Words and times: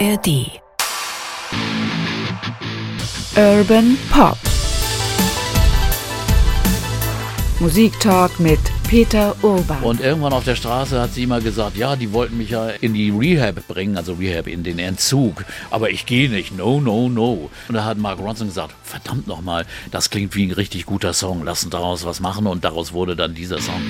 ARD 0.00 0.60
Urban 3.36 3.96
Pop 4.10 4.36
Musiktalk 7.60 8.40
mit 8.40 8.58
Peter 8.88 9.36
Urban. 9.42 9.82
Und 9.82 10.00
irgendwann 10.00 10.32
auf 10.32 10.44
der 10.44 10.56
Straße 10.56 11.00
hat 11.00 11.14
sie 11.14 11.22
immer 11.22 11.40
gesagt, 11.40 11.76
ja, 11.76 11.94
die 11.94 12.12
wollten 12.12 12.38
mich 12.38 12.50
ja 12.50 12.68
in 12.68 12.94
die 12.94 13.10
Rehab 13.10 13.66
bringen, 13.68 13.96
also 13.96 14.14
Rehab 14.14 14.48
in 14.48 14.64
den 14.64 14.78
Entzug. 14.80 15.44
Aber 15.70 15.90
ich 15.90 16.06
gehe 16.06 16.28
nicht, 16.28 16.56
no, 16.56 16.80
no, 16.80 17.08
no. 17.08 17.50
Und 17.68 17.74
da 17.74 17.84
hat 17.84 17.98
Mark 17.98 18.18
Ronson 18.18 18.48
gesagt, 18.48 18.74
verdammt 18.82 19.28
nochmal, 19.28 19.64
das 19.92 20.10
klingt 20.10 20.34
wie 20.34 20.46
ein 20.46 20.52
richtig 20.52 20.86
guter 20.86 21.12
Song, 21.12 21.42
lass 21.44 21.62
uns 21.62 21.70
daraus 21.70 22.04
was 22.04 22.20
machen. 22.20 22.46
Und 22.46 22.64
daraus 22.64 22.92
wurde 22.92 23.14
dann 23.14 23.34
dieser 23.34 23.60
Song. 23.60 23.80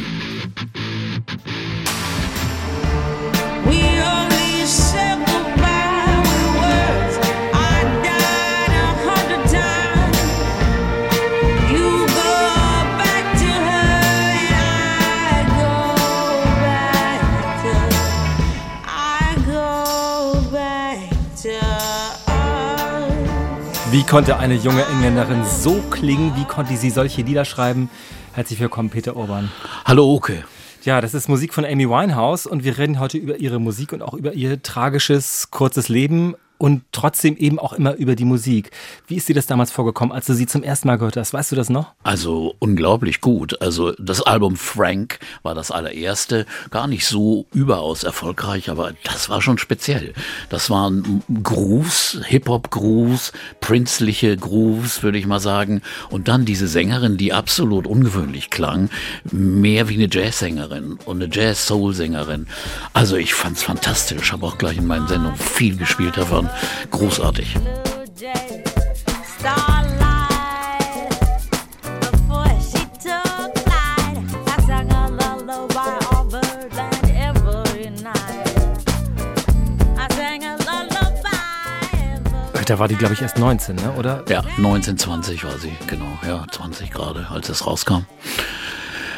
Wie 24.04 24.10
konnte 24.10 24.36
eine 24.36 24.54
junge 24.54 24.84
Engländerin 24.84 25.46
so 25.46 25.82
klingen? 25.88 26.36
Wie 26.36 26.44
konnte 26.44 26.76
sie 26.76 26.90
solche 26.90 27.22
Lieder 27.22 27.46
schreiben? 27.46 27.88
Herzlich 28.34 28.60
willkommen, 28.60 28.90
Peter 28.90 29.16
Urban. 29.16 29.50
Hallo, 29.86 30.12
Oke. 30.12 30.44
Ja, 30.84 31.00
das 31.00 31.14
ist 31.14 31.26
Musik 31.26 31.54
von 31.54 31.64
Amy 31.64 31.88
Winehouse 31.88 32.46
und 32.46 32.64
wir 32.64 32.76
reden 32.76 33.00
heute 33.00 33.16
über 33.16 33.38
ihre 33.38 33.58
Musik 33.58 33.94
und 33.94 34.02
auch 34.02 34.12
über 34.12 34.34
ihr 34.34 34.62
tragisches, 34.62 35.50
kurzes 35.50 35.88
Leben 35.88 36.34
und 36.64 36.80
trotzdem 36.92 37.36
eben 37.36 37.58
auch 37.58 37.74
immer 37.74 37.92
über 37.96 38.16
die 38.16 38.24
Musik. 38.24 38.70
Wie 39.06 39.16
ist 39.16 39.28
dir 39.28 39.34
das 39.34 39.44
damals 39.44 39.70
vorgekommen, 39.70 40.14
als 40.14 40.24
du 40.24 40.32
sie 40.32 40.46
zum 40.46 40.62
ersten 40.62 40.88
Mal 40.88 40.96
gehört 40.96 41.18
hast? 41.18 41.34
Weißt 41.34 41.52
du 41.52 41.56
das 41.56 41.68
noch? 41.68 41.92
Also 42.02 42.54
unglaublich 42.58 43.20
gut. 43.20 43.60
Also 43.60 43.92
das 43.92 44.22
Album 44.22 44.56
Frank 44.56 45.18
war 45.42 45.54
das 45.54 45.70
allererste, 45.70 46.46
gar 46.70 46.86
nicht 46.86 47.04
so 47.04 47.44
überaus 47.52 48.02
erfolgreich, 48.02 48.70
aber 48.70 48.94
das 49.04 49.28
war 49.28 49.42
schon 49.42 49.58
speziell. 49.58 50.14
Das 50.48 50.70
waren 50.70 51.22
Grooves, 51.42 52.22
Hip-Hop-Grooves, 52.24 53.34
prinzliche 53.60 54.34
Grooves, 54.34 55.02
würde 55.02 55.18
ich 55.18 55.26
mal 55.26 55.40
sagen. 55.40 55.82
Und 56.08 56.28
dann 56.28 56.46
diese 56.46 56.66
Sängerin, 56.66 57.18
die 57.18 57.34
absolut 57.34 57.86
ungewöhnlich 57.86 58.48
klang, 58.48 58.88
mehr 59.30 59.90
wie 59.90 59.96
eine 59.96 60.08
Jazzsängerin 60.10 60.98
und 61.04 61.22
eine 61.22 61.30
Jazz-Soul-Sängerin. 61.30 62.46
Also 62.94 63.16
ich 63.16 63.34
fand's 63.34 63.62
fantastisch, 63.62 64.32
habe 64.32 64.46
auch 64.46 64.56
gleich 64.56 64.78
in 64.78 64.86
meinen 64.86 65.08
Sendungen 65.08 65.36
viel 65.36 65.76
gespielt 65.76 66.16
davon 66.16 66.48
großartig. 66.90 67.56
Da 82.66 82.78
war 82.78 82.88
die, 82.88 82.96
glaube 82.96 83.12
ich, 83.12 83.20
erst 83.20 83.38
19, 83.38 83.76
ne? 83.76 83.92
oder? 83.98 84.24
Ja, 84.28 84.42
19, 84.56 84.96
20 84.96 85.44
war 85.44 85.58
sie, 85.58 85.70
genau. 85.86 86.18
Ja, 86.26 86.46
20 86.50 86.90
gerade, 86.90 87.28
als 87.30 87.50
es 87.50 87.66
rauskam. 87.66 88.06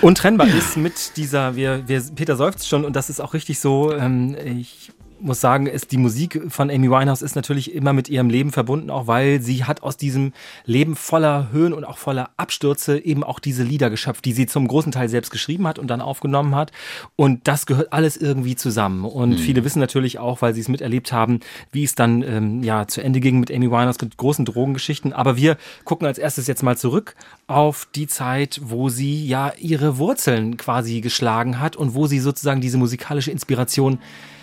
Untrennbar 0.02 0.48
ist 0.48 0.76
mit 0.76 1.16
dieser, 1.16 1.54
wir, 1.56 1.86
wir, 1.88 2.02
Peter 2.14 2.36
seufzt 2.36 2.68
schon 2.68 2.84
und 2.84 2.96
das 2.96 3.08
ist 3.08 3.20
auch 3.20 3.34
richtig 3.34 3.60
so. 3.60 3.92
Ähm, 3.92 4.36
ich 4.44 4.90
muss 5.20 5.40
sagen, 5.40 5.66
ist 5.66 5.92
die 5.92 5.96
Musik 5.96 6.42
von 6.48 6.70
Amy 6.70 6.90
Winehouse 6.90 7.22
ist 7.22 7.36
natürlich 7.36 7.74
immer 7.74 7.92
mit 7.92 8.08
ihrem 8.08 8.30
Leben 8.30 8.52
verbunden, 8.52 8.90
auch 8.90 9.06
weil 9.06 9.40
sie 9.40 9.64
hat 9.64 9.82
aus 9.82 9.96
diesem 9.96 10.32
Leben 10.64 10.96
voller 10.96 11.50
Höhen 11.52 11.72
und 11.72 11.84
auch 11.84 11.98
voller 11.98 12.30
Abstürze 12.36 12.98
eben 13.04 13.24
auch 13.24 13.38
diese 13.38 13.62
Lieder 13.62 13.90
geschöpft, 13.90 14.24
die 14.24 14.32
sie 14.32 14.46
zum 14.46 14.68
großen 14.68 14.92
Teil 14.92 15.08
selbst 15.08 15.30
geschrieben 15.30 15.66
hat 15.66 15.78
und 15.78 15.88
dann 15.88 16.00
aufgenommen 16.00 16.54
hat. 16.54 16.72
Und 17.16 17.48
das 17.48 17.66
gehört 17.66 17.92
alles 17.92 18.16
irgendwie 18.16 18.56
zusammen. 18.56 19.04
Und 19.04 19.30
mhm. 19.30 19.38
viele 19.38 19.64
wissen 19.64 19.80
natürlich 19.80 20.18
auch, 20.18 20.42
weil 20.42 20.54
sie 20.54 20.60
es 20.60 20.68
miterlebt 20.68 21.12
haben, 21.12 21.40
wie 21.72 21.84
es 21.84 21.94
dann 21.94 22.22
ähm, 22.22 22.62
ja 22.62 22.86
zu 22.86 23.02
Ende 23.02 23.20
ging 23.20 23.40
mit 23.40 23.50
Amy 23.50 23.70
Winehouse 23.70 24.00
mit 24.00 24.16
großen 24.16 24.44
Drogengeschichten. 24.44 25.12
Aber 25.12 25.36
wir 25.36 25.56
gucken 25.84 26.06
als 26.06 26.18
erstes 26.18 26.46
jetzt 26.46 26.62
mal 26.62 26.76
zurück 26.76 27.14
auf 27.46 27.88
die 27.94 28.06
Zeit, 28.06 28.60
wo 28.62 28.88
sie 28.88 29.26
ja 29.26 29.52
ihre 29.58 29.98
Wurzeln 29.98 30.56
quasi 30.56 31.00
geschlagen 31.00 31.60
hat 31.60 31.76
und 31.76 31.94
wo 31.94 32.06
sie 32.06 32.18
sozusagen 32.18 32.60
diese 32.60 32.78
musikalische 32.78 33.30
Inspiration 33.30 33.98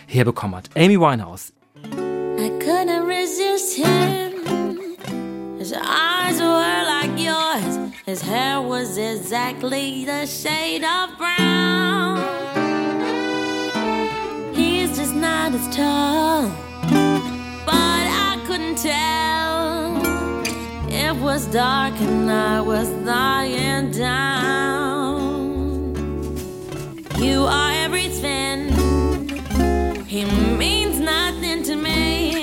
herbekommen 0.07 0.55
hat. 0.55 0.69
Amy 0.75 0.97
Winehouse. 0.97 1.51
I 2.37 2.49
couldn't 2.59 3.05
resist 3.05 3.77
him. 3.77 4.33
His 5.57 5.73
eyes 5.73 6.39
were 6.41 6.83
like 6.93 7.17
yours. 7.17 7.77
His 8.05 8.21
hair 8.21 8.61
was 8.61 8.97
exactly 8.97 10.03
the 10.03 10.25
shade 10.25 10.83
of 10.83 11.17
brown. 11.17 12.17
He's 14.53 14.97
just 14.97 15.15
not 15.15 15.53
as 15.55 15.67
tall, 15.73 16.49
but 17.65 18.05
I 18.27 18.43
couldn't 18.45 18.77
tell. 18.77 19.95
It 20.89 21.15
was 21.21 21.45
dark 21.45 21.93
and 22.01 22.29
I 22.29 22.59
was 22.59 22.89
lying 22.89 23.91
down. 23.91 24.73
You 27.19 27.43
are 27.45 27.71
everything. 27.71 28.92
He 30.13 30.25
means 30.25 30.99
nothing 30.99 31.63
to 31.63 31.75
me. 31.75 32.35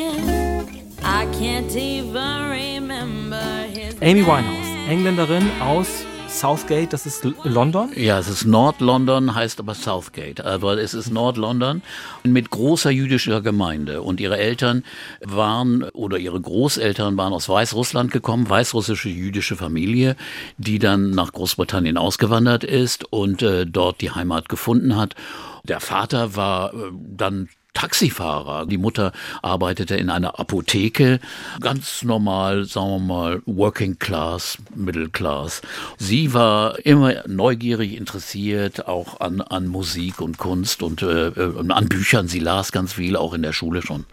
I 1.04 1.24
can't 1.38 1.70
even 1.76 2.50
remember 2.50 3.40
his 3.72 3.94
Amy 4.02 4.26
Winehouse, 4.26 4.88
Engländerin 4.88 5.48
aus 5.60 6.04
Southgate, 6.26 6.92
das 6.92 7.06
ist 7.06 7.24
London? 7.44 7.92
Ja, 7.94 8.18
es 8.18 8.26
ist 8.26 8.44
Nord-London, 8.44 9.36
heißt 9.36 9.60
aber 9.60 9.74
Southgate. 9.74 10.44
Aber 10.44 10.78
es 10.78 10.94
ist 10.94 11.12
Nord-London 11.12 11.82
mit 12.24 12.50
großer 12.50 12.90
jüdischer 12.90 13.40
Gemeinde. 13.40 14.02
Und 14.02 14.18
ihre 14.18 14.38
Eltern 14.38 14.82
waren 15.20 15.84
oder 15.90 16.18
ihre 16.18 16.40
Großeltern 16.40 17.16
waren 17.16 17.32
aus 17.32 17.48
Weißrussland 17.48 18.10
gekommen, 18.10 18.50
weißrussische 18.50 19.10
jüdische 19.10 19.54
Familie, 19.54 20.16
die 20.58 20.80
dann 20.80 21.10
nach 21.10 21.32
Großbritannien 21.32 21.96
ausgewandert 21.96 22.64
ist 22.64 23.04
und 23.12 23.42
äh, 23.42 23.64
dort 23.64 24.00
die 24.00 24.10
Heimat 24.10 24.48
gefunden 24.48 24.96
hat. 24.96 25.14
Der 25.62 25.78
Vater 25.78 26.34
war 26.34 26.74
äh, 26.74 26.90
dann 27.16 27.48
Taxifahrer. 27.74 28.66
Die 28.66 28.78
Mutter 28.78 29.12
arbeitete 29.42 29.96
in 29.96 30.10
einer 30.10 30.38
Apotheke, 30.38 31.20
ganz 31.60 32.02
normal, 32.02 32.64
sagen 32.64 32.90
wir 32.90 32.98
mal, 32.98 33.42
Working 33.46 33.98
Class, 33.98 34.58
Middle 34.74 35.08
Class. 35.08 35.62
Sie 35.98 36.34
war 36.34 36.84
immer 36.84 37.26
neugierig 37.26 37.96
interessiert, 37.96 38.86
auch 38.88 39.20
an, 39.20 39.40
an 39.40 39.66
Musik 39.66 40.20
und 40.20 40.38
Kunst 40.38 40.82
und 40.82 41.02
äh, 41.02 41.28
äh 41.28 41.70
an 41.70 41.88
Büchern. 41.88 42.28
Sie 42.28 42.40
las 42.40 42.72
ganz 42.72 42.94
viel, 42.94 43.16
auch 43.16 43.34
in 43.34 43.42
der 43.42 43.52
Schule 43.52 43.82
schon. 43.82 44.04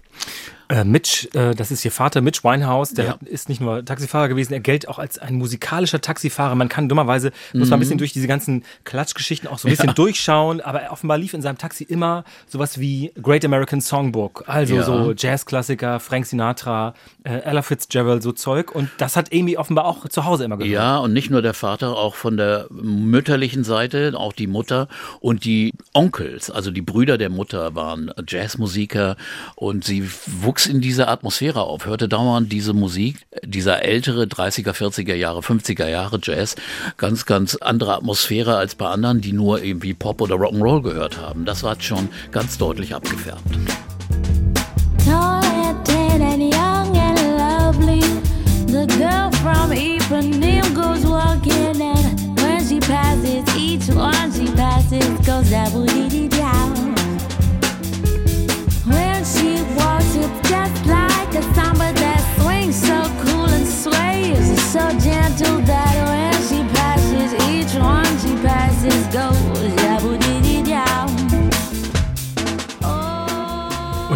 Äh, 0.69 0.83
Mitch, 0.83 1.29
äh, 1.33 1.55
das 1.55 1.71
ist 1.71 1.85
ihr 1.85 1.91
Vater, 1.91 2.19
Mitch 2.19 2.43
Winehouse, 2.43 2.93
der 2.93 3.05
ja. 3.05 3.17
ist 3.25 3.47
nicht 3.47 3.61
nur 3.61 3.85
Taxifahrer 3.85 4.27
gewesen, 4.27 4.51
er 4.51 4.59
gilt 4.59 4.89
auch 4.89 4.99
als 4.99 5.17
ein 5.17 5.35
musikalischer 5.35 6.01
Taxifahrer. 6.01 6.55
Man 6.55 6.67
kann 6.67 6.89
dummerweise, 6.89 7.31
mhm. 7.53 7.59
muss 7.59 7.69
man 7.69 7.77
ein 7.77 7.79
bisschen 7.79 7.95
mhm. 7.95 7.99
durch 7.99 8.11
diese 8.11 8.27
ganzen 8.27 8.65
Klatschgeschichten 8.83 9.47
auch 9.47 9.59
so 9.59 9.67
ein 9.67 9.71
bisschen 9.71 9.87
ja. 9.87 9.93
durchschauen, 9.93 10.59
aber 10.59 10.91
offenbar 10.91 11.17
lief 11.17 11.33
in 11.33 11.41
seinem 11.41 11.57
Taxi 11.57 11.85
immer 11.85 12.25
sowas 12.47 12.79
wie 12.79 13.13
Great 13.21 13.45
American 13.45 13.79
Songbook, 13.79 14.43
also 14.47 14.75
ja. 14.75 14.83
so 14.83 15.13
Jazzklassiker, 15.13 16.01
Frank 16.01 16.25
Sinatra, 16.25 16.93
äh, 17.23 17.39
Ella 17.39 17.61
Fitzgerald, 17.61 18.21
so 18.21 18.33
Zeug. 18.33 18.75
Und 18.75 18.89
das 18.97 19.15
hat 19.15 19.33
Amy 19.33 19.55
offenbar 19.55 19.85
auch 19.85 20.09
zu 20.09 20.25
Hause 20.25 20.43
immer 20.43 20.57
gehört. 20.57 20.73
Ja, 20.73 20.97
und 20.97 21.13
nicht 21.13 21.29
nur 21.29 21.41
der 21.41 21.53
Vater, 21.53 21.95
auch 21.95 22.15
von 22.15 22.35
der 22.35 22.67
mütterlichen 22.71 23.63
Seite, 23.63 24.13
auch 24.17 24.33
die 24.33 24.47
Mutter 24.47 24.89
und 25.21 25.45
die 25.45 25.73
Onkels, 25.93 26.51
also 26.51 26.71
die 26.71 26.81
Brüder 26.81 27.17
der 27.17 27.29
Mutter 27.29 27.73
waren 27.73 28.11
Jazzmusiker 28.27 29.15
und 29.55 29.85
sie 29.85 30.09
wuchs 30.25 30.56
wuchs 30.57 30.65
in 30.65 30.81
dieser 30.81 31.07
Atmosphäre 31.07 31.61
auf, 31.61 31.85
hörte 31.85 32.09
dauernd 32.09 32.51
diese 32.51 32.73
Musik, 32.73 33.27
dieser 33.43 33.83
ältere 33.83 34.23
30er, 34.23 34.71
40er 34.71 35.13
Jahre, 35.13 35.41
50er 35.41 35.87
Jahre 35.87 36.19
Jazz, 36.19 36.55
ganz, 36.97 37.27
ganz 37.27 37.55
andere 37.57 37.93
Atmosphäre 37.93 38.57
als 38.57 38.73
bei 38.73 38.87
anderen, 38.87 39.21
die 39.21 39.33
nur 39.33 39.61
irgendwie 39.61 39.93
Pop 39.93 40.19
oder 40.19 40.33
Rock'n'Roll 40.33 40.81
gehört 40.81 41.19
haben. 41.19 41.45
Das 41.45 41.61
war 41.61 41.79
schon 41.79 42.09
ganz 42.31 42.57
deutlich 42.57 42.95
abgefärbt. 42.95 43.55
each 45.05 45.36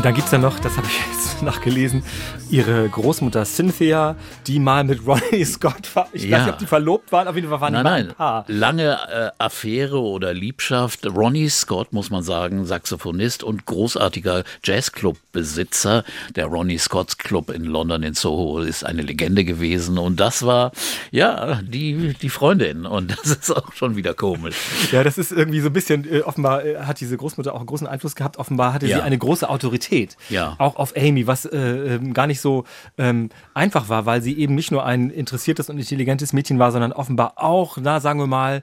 Und 0.01 0.05
dann 0.05 0.15
gibt 0.15 0.25
es 0.25 0.31
ja 0.31 0.39
noch, 0.39 0.57
das 0.57 0.77
habe 0.77 0.87
ich 0.87 0.99
nachgelesen, 1.45 2.03
ihre 2.49 2.87
Großmutter 2.89 3.45
Cynthia, 3.45 4.15
die 4.47 4.59
mal 4.59 4.83
mit 4.83 5.05
Ronnie 5.05 5.45
Scott 5.45 5.95
war. 5.95 6.07
Ich 6.13 6.25
ja. 6.25 6.37
weiß 6.37 6.45
nicht, 6.45 6.53
ob 6.53 6.59
die 6.59 6.65
verlobt 6.65 7.11
waren, 7.11 7.27
auf 7.27 7.35
jeden 7.35 7.49
Fall 7.49 7.61
waren 7.61 7.73
nein, 7.73 7.83
nein. 7.83 8.09
ein 8.09 8.15
Paar. 8.15 8.45
Lange 8.47 8.97
äh, 9.11 9.29
Affäre 9.37 9.99
oder 9.99 10.33
Liebschaft. 10.33 11.05
Ronnie 11.05 11.49
Scott, 11.49 11.93
muss 11.93 12.09
man 12.09 12.23
sagen, 12.23 12.65
Saxophonist 12.65 13.43
und 13.43 13.65
großartiger 13.65 14.43
Jazzclub-Besitzer. 14.63 16.03
Der 16.35 16.45
Ronnie 16.45 16.77
Scott's 16.77 17.17
Club 17.17 17.49
in 17.49 17.65
London 17.65 18.03
in 18.03 18.13
Soho 18.13 18.59
ist 18.59 18.85
eine 18.85 19.01
Legende 19.01 19.43
gewesen. 19.43 19.97
Und 19.97 20.19
das 20.19 20.45
war, 20.45 20.71
ja, 21.11 21.61
die, 21.63 22.13
die 22.21 22.29
Freundin. 22.29 22.85
Und 22.85 23.11
das 23.23 23.31
ist 23.31 23.51
auch 23.51 23.73
schon 23.73 23.95
wieder 23.95 24.13
komisch. 24.13 24.55
Ja, 24.91 25.03
das 25.03 25.17
ist 25.17 25.31
irgendwie 25.31 25.61
so 25.61 25.67
ein 25.67 25.73
bisschen, 25.73 26.11
äh, 26.11 26.21
offenbar 26.21 26.65
äh, 26.65 26.77
hat 26.79 26.99
diese 26.99 27.17
Großmutter 27.17 27.53
auch 27.53 27.59
einen 27.59 27.67
großen 27.67 27.87
Einfluss 27.87 28.15
gehabt. 28.15 28.37
Offenbar 28.37 28.73
hatte 28.73 28.87
ja. 28.87 28.97
sie 28.97 29.03
eine 29.03 29.17
große 29.17 29.49
Autorität 29.49 29.71
Autorität. 29.71 30.17
Ja. 30.29 30.55
Auch 30.57 30.75
auf 30.75 30.95
Amy, 30.95 31.27
was 31.31 31.45
äh, 31.45 31.57
ähm, 31.95 32.13
gar 32.13 32.27
nicht 32.27 32.41
so 32.41 32.65
ähm, 32.97 33.29
einfach 33.53 33.89
war, 33.89 34.05
weil 34.05 34.21
sie 34.21 34.37
eben 34.37 34.53
nicht 34.53 34.71
nur 34.71 34.85
ein 34.85 35.09
interessiertes 35.09 35.69
und 35.69 35.79
intelligentes 35.79 36.33
Mädchen 36.33 36.59
war, 36.59 36.71
sondern 36.71 36.91
offenbar 36.91 37.33
auch, 37.37 37.77
na, 37.79 37.99
sagen 37.99 38.19
wir 38.19 38.27
mal, 38.27 38.61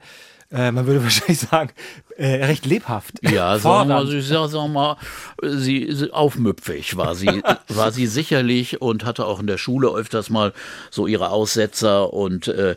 äh, 0.53 0.71
man 0.71 0.87
würde 0.87 1.03
wahrscheinlich 1.09 1.41
sagen, 1.41 1.71
äh, 2.19 2.45
recht 2.45 2.67
lebhaft. 2.67 3.15
Ja, 3.23 3.59
sagen 3.61 3.89
wir, 3.89 4.05
sie, 4.07 4.21
sagen 4.21 4.73
mal, 4.73 4.97
sie, 5.41 5.89
sie 5.93 6.13
aufmüpfig 6.13 6.97
war 6.97 7.15
sie, 7.15 7.43
war 7.69 7.93
sie 7.93 8.09
sicherlich 8.09 8.83
und 8.83 9.05
hatte 9.05 9.25
auch 9.25 9.39
in 9.39 9.47
der 9.47 9.57
Schule 9.57 9.89
öfters 9.89 10.29
mal 10.29 10.53
so 10.91 11.07
ihre 11.07 11.31
Aussetzer 11.31 12.13
und 12.13 12.49
äh, 12.49 12.75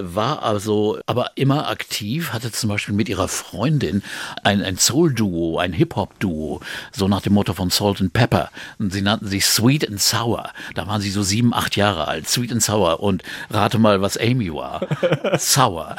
war 0.00 0.42
also 0.42 0.98
aber 1.06 1.30
immer 1.36 1.68
aktiv, 1.68 2.32
hatte 2.32 2.50
zum 2.50 2.68
Beispiel 2.68 2.94
mit 2.94 3.08
ihrer 3.08 3.28
Freundin 3.28 4.02
ein, 4.42 4.60
ein 4.60 4.76
Soul-Duo, 4.76 5.58
ein 5.58 5.72
Hip-Hop-Duo, 5.72 6.60
so 6.90 7.06
nach 7.06 7.22
dem 7.22 7.34
Motto 7.34 7.54
von 7.54 7.70
Salt 7.70 8.00
and 8.00 8.12
Pepper. 8.12 8.50
Und 8.80 8.92
sie 8.92 9.02
nannten 9.02 9.28
sich 9.28 9.46
Sweet 9.46 9.88
and 9.88 10.00
Sour. 10.00 10.50
Da 10.74 10.88
waren 10.88 11.00
sie 11.00 11.10
so 11.10 11.22
sieben, 11.22 11.54
acht 11.54 11.76
Jahre 11.76 12.08
alt. 12.08 12.28
Sweet 12.28 12.50
and 12.50 12.62
Sour. 12.62 13.00
Und 13.00 13.22
rate 13.50 13.78
mal, 13.78 14.02
was 14.02 14.16
Amy 14.16 14.52
war. 14.52 14.80
Sour. 15.38 15.94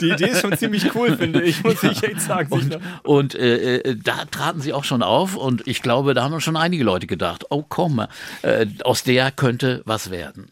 Die 0.00 0.10
Idee 0.10 0.28
ist 0.28 0.42
schon 0.42 0.56
ziemlich 0.56 0.94
cool, 0.94 1.16
finde 1.16 1.42
ich, 1.42 1.64
muss 1.64 1.82
ich 1.82 2.02
echt 2.04 2.20
sagen 2.20 2.35
sagen. 2.44 2.82
Und, 3.02 3.34
und 3.34 3.34
äh, 3.34 3.78
äh, 3.78 3.96
da 3.96 4.24
traten 4.26 4.60
sie 4.60 4.72
auch 4.72 4.84
schon 4.84 5.02
auf 5.02 5.36
und 5.36 5.66
ich 5.66 5.82
glaube, 5.82 6.14
da 6.14 6.24
haben 6.24 6.40
schon 6.40 6.56
einige 6.56 6.84
Leute 6.84 7.06
gedacht, 7.06 7.46
oh 7.50 7.64
komm, 7.68 8.06
äh, 8.42 8.66
aus 8.84 9.02
der 9.02 9.30
könnte 9.30 9.82
was 9.84 10.10
werden. 10.10 10.48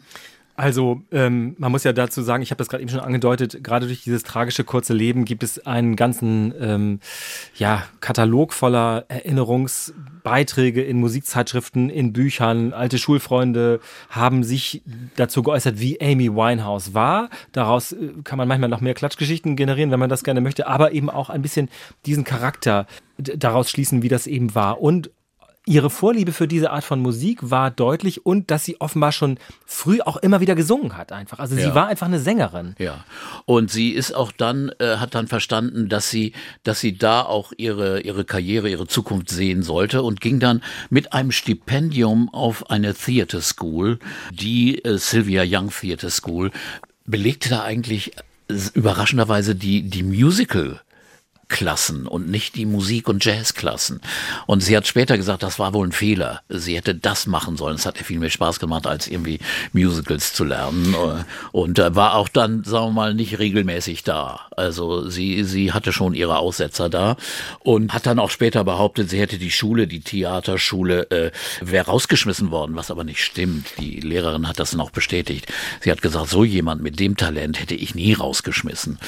Also 0.56 1.02
ähm, 1.10 1.56
man 1.58 1.72
muss 1.72 1.82
ja 1.82 1.92
dazu 1.92 2.22
sagen, 2.22 2.42
ich 2.42 2.50
habe 2.50 2.58
das 2.58 2.68
gerade 2.68 2.82
eben 2.82 2.90
schon 2.90 3.00
angedeutet, 3.00 3.64
gerade 3.64 3.86
durch 3.86 4.04
dieses 4.04 4.22
tragische 4.22 4.62
kurze 4.62 4.92
Leben 4.92 5.24
gibt 5.24 5.42
es 5.42 5.66
einen 5.66 5.96
ganzen 5.96 6.54
ähm, 6.60 7.00
ja, 7.56 7.82
Katalog 8.00 8.52
voller 8.52 9.04
Erinnerungsbeiträge 9.08 10.80
in 10.82 11.00
Musikzeitschriften, 11.00 11.90
in 11.90 12.12
Büchern. 12.12 12.72
Alte 12.72 12.98
Schulfreunde 12.98 13.80
haben 14.10 14.44
sich 14.44 14.82
dazu 15.16 15.42
geäußert, 15.42 15.80
wie 15.80 16.00
Amy 16.00 16.32
Winehouse 16.32 16.94
war. 16.94 17.30
Daraus 17.50 17.90
äh, 17.90 18.12
kann 18.22 18.38
man 18.38 18.46
manchmal 18.46 18.70
noch 18.70 18.80
mehr 18.80 18.94
Klatschgeschichten 18.94 19.56
generieren, 19.56 19.90
wenn 19.90 20.00
man 20.00 20.10
das 20.10 20.22
gerne 20.22 20.40
möchte, 20.40 20.68
aber 20.68 20.92
eben 20.92 21.10
auch 21.10 21.30
ein 21.30 21.42
bisschen 21.42 21.68
diesen 22.06 22.22
Charakter 22.22 22.86
daraus 23.18 23.70
schließen, 23.70 24.02
wie 24.02 24.08
das 24.08 24.28
eben 24.28 24.54
war. 24.54 24.80
Und 24.80 25.10
ihre 25.66 25.88
Vorliebe 25.88 26.32
für 26.32 26.46
diese 26.46 26.70
Art 26.70 26.84
von 26.84 27.00
Musik 27.00 27.38
war 27.43 27.70
deutlich 27.70 28.26
und 28.26 28.50
dass 28.50 28.64
sie 28.64 28.81
offenbar 28.81 29.12
schon 29.12 29.38
früh 29.64 30.00
auch 30.02 30.19
immer 30.19 30.40
wieder 30.40 30.55
gesungen 30.55 30.96
hat 30.96 31.11
einfach. 31.11 31.38
Also 31.38 31.56
sie 31.56 31.62
ja. 31.62 31.75
war 31.75 31.87
einfach 31.87 32.06
eine 32.06 32.20
Sängerin. 32.20 32.75
Ja. 32.78 33.05
Und 33.46 33.70
sie 33.70 33.90
ist 33.90 34.14
auch 34.14 34.31
dann 34.31 34.70
äh, 34.78 34.96
hat 34.96 35.14
dann 35.14 35.26
verstanden, 35.26 35.88
dass 35.88 36.11
sie 36.11 36.32
dass 36.64 36.81
sie 36.81 36.99
da 36.99 37.22
auch 37.22 37.52
ihre 37.56 38.00
ihre 38.00 38.25
Karriere, 38.25 38.69
ihre 38.69 38.87
Zukunft 38.87 39.31
sehen 39.31 39.62
sollte 39.62 40.02
und 40.02 40.20
ging 40.20 40.38
dann 40.38 40.62
mit 40.90 41.12
einem 41.14 41.32
Stipendium 41.32 42.28
auf 42.28 42.70
eine 42.70 42.94
Theater 42.94 43.40
School, 43.40 43.99
die 44.32 44.84
äh, 44.84 44.99
Sylvia 44.99 45.44
Young 45.46 45.70
Theater 45.70 46.11
School 46.11 46.50
belegte 47.06 47.49
da 47.49 47.62
eigentlich 47.62 48.12
überraschenderweise 48.75 49.55
die 49.55 49.82
die 49.82 50.02
Musical 50.02 50.81
Klassen 51.54 52.08
und 52.08 52.28
nicht 52.28 52.56
die 52.56 52.66
Musik- 52.66 53.08
und 53.08 53.24
Jazzklassen. 53.24 54.00
Und 54.46 54.60
sie 54.60 54.76
hat 54.76 54.88
später 54.88 55.16
gesagt, 55.16 55.44
das 55.44 55.60
war 55.60 55.72
wohl 55.72 55.86
ein 55.86 55.92
Fehler. 55.92 56.40
Sie 56.48 56.74
hätte 56.74 56.96
das 56.96 57.28
machen 57.28 57.56
sollen. 57.56 57.76
Es 57.76 57.86
hat 57.86 57.96
ihr 57.96 58.04
viel 58.04 58.18
mehr 58.18 58.30
Spaß 58.30 58.58
gemacht, 58.58 58.88
als 58.88 59.06
irgendwie 59.06 59.38
Musicals 59.72 60.32
zu 60.32 60.42
lernen. 60.42 60.96
Und 61.52 61.78
war 61.78 62.16
auch 62.16 62.28
dann, 62.28 62.64
sagen 62.64 62.86
wir 62.86 62.90
mal, 62.90 63.14
nicht 63.14 63.38
regelmäßig 63.38 64.02
da. 64.02 64.40
Also 64.56 65.08
sie, 65.08 65.44
sie 65.44 65.70
hatte 65.70 65.92
schon 65.92 66.14
ihre 66.14 66.38
Aussetzer 66.38 66.88
da 66.88 67.16
und 67.60 67.94
hat 67.94 68.06
dann 68.06 68.18
auch 68.18 68.30
später 68.30 68.64
behauptet, 68.64 69.10
sie 69.10 69.20
hätte 69.20 69.38
die 69.38 69.52
Schule, 69.52 69.86
die 69.86 70.00
Theaterschule, 70.00 71.08
äh, 71.12 71.30
wäre 71.60 71.86
rausgeschmissen 71.86 72.50
worden, 72.50 72.74
was 72.74 72.90
aber 72.90 73.04
nicht 73.04 73.22
stimmt. 73.22 73.68
Die 73.78 74.00
Lehrerin 74.00 74.48
hat 74.48 74.58
das 74.58 74.76
auch 74.76 74.90
bestätigt. 74.90 75.46
Sie 75.82 75.92
hat 75.92 76.02
gesagt, 76.02 76.30
so 76.30 76.42
jemand 76.42 76.82
mit 76.82 76.98
dem 76.98 77.16
Talent 77.16 77.60
hätte 77.60 77.76
ich 77.76 77.94
nie 77.94 78.12
rausgeschmissen. 78.12 78.98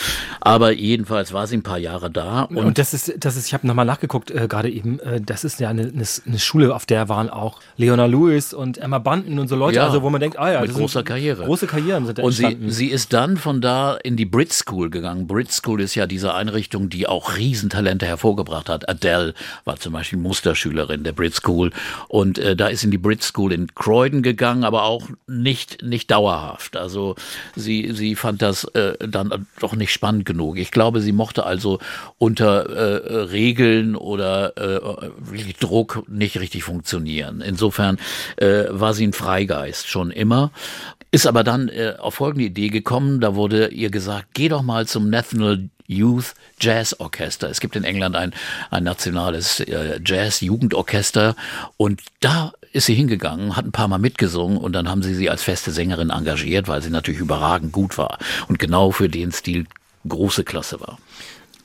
Aber 0.41 0.71
jedenfalls 0.71 1.33
war 1.33 1.49
sie 1.49 1.57
ein 1.57 1.65
paar 1.65 1.79
Jahre 1.79 2.09
da 2.09 2.36
und, 2.45 2.57
und, 2.59 2.79
das 2.79 2.95
ist, 2.95 3.13
das 3.19 3.37
ist, 3.37 3.47
ich 3.47 3.55
habe 3.55 3.67
nochmal 3.67 3.85
nachgeguckt, 3.85 4.31
äh, 4.31 4.47
gerade 4.49 4.71
eben, 4.71 4.99
äh, 5.01 5.21
das 5.21 5.45
ist 5.45 5.61
ja 5.61 5.69
eine, 5.69 5.83
eine, 5.83 6.05
eine, 6.27 6.39
Schule, 6.39 6.75
auf 6.75 6.87
der 6.87 7.09
waren 7.09 7.31
auch 7.31 7.61
Leona 7.77 8.07
Lewis 8.07 8.55
und 8.55 8.79
Emma 8.79 8.99
Bunton 8.99 9.39
und 9.39 9.49
so 9.49 9.57
Leute, 9.57 9.77
ja, 9.77 9.87
also 9.87 10.03
wo 10.03 10.11
man 10.11 10.21
denkt, 10.21 10.39
ah 10.39 10.53
ja, 10.53 10.61
mit 10.61 10.73
großer 10.73 11.03
Karriere. 11.03 11.45
Große 11.45 11.67
Karrieren 11.67 12.07
sind 12.07 12.19
Und 12.19 12.33
sie, 12.33 12.57
sie 12.69 12.89
ist 12.89 13.13
dann 13.13 13.37
von 13.37 13.61
da 13.61 13.97
in 13.97 14.17
die 14.17 14.25
Brit 14.25 14.53
School 14.53 14.91
gegangen. 14.91 15.27
Brit 15.27 15.53
School 15.53 15.81
ist 15.81 15.95
ja 15.95 16.07
diese 16.07 16.35
Einrichtung, 16.35 16.89
die 16.89 17.07
auch 17.07 17.37
Riesentalente 17.37 18.07
hervorgebracht 18.07 18.69
hat. 18.69 18.89
Adele 18.89 19.35
war 19.65 19.77
zum 19.77 19.93
Beispiel 19.93 20.19
Musterschülerin 20.19 21.05
der 21.05 21.13
Brit 21.13 21.35
School 21.35 21.71
und 22.09 22.39
äh, 22.39 22.57
da 22.57 22.69
ist 22.69 22.85
in 22.85 22.91
die 22.91 22.99
Brit 22.99 23.23
School 23.23 23.53
in 23.53 23.75
Croydon 23.75 24.23
gegangen, 24.23 24.65
aber 24.65 24.85
auch 24.85 25.09
nicht, 25.27 25.83
nicht 25.83 26.11
dauerhaft. 26.11 26.77
Also 26.77 27.17
sie, 27.55 27.93
sie 27.93 28.15
fand 28.15 28.43
das 28.43 28.65
äh, 28.65 28.95
dann 29.07 29.47
doch 29.61 29.75
nicht 29.75 29.93
spannend 29.93 30.25
genug. 30.25 30.59
Ich 30.59 30.71
glaube, 30.71 31.01
sie 31.01 31.13
mochte 31.13 31.45
also 31.45 31.79
unter 32.19 32.71
äh, 32.71 33.17
Regeln 33.25 33.95
oder 33.95 34.57
äh, 34.57 35.53
Druck 35.61 36.05
nicht 36.09 36.41
richtig 36.41 36.65
funktionieren. 36.65 37.41
Insofern 37.41 37.99
äh, 38.37 38.65
war 38.71 38.95
sie 38.95 39.07
ein 39.07 39.13
Freigeist 39.13 39.89
schon 39.89 40.11
immer. 40.11 40.51
Ist 41.11 41.27
aber 41.27 41.45
dann 41.45 41.69
äh, 41.69 41.95
auf 41.99 42.15
folgende 42.15 42.47
Idee 42.47 42.69
gekommen, 42.69 43.21
da 43.21 43.35
wurde 43.35 43.69
ihr 43.69 43.91
gesagt, 43.91 44.29
geh 44.35 44.49
doch 44.49 44.63
mal 44.63 44.87
zum 44.87 45.09
National 45.11 45.69
Youth 45.87 46.35
Jazz 46.61 46.97
Orchester. 46.99 47.49
Es 47.49 47.61
gibt 47.61 47.77
in 47.77 47.85
England 47.85 48.17
ein, 48.17 48.35
ein 48.71 48.85
nationales 48.85 49.61
äh, 49.61 50.01
Jazz-Jugendorchester 50.05 51.37
und 51.77 52.03
da 52.21 52.53
ist 52.73 52.87
sie 52.87 52.95
hingegangen, 52.95 53.57
hat 53.57 53.65
ein 53.65 53.73
paar 53.73 53.89
Mal 53.89 53.99
mitgesungen 53.99 54.59
und 54.59 54.73
dann 54.73 54.89
haben 54.89 55.03
sie 55.03 55.15
sie 55.15 55.31
als 55.31 55.43
feste 55.43 55.71
Sängerin 55.71 56.11
engagiert, 56.11 56.69
weil 56.69 56.83
sie 56.83 56.91
natürlich 56.91 57.21
überragend 57.21 57.73
gut 57.73 57.97
war 57.99 58.19
und 58.49 58.59
genau 58.59 58.91
für 58.91 59.09
den 59.09 59.33
Stil 59.33 59.67
große 60.09 60.45
Klasse 60.45 60.81
war. 60.81 60.99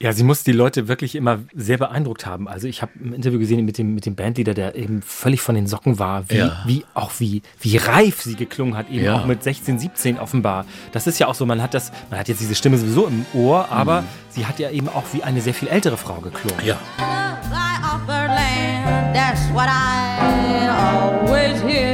Ja, 0.01 0.13
sie 0.13 0.23
muss 0.23 0.43
die 0.43 0.51
Leute 0.51 0.87
wirklich 0.87 1.15
immer 1.15 1.39
sehr 1.53 1.77
beeindruckt 1.77 2.25
haben. 2.25 2.47
Also 2.47 2.67
ich 2.67 2.81
habe 2.81 2.91
im 2.99 3.13
Interview 3.13 3.37
gesehen 3.37 3.63
mit 3.63 3.77
dem, 3.77 3.93
mit 3.93 4.07
dem 4.07 4.15
Bandleader, 4.15 4.55
der 4.55 4.75
eben 4.75 5.03
völlig 5.03 5.41
von 5.41 5.53
den 5.53 5.67
Socken 5.67 5.99
war, 5.99 6.27
wie, 6.29 6.37
ja. 6.37 6.63
wie 6.65 6.83
auch 6.95 7.11
wie, 7.19 7.43
wie 7.59 7.77
reif 7.77 8.21
sie 8.21 8.35
geklungen 8.35 8.75
hat, 8.75 8.89
eben 8.89 9.05
ja. 9.05 9.19
auch 9.19 9.25
mit 9.25 9.43
16, 9.43 9.77
17 9.77 10.17
offenbar. 10.17 10.65
Das 10.91 11.05
ist 11.05 11.19
ja 11.19 11.27
auch 11.27 11.35
so, 11.35 11.45
man 11.45 11.61
hat 11.61 11.75
das, 11.75 11.91
man 12.09 12.19
hat 12.19 12.27
jetzt 12.29 12.41
diese 12.41 12.55
Stimme 12.55 12.79
sowieso 12.79 13.07
im 13.07 13.25
Ohr, 13.33 13.69
aber 13.69 14.01
mhm. 14.01 14.05
sie 14.29 14.45
hat 14.47 14.57
ja 14.57 14.71
eben 14.71 14.89
auch 14.89 15.05
wie 15.13 15.21
eine 15.21 15.39
sehr 15.39 15.53
viel 15.53 15.67
ältere 15.67 15.97
Frau 15.97 16.15
geklungen. 16.15 16.65
Ja. 16.65 16.79
That's 19.13 19.51
what 19.51 19.67
I 19.67 20.67
always 20.67 21.61
hear 21.61 21.90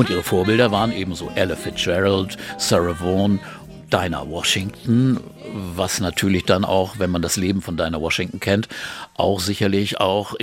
Und 0.00 0.08
ihre 0.08 0.22
Vorbilder 0.22 0.70
waren 0.70 0.92
ebenso 0.92 1.30
Ella 1.34 1.54
Fitzgerald, 1.54 2.38
Sarah 2.56 2.98
Vaughan, 2.98 3.38
Dinah 3.92 4.28
Washington, 4.28 5.20
was 5.74 6.00
natürlich 6.00 6.44
dann 6.44 6.64
auch, 6.64 6.98
wenn 6.98 7.10
man 7.10 7.22
das 7.22 7.36
Leben 7.36 7.60
von 7.62 7.76
Dinah 7.76 8.00
Washington 8.00 8.40
kennt, 8.40 8.68
auch 9.14 9.40
sicherlich 9.40 10.00
auch 10.00 10.34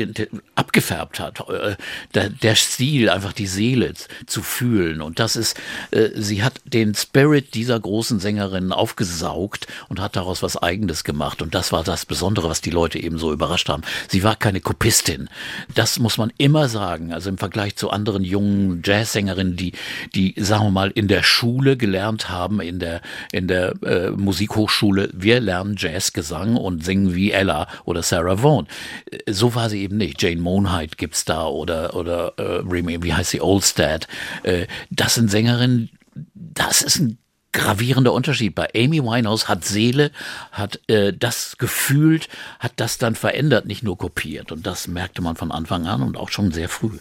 abgefärbt 0.55 1.19
hat. 1.19 1.49
Äh, 1.49 1.75
der, 2.13 2.29
der, 2.29 2.55
Stil, 2.55 3.09
einfach 3.09 3.33
die 3.33 3.47
Seele 3.47 3.93
zu 4.25 4.41
fühlen. 4.41 5.01
Und 5.01 5.19
das 5.19 5.35
ist, 5.35 5.57
äh, 5.91 6.09
sie 6.15 6.43
hat 6.43 6.61
den 6.65 6.93
Spirit 6.93 7.53
dieser 7.53 7.79
großen 7.79 8.19
Sängerin 8.19 8.71
aufgesaugt 8.71 9.67
und 9.89 9.99
hat 9.99 10.15
daraus 10.15 10.43
was 10.43 10.57
Eigenes 10.57 11.03
gemacht. 11.03 11.41
Und 11.41 11.55
das 11.55 11.71
war 11.71 11.83
das 11.83 12.05
Besondere, 12.05 12.49
was 12.49 12.61
die 12.61 12.69
Leute 12.69 12.99
eben 12.99 13.17
so 13.17 13.31
überrascht 13.31 13.69
haben. 13.69 13.83
Sie 14.07 14.23
war 14.23 14.35
keine 14.35 14.61
Kopistin. 14.61 15.29
Das 15.73 15.99
muss 15.99 16.17
man 16.17 16.31
immer 16.37 16.69
sagen. 16.69 17.13
Also 17.13 17.29
im 17.29 17.37
Vergleich 17.37 17.75
zu 17.75 17.89
anderen 17.89 18.23
jungen 18.23 18.81
Jazzsängerinnen, 18.83 19.55
die, 19.55 19.73
die, 20.15 20.33
sagen 20.37 20.65
wir 20.65 20.71
mal, 20.71 20.91
in 20.91 21.07
der 21.07 21.23
Schule 21.23 21.77
gelernt 21.77 22.29
haben, 22.29 22.59
in 22.59 22.79
der, 22.79 23.01
in 23.31 23.36
der 23.45 23.73
äh, 23.83 24.09
Musikhochschule, 24.09 25.11
wir 25.13 25.39
lernen 25.39 25.75
Jazzgesang 25.77 26.55
und 26.55 26.83
singen 26.83 27.13
wie 27.13 27.31
Ella 27.31 27.67
oder 27.85 28.01
Sarah 28.01 28.41
Vaughan. 28.41 28.67
Äh, 29.11 29.31
so 29.31 29.53
war 29.53 29.69
sie 29.69 29.83
eben 29.83 29.97
nicht. 29.97 30.19
Jane 30.23 30.41
Monheit 30.41 30.97
gibt's 30.97 31.23
da 31.23 31.45
oder, 31.45 31.95
oder 31.95 32.33
äh, 32.39 33.03
wie 33.03 33.13
heißt 33.13 33.29
sie, 33.31 33.41
Olstad. 33.41 34.07
Äh, 34.41 34.65
das 34.89 35.13
sind 35.13 35.29
Sängerinnen, 35.29 35.91
das 36.33 36.81
ist 36.81 36.99
ein 36.99 37.19
gravierender 37.57 38.13
Unterschied. 38.13 38.53
Bei 38.53 38.69
Amy 38.75 39.03
Winehouse 39.03 39.49
hat 39.49 39.65
Seele, 39.65 40.11
hat 40.51 40.79
äh, 40.87 41.11
das 41.11 41.57
gefühlt, 41.57 42.29
hat 42.59 42.73
das 42.75 42.99
dann 42.99 43.15
verändert, 43.15 43.65
nicht 43.65 43.81
nur 43.81 43.97
kopiert. 43.97 44.51
Und 44.51 44.67
das 44.67 44.87
merkte 44.87 45.23
man 45.23 45.35
von 45.35 45.51
Anfang 45.51 45.87
an 45.87 46.03
und 46.03 46.17
auch 46.17 46.29
schon 46.29 46.51
sehr 46.51 46.69
früh. 46.69 46.99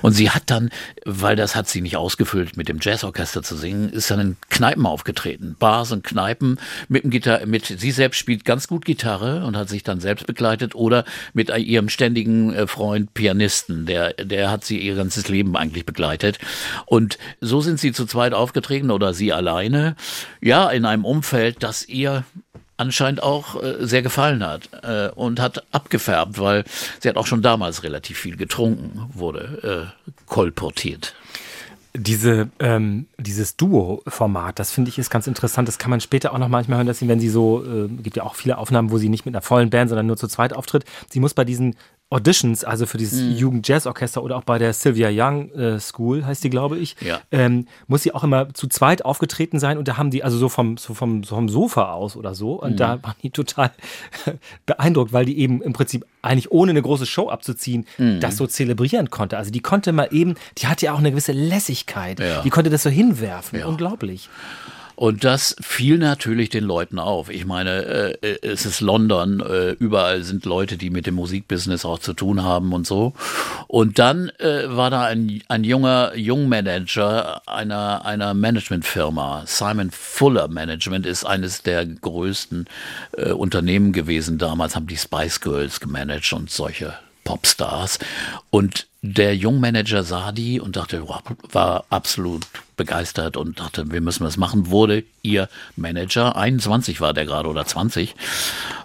Und 0.00 0.12
sie 0.12 0.30
hat 0.30 0.44
dann, 0.46 0.70
weil 1.04 1.36
das 1.36 1.54
hat 1.54 1.68
sie 1.68 1.82
nicht 1.82 1.98
ausgefüllt, 1.98 2.56
mit 2.56 2.68
dem 2.68 2.78
Jazzorchester 2.80 3.42
zu 3.42 3.56
singen, 3.56 3.90
ist 3.90 4.10
dann 4.10 4.20
in 4.20 4.36
Kneipen 4.48 4.86
aufgetreten. 4.86 5.54
Bars 5.58 5.92
und 5.92 6.02
Kneipen 6.02 6.58
mit 6.88 7.04
dem 7.04 7.10
Gitarre, 7.10 7.44
mit, 7.44 7.66
sie 7.66 7.90
selbst 7.90 8.16
spielt 8.16 8.46
ganz 8.46 8.68
gut 8.68 8.86
Gitarre 8.86 9.44
und 9.44 9.54
hat 9.54 9.68
sich 9.68 9.82
dann 9.82 10.00
selbst 10.00 10.26
begleitet 10.26 10.74
oder 10.74 11.04
mit 11.34 11.50
ihrem 11.50 11.90
ständigen 11.90 12.54
äh, 12.54 12.66
Freund 12.66 13.12
Pianisten, 13.12 13.84
der, 13.84 14.14
der 14.14 14.50
hat 14.50 14.64
sie 14.64 14.78
ihr 14.78 14.94
ganzes 14.94 15.28
Leben 15.28 15.56
eigentlich 15.56 15.84
begleitet. 15.84 16.38
Und 16.86 17.18
so 17.42 17.60
sind 17.60 17.78
sie 17.78 17.92
zu 17.92 18.06
zweit 18.06 18.32
aufgetreten 18.32 18.90
oder 18.90 19.12
sie 19.12 19.34
alleine 19.34 19.89
ja, 20.40 20.70
in 20.70 20.84
einem 20.84 21.04
Umfeld, 21.04 21.62
das 21.62 21.86
ihr 21.88 22.24
anscheinend 22.80 23.22
auch 23.22 23.62
äh, 23.62 23.86
sehr 23.86 24.02
gefallen 24.02 24.44
hat 24.44 24.70
äh, 24.82 25.10
und 25.14 25.38
hat 25.38 25.64
abgefärbt, 25.70 26.40
weil 26.40 26.64
sie 26.98 27.08
hat 27.08 27.16
auch 27.16 27.26
schon 27.26 27.42
damals 27.42 27.82
relativ 27.82 28.18
viel 28.18 28.36
getrunken, 28.36 29.10
wurde 29.12 29.92
äh, 30.06 30.12
kolportiert. 30.26 31.14
Diese, 31.92 32.48
ähm, 32.60 33.06
dieses 33.18 33.56
Duo-Format, 33.56 34.58
das 34.58 34.70
finde 34.70 34.90
ich 34.90 34.98
ist 34.98 35.10
ganz 35.10 35.26
interessant. 35.26 35.66
Das 35.66 35.78
kann 35.78 35.90
man 35.90 36.00
später 36.00 36.32
auch 36.32 36.38
noch 36.38 36.48
manchmal 36.48 36.78
hören, 36.78 36.86
dass 36.86 37.00
sie, 37.00 37.08
wenn 37.08 37.20
sie 37.20 37.28
so, 37.28 37.64
äh, 37.64 37.88
gibt 37.88 38.16
ja 38.16 38.22
auch 38.22 38.36
viele 38.36 38.58
Aufnahmen, 38.58 38.92
wo 38.92 38.98
sie 38.98 39.08
nicht 39.08 39.26
mit 39.26 39.34
einer 39.34 39.42
vollen 39.42 39.70
Band, 39.70 39.90
sondern 39.90 40.06
nur 40.06 40.16
zu 40.16 40.28
zweit 40.28 40.54
auftritt. 40.54 40.84
Sie 41.10 41.20
muss 41.20 41.34
bei 41.34 41.44
diesen 41.44 41.74
Auditions, 42.10 42.64
also 42.64 42.86
für 42.86 42.98
dieses 42.98 43.22
mhm. 43.22 43.36
Jugend-Jazz-Orchester 43.36 44.22
oder 44.24 44.36
auch 44.36 44.42
bei 44.42 44.58
der 44.58 44.72
Sylvia 44.72 45.10
Young 45.12 45.52
äh, 45.52 45.78
School, 45.78 46.26
heißt 46.26 46.42
die, 46.42 46.50
glaube 46.50 46.76
ich, 46.76 46.96
ja. 47.00 47.20
ähm, 47.30 47.66
muss 47.86 48.02
sie 48.02 48.12
auch 48.12 48.24
immer 48.24 48.52
zu 48.52 48.66
zweit 48.66 49.04
aufgetreten 49.04 49.60
sein 49.60 49.78
und 49.78 49.86
da 49.86 49.96
haben 49.96 50.10
die, 50.10 50.24
also 50.24 50.36
so 50.36 50.48
vom, 50.48 50.76
so 50.76 50.92
vom, 50.92 51.22
so 51.22 51.36
vom 51.36 51.48
Sofa 51.48 51.92
aus 51.92 52.16
oder 52.16 52.34
so, 52.34 52.54
und 52.54 52.72
mhm. 52.72 52.76
da 52.76 53.02
waren 53.04 53.14
die 53.22 53.30
total 53.30 53.70
beeindruckt, 54.66 55.12
weil 55.12 55.24
die 55.24 55.38
eben 55.38 55.62
im 55.62 55.72
Prinzip 55.72 56.04
eigentlich 56.20 56.50
ohne 56.50 56.70
eine 56.70 56.82
große 56.82 57.06
Show 57.06 57.28
abzuziehen, 57.28 57.86
mhm. 57.96 58.18
das 58.18 58.36
so 58.36 58.48
zelebrieren 58.48 59.10
konnte. 59.10 59.38
Also 59.38 59.52
die 59.52 59.60
konnte 59.60 59.92
mal 59.92 60.08
eben, 60.10 60.34
die 60.58 60.66
hatte 60.66 60.86
ja 60.86 60.94
auch 60.94 60.98
eine 60.98 61.12
gewisse 61.12 61.32
Lässigkeit, 61.32 62.18
ja. 62.18 62.42
die 62.42 62.50
konnte 62.50 62.70
das 62.70 62.82
so 62.82 62.90
hinwerfen, 62.90 63.60
ja. 63.60 63.66
unglaublich. 63.66 64.28
Und 65.00 65.24
das 65.24 65.56
fiel 65.62 65.96
natürlich 65.96 66.50
den 66.50 66.64
Leuten 66.64 66.98
auf. 66.98 67.30
Ich 67.30 67.46
meine, 67.46 67.70
äh, 68.20 68.38
es 68.42 68.66
ist 68.66 68.82
London, 68.82 69.40
äh, 69.40 69.70
überall 69.70 70.24
sind 70.24 70.44
Leute, 70.44 70.76
die 70.76 70.90
mit 70.90 71.06
dem 71.06 71.14
Musikbusiness 71.14 71.86
auch 71.86 72.00
zu 72.00 72.12
tun 72.12 72.42
haben 72.42 72.74
und 72.74 72.86
so. 72.86 73.14
Und 73.66 73.98
dann 73.98 74.28
äh, 74.40 74.64
war 74.66 74.90
da 74.90 75.04
ein, 75.04 75.42
ein 75.48 75.64
junger 75.64 76.14
Jungmanager 76.16 77.40
einer, 77.48 78.04
einer 78.04 78.34
Managementfirma. 78.34 79.44
Simon 79.46 79.90
Fuller 79.90 80.48
Management 80.48 81.06
ist 81.06 81.24
eines 81.24 81.62
der 81.62 81.86
größten 81.86 82.66
äh, 83.16 83.30
Unternehmen 83.30 83.94
gewesen. 83.94 84.36
Damals 84.36 84.76
haben 84.76 84.86
die 84.86 84.98
Spice 84.98 85.40
Girls 85.40 85.80
gemanagt 85.80 86.30
und 86.34 86.50
solche 86.50 86.92
Popstars. 87.24 87.98
Und 88.50 88.86
der 89.02 89.34
Jungmanager 89.34 90.02
sah 90.04 90.30
die 90.32 90.60
und 90.60 90.76
dachte, 90.76 91.06
war 91.52 91.84
absolut 91.88 92.46
begeistert 92.76 93.36
und 93.36 93.60
dachte, 93.60 93.90
wir 93.90 94.00
müssen 94.00 94.26
was 94.26 94.36
machen, 94.36 94.70
wurde 94.70 95.04
ihr 95.22 95.48
Manager. 95.76 96.36
21 96.36 97.00
war 97.00 97.12
der 97.14 97.24
gerade 97.24 97.48
oder 97.48 97.64
20. 97.64 98.14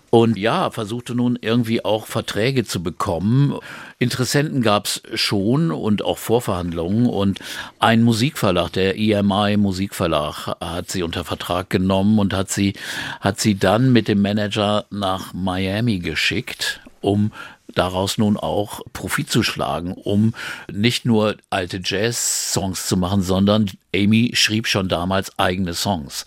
Und 0.10 0.38
ja, 0.38 0.70
versuchte 0.70 1.14
nun 1.14 1.38
irgendwie 1.42 1.84
auch 1.84 2.06
Verträge 2.06 2.64
zu 2.64 2.82
bekommen. 2.82 3.60
Interessenten 4.00 4.62
gab 4.62 4.86
es 4.86 5.02
schon 5.14 5.72
und 5.72 6.06
auch 6.06 6.18
Vorverhandlungen. 6.18 7.08
Und 7.08 7.40
ein 7.80 8.02
Musikverlag, 8.02 8.72
der 8.72 8.98
EMI 8.98 9.58
Musikverlag, 9.58 10.56
hat 10.62 10.90
sie 10.90 11.04
unter 11.04 11.26
Vertrag 11.26 11.70
genommen 11.70 12.20
und 12.20 12.34
hat 12.34 12.50
sie, 12.50 12.76
hat 13.20 13.42
sie 13.42 13.56
dann 13.56 13.92
mit 13.92 14.08
dem 14.08 14.22
Manager 14.22 14.86
nach 14.90 15.34
Miami 15.34 16.00
geschickt, 16.00 16.80
um 17.02 17.34
daraus 17.76 18.18
nun 18.18 18.38
auch 18.38 18.82
Profit 18.94 19.30
zu 19.30 19.44
schlagen, 19.44 19.94
um 19.94 20.34
nicht 20.72 21.06
nur 21.06 21.36
alte 21.50 21.80
Jazz-Songs 21.84 22.88
zu 22.88 22.98
machen, 22.98 23.22
sondern 23.22 23.70
Amy 23.94 24.32
schrieb 24.34 24.68
schon 24.68 24.90
damals 24.90 25.38
eigene 25.38 25.74
Songs. 25.74 26.26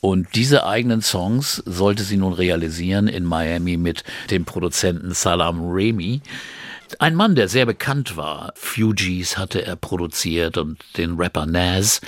Und 0.00 0.28
diese 0.34 0.66
eigenen 0.66 1.02
Songs 1.02 1.62
sollte 1.66 2.04
sie 2.04 2.16
nun 2.16 2.32
realisieren 2.32 3.08
in 3.08 3.24
Miami 3.24 3.76
mit 3.76 4.04
dem 4.30 4.44
Produzenten 4.44 5.12
Salam 5.12 5.70
Remy. 5.70 6.20
Ein 6.98 7.14
Mann, 7.14 7.34
der 7.34 7.48
sehr 7.48 7.66
bekannt 7.66 8.16
war. 8.16 8.52
Fugees 8.56 9.38
hatte 9.38 9.64
er 9.64 9.76
produziert 9.76 10.58
und 10.58 10.78
den 10.96 11.16
Rapper 11.16 11.46
Naz. 11.46 12.00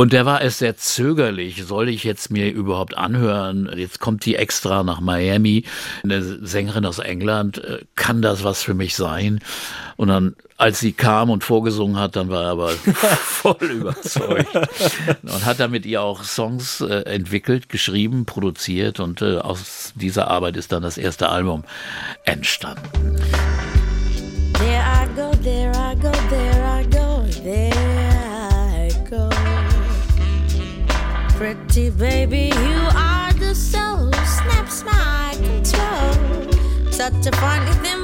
Und 0.00 0.14
der 0.14 0.24
war 0.24 0.40
es 0.40 0.58
sehr 0.58 0.78
zögerlich. 0.78 1.62
Soll 1.62 1.90
ich 1.90 2.04
jetzt 2.04 2.30
mir 2.30 2.50
überhaupt 2.50 2.96
anhören? 2.96 3.70
Jetzt 3.76 4.00
kommt 4.00 4.24
die 4.24 4.34
extra 4.34 4.82
nach 4.82 5.02
Miami. 5.02 5.64
Eine 6.02 6.22
Sängerin 6.22 6.86
aus 6.86 7.00
England. 7.00 7.62
Äh, 7.62 7.80
kann 7.96 8.22
das 8.22 8.42
was 8.42 8.62
für 8.62 8.72
mich 8.72 8.96
sein? 8.96 9.40
Und 9.96 10.08
dann, 10.08 10.36
als 10.56 10.80
sie 10.80 10.92
kam 10.92 11.28
und 11.28 11.44
vorgesungen 11.44 11.98
hat, 11.98 12.16
dann 12.16 12.30
war 12.30 12.44
er 12.44 12.50
aber 12.52 12.70
voll 13.24 13.56
überzeugt. 13.60 14.56
Und 15.20 15.44
hat 15.44 15.60
dann 15.60 15.70
mit 15.70 15.84
ihr 15.84 16.00
auch 16.00 16.24
Songs 16.24 16.80
äh, 16.80 17.02
entwickelt, 17.02 17.68
geschrieben, 17.68 18.24
produziert. 18.24 19.00
Und 19.00 19.20
äh, 19.20 19.36
aus 19.36 19.92
dieser 19.96 20.28
Arbeit 20.28 20.56
ist 20.56 20.72
dann 20.72 20.82
das 20.82 20.96
erste 20.96 21.28
Album 21.28 21.64
entstanden. 22.24 22.88
Pretty 31.80 31.96
baby, 31.96 32.54
you 32.54 32.80
are 32.94 33.32
the 33.32 33.54
soul. 33.54 34.12
Snaps 34.12 34.84
my 34.84 35.32
control. 35.32 36.92
Such 36.92 37.26
a 37.26 37.32
funny 37.36 37.72
thing, 37.82 37.99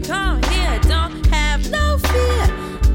baby? 0.00 0.06
Come 0.06 0.42
here, 0.44 0.80
don't 0.88 1.26
have 1.26 1.70
no 1.70 1.98
fear. 1.98 2.44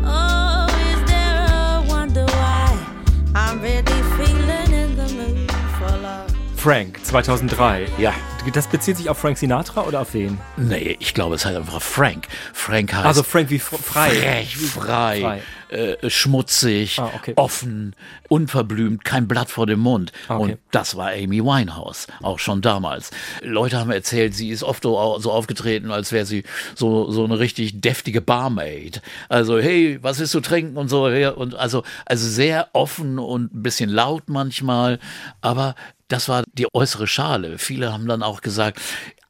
Oh, 0.03 0.67
is 0.93 1.03
there 1.05 1.45
a 1.49 1.83
wonder 1.87 2.25
why 2.25 2.77
I'm 3.35 3.61
really 3.61 4.01
feeling 4.17 4.73
in 4.73 4.95
the 4.95 5.13
mood 5.13 5.51
for 5.77 5.97
love? 6.01 6.33
Frank, 6.55 7.03
2003. 7.05 7.87
Ja. 7.97 8.13
Das 8.53 8.67
bezieht 8.67 8.97
sich 8.97 9.09
auf 9.09 9.17
Frank 9.17 9.37
Sinatra 9.37 9.83
oder 9.83 10.01
auf 10.01 10.13
wen? 10.13 10.37
Nee, 10.57 10.97
ich 10.99 11.13
glaube, 11.13 11.35
es 11.35 11.45
heißt 11.45 11.55
einfach 11.55 11.81
Frank. 11.81 12.27
Frank 12.53 12.93
heißt. 12.93 13.05
Also 13.05 13.23
Frank 13.23 13.49
wie 13.49 13.59
frei. 13.59 14.09
Frech, 14.09 14.57
frei. 14.57 15.21
frei 15.21 15.41
äh, 15.73 16.09
schmutzig, 16.09 16.99
ah, 16.99 17.11
okay. 17.15 17.33
offen, 17.35 17.95
unverblümt, 18.29 19.03
kein 19.03 19.27
Blatt 19.27 19.49
vor 19.49 19.65
dem 19.65 19.79
Mund. 19.79 20.11
Ah, 20.27 20.37
okay. 20.37 20.51
Und 20.53 20.59
das 20.71 20.95
war 20.95 21.09
Amy 21.09 21.43
Winehouse, 21.43 22.07
auch 22.21 22.39
schon 22.39 22.61
damals. 22.61 23.11
Leute 23.41 23.79
haben 23.79 23.91
erzählt, 23.91 24.35
sie 24.35 24.49
ist 24.49 24.63
oft 24.63 24.83
so 24.83 24.97
aufgetreten, 24.97 25.91
als 25.91 26.11
wäre 26.11 26.25
sie 26.25 26.43
so, 26.75 27.09
so 27.11 27.23
eine 27.23 27.39
richtig 27.39 27.81
deftige 27.81 28.21
Barmaid. 28.21 29.01
Also, 29.29 29.59
hey, 29.59 29.97
was 30.01 30.19
willst 30.19 30.33
du 30.35 30.39
trinken 30.41 30.77
und 30.77 30.89
so. 30.89 31.05
Und 31.05 31.55
also, 31.55 31.83
also 32.05 32.27
sehr 32.27 32.69
offen 32.73 33.17
und 33.17 33.53
ein 33.53 33.63
bisschen 33.63 33.89
laut 33.89 34.23
manchmal, 34.27 34.99
aber 35.41 35.75
das 36.07 36.29
war 36.29 36.43
die 36.53 36.67
äußere 36.73 37.07
Schale. 37.07 37.57
Viele 37.57 37.91
haben 37.91 38.07
dann 38.07 38.21
auch 38.21 38.41
gesagt, 38.41 38.79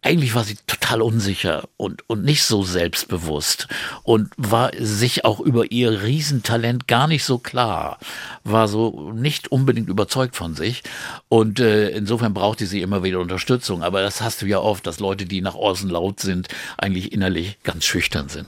eigentlich 0.03 0.35
war 0.35 0.43
sie 0.43 0.57
total 0.67 1.01
unsicher 1.01 1.69
und, 1.77 2.07
und 2.09 2.23
nicht 2.23 2.43
so 2.43 2.63
selbstbewusst 2.63 3.67
und 4.03 4.29
war 4.37 4.71
sich 4.77 5.23
auch 5.23 5.39
über 5.39 5.71
ihr 5.71 6.03
Riesentalent 6.03 6.87
gar 6.87 7.07
nicht 7.07 7.23
so 7.23 7.37
klar, 7.37 7.97
war 8.43 8.67
so 8.67 9.11
nicht 9.13 9.51
unbedingt 9.51 9.87
überzeugt 9.87 10.35
von 10.35 10.55
sich 10.55 10.83
und 11.29 11.59
äh, 11.59 11.89
insofern 11.89 12.33
brauchte 12.33 12.65
sie 12.65 12.81
immer 12.81 13.01
wieder 13.03 13.19
Unterstützung. 13.19 13.81
Aber 13.81 14.01
das 14.01 14.21
hast 14.21 14.41
du 14.41 14.45
ja 14.45 14.59
oft, 14.59 14.85
dass 14.85 14.99
Leute, 14.99 15.25
die 15.25 15.41
nach 15.41 15.55
außen 15.55 15.89
laut 15.89 16.19
sind, 16.19 16.49
eigentlich 16.77 17.13
innerlich 17.13 17.57
ganz 17.63 17.85
schüchtern 17.85 18.27
sind. 18.27 18.47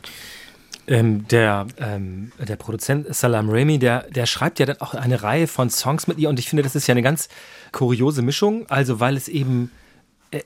Ähm, 0.88 1.28
der, 1.30 1.66
ähm, 1.80 2.32
der 2.38 2.58
Produzent 2.58 3.16
Salam 3.16 3.50
Raimi, 3.50 3.80
der, 3.80 4.04
der 4.12 4.26
schreibt 4.28 4.60
ja 4.60 4.68
dann 4.68 4.82
auch 4.82 4.94
eine 4.94 5.24
Reihe 5.24 5.48
von 5.48 5.70
Songs 5.70 6.06
mit 6.06 6.20
ihr 6.20 6.30
und 6.30 6.38
ich 6.38 6.50
finde, 6.50 6.64
das 6.64 6.76
ist 6.76 6.86
ja 6.88 6.92
eine 6.92 7.02
ganz 7.02 7.28
kuriose 7.72 8.22
Mischung, 8.22 8.70
also 8.70 9.00
weil 9.00 9.18
es 9.18 9.28
eben 9.28 9.72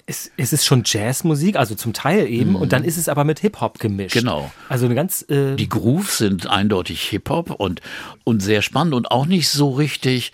es, 0.06 0.32
es 0.38 0.54
ist 0.54 0.66
schon 0.66 0.84
Jazzmusik, 0.86 1.56
also 1.56 1.76
zum 1.76 1.94
Teil 1.94 2.28
eben, 2.28 2.52
mhm. 2.52 2.56
und 2.58 2.74
dann 2.74 2.84
ist 2.84 2.98
es 2.98 3.10
aber 3.10 3.24
mit 3.24 3.40
Hip-Hop 3.40 3.80
gemischt. 3.80 4.14
Genau. 4.14 4.52
Also 4.68 4.86
eine 4.86 4.96
ganz. 4.96 5.26
Äh 5.30 5.56
Die 5.56 5.70
Grooves 5.70 6.18
sind 6.18 6.48
eindeutig 6.48 7.04
Hip-Hop 7.10 7.52
und, 7.52 7.82
und 8.24 8.42
sehr 8.42 8.62
spannend 8.62 8.94
und 8.94 9.12
auch 9.12 9.26
nicht 9.26 9.50
so 9.50 9.72
richtig 9.72 10.34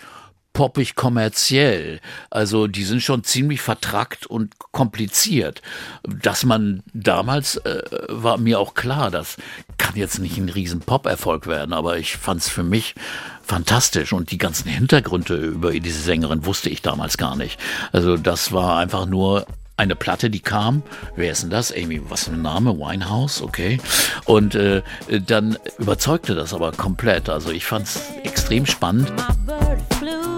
poppig 0.55 0.95
kommerziell. 0.95 1.99
Also 2.31 2.65
die 2.65 2.85
sind 2.85 3.03
schon 3.03 3.23
ziemlich 3.23 3.61
vertrackt 3.61 4.25
und 4.25 4.57
kompliziert. 4.71 5.61
Dass 6.03 6.45
man 6.45 6.81
damals 6.93 7.57
äh, 7.57 7.83
war 8.09 8.37
mir 8.39 8.59
auch 8.59 8.73
klar, 8.73 9.11
das 9.11 9.37
kann 9.77 9.95
jetzt 9.95 10.17
nicht 10.17 10.37
ein 10.37 10.49
riesen 10.49 10.79
Pop-Erfolg 10.79 11.45
werden, 11.45 11.73
aber 11.73 11.99
ich 11.99 12.15
fand 12.17 12.41
es 12.41 12.49
für 12.49 12.63
mich 12.63 12.95
fantastisch 13.43 14.13
und 14.13 14.31
die 14.31 14.39
ganzen 14.39 14.69
Hintergründe 14.69 15.35
über 15.35 15.71
diese 15.73 16.01
Sängerin 16.01 16.45
wusste 16.45 16.69
ich 16.69 16.81
damals 16.81 17.17
gar 17.17 17.35
nicht. 17.35 17.59
Also 17.91 18.17
das 18.17 18.51
war 18.51 18.77
einfach 18.77 19.05
nur 19.05 19.45
eine 19.77 19.97
Platte, 19.97 20.29
die 20.29 20.39
kam. 20.39 20.83
Wer 21.17 21.33
ist 21.33 21.43
denn 21.43 21.49
das? 21.49 21.73
Amy, 21.73 22.01
was 22.09 22.23
für 22.23 22.31
ein 22.31 22.41
Name? 22.41 22.77
Winehouse, 22.77 23.41
okay. 23.41 23.79
Und 24.23 24.55
äh, 24.55 24.81
dann 25.27 25.57
überzeugte 25.77 26.33
das 26.33 26.53
aber 26.53 26.71
komplett. 26.71 27.27
Also 27.27 27.51
ich 27.51 27.65
fand 27.65 27.87
es 27.87 28.01
extrem 28.23 28.65
spannend. 28.65 29.11
Manche 29.45 30.34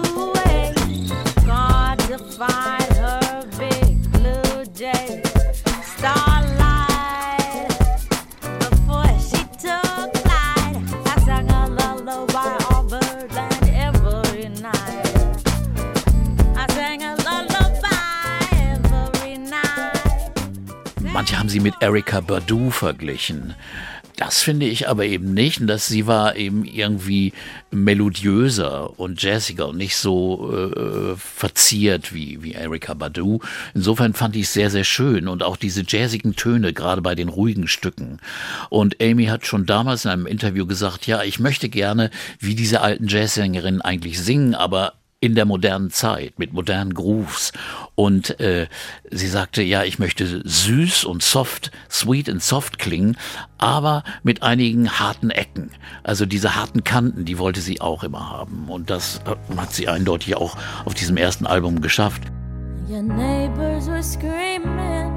haben 21.48 21.52
sie 21.54 21.60
mit 21.60 21.76
Erika 21.80 22.20
Badu 22.20 22.68
verglichen. 22.68 23.54
Das 24.16 24.42
finde 24.42 24.66
ich 24.66 24.86
aber 24.86 25.06
eben 25.06 25.32
nicht. 25.32 25.66
Dass 25.66 25.86
sie 25.86 26.06
war 26.06 26.36
eben 26.36 26.66
irgendwie 26.66 27.32
melodiöser 27.70 29.00
und 29.00 29.22
jazziger 29.22 29.68
und 29.68 29.78
nicht 29.78 29.96
so 29.96 30.52
äh, 30.52 31.16
verziert 31.16 32.12
wie, 32.12 32.42
wie 32.42 32.52
Erika 32.52 32.92
Badu. 32.92 33.40
Insofern 33.72 34.12
fand 34.12 34.36
ich 34.36 34.42
es 34.42 34.52
sehr, 34.52 34.68
sehr 34.68 34.84
schön 34.84 35.26
und 35.26 35.42
auch 35.42 35.56
diese 35.56 35.84
jazzigen 35.88 36.36
Töne, 36.36 36.74
gerade 36.74 37.00
bei 37.00 37.14
den 37.14 37.30
ruhigen 37.30 37.66
Stücken. 37.66 38.18
Und 38.68 39.02
Amy 39.02 39.24
hat 39.24 39.46
schon 39.46 39.64
damals 39.64 40.04
in 40.04 40.10
einem 40.10 40.26
Interview 40.26 40.66
gesagt, 40.66 41.06
ja, 41.06 41.22
ich 41.22 41.38
möchte 41.38 41.70
gerne 41.70 42.10
wie 42.40 42.56
diese 42.56 42.82
alten 42.82 43.08
Jazzsängerinnen 43.08 43.80
eigentlich 43.80 44.20
singen, 44.20 44.54
aber 44.54 44.92
in 45.20 45.34
der 45.34 45.44
modernen 45.44 45.90
Zeit 45.90 46.38
mit 46.38 46.52
modernen 46.52 46.94
Grooves. 46.94 47.52
Und 47.94 48.38
äh, 48.38 48.68
sie 49.10 49.26
sagte, 49.26 49.62
ja, 49.62 49.82
ich 49.82 49.98
möchte 49.98 50.42
süß 50.44 51.04
und 51.04 51.22
soft, 51.22 51.72
sweet 51.90 52.28
und 52.28 52.42
soft 52.42 52.78
klingen, 52.78 53.16
aber 53.58 54.04
mit 54.22 54.42
einigen 54.42 54.98
harten 55.00 55.30
Ecken. 55.30 55.70
Also 56.04 56.24
diese 56.24 56.54
harten 56.54 56.84
Kanten, 56.84 57.24
die 57.24 57.38
wollte 57.38 57.60
sie 57.60 57.80
auch 57.80 58.04
immer 58.04 58.30
haben. 58.30 58.68
Und 58.68 58.90
das 58.90 59.20
hat 59.56 59.72
sie 59.72 59.88
eindeutig 59.88 60.36
auch 60.36 60.56
auf 60.84 60.94
diesem 60.94 61.16
ersten 61.16 61.46
Album 61.46 61.80
geschafft. 61.80 62.22
Your 62.88 63.02
neighbors 63.02 63.86
were 63.86 64.02
screaming. 64.02 65.12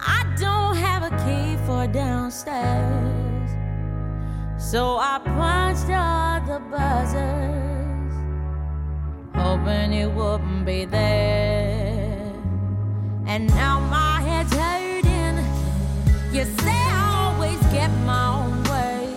I 0.00 0.24
don't 0.40 0.74
have 0.74 1.04
a 1.04 1.10
key 1.24 1.56
for 1.66 1.86
downstairs. 1.86 3.52
So 4.58 4.98
I 4.98 5.20
punched 5.24 5.90
all 5.90 6.40
the 6.46 6.60
buzzers. 6.70 7.83
Hoping 9.34 9.92
you 9.92 10.10
wouldn't 10.10 10.64
be 10.64 10.84
there. 10.84 12.32
And 13.26 13.46
now 13.48 13.80
my 13.80 14.20
head's 14.20 14.52
hurting. 14.52 15.38
You 16.32 16.44
say 16.44 16.80
I 17.00 17.32
always 17.32 17.60
get 17.72 17.90
my 18.04 18.26
own 18.38 18.62
way, 18.64 19.14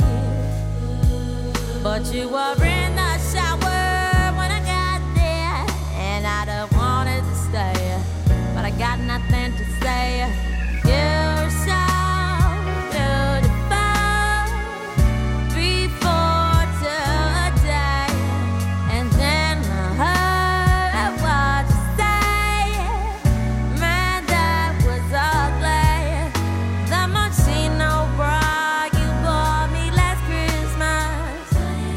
but 1.84 2.04
you 2.13 2.30
were 2.30 2.56
in 2.63 2.96
the 2.96 3.18
shower 3.30 4.34
when 4.38 4.50
I 4.52 4.62
got 4.76 5.02
there, 5.15 5.65
and 6.10 6.28
I 6.28 6.46
don't 6.46 6.72
wanted 6.74 7.22
to 7.22 7.36
stay, 7.48 8.00
but 8.54 8.63
I 8.65 8.72
got 8.72 9.00
nothing 9.00 9.37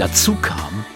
Dazu 0.01 0.35
kam, 0.35 0.87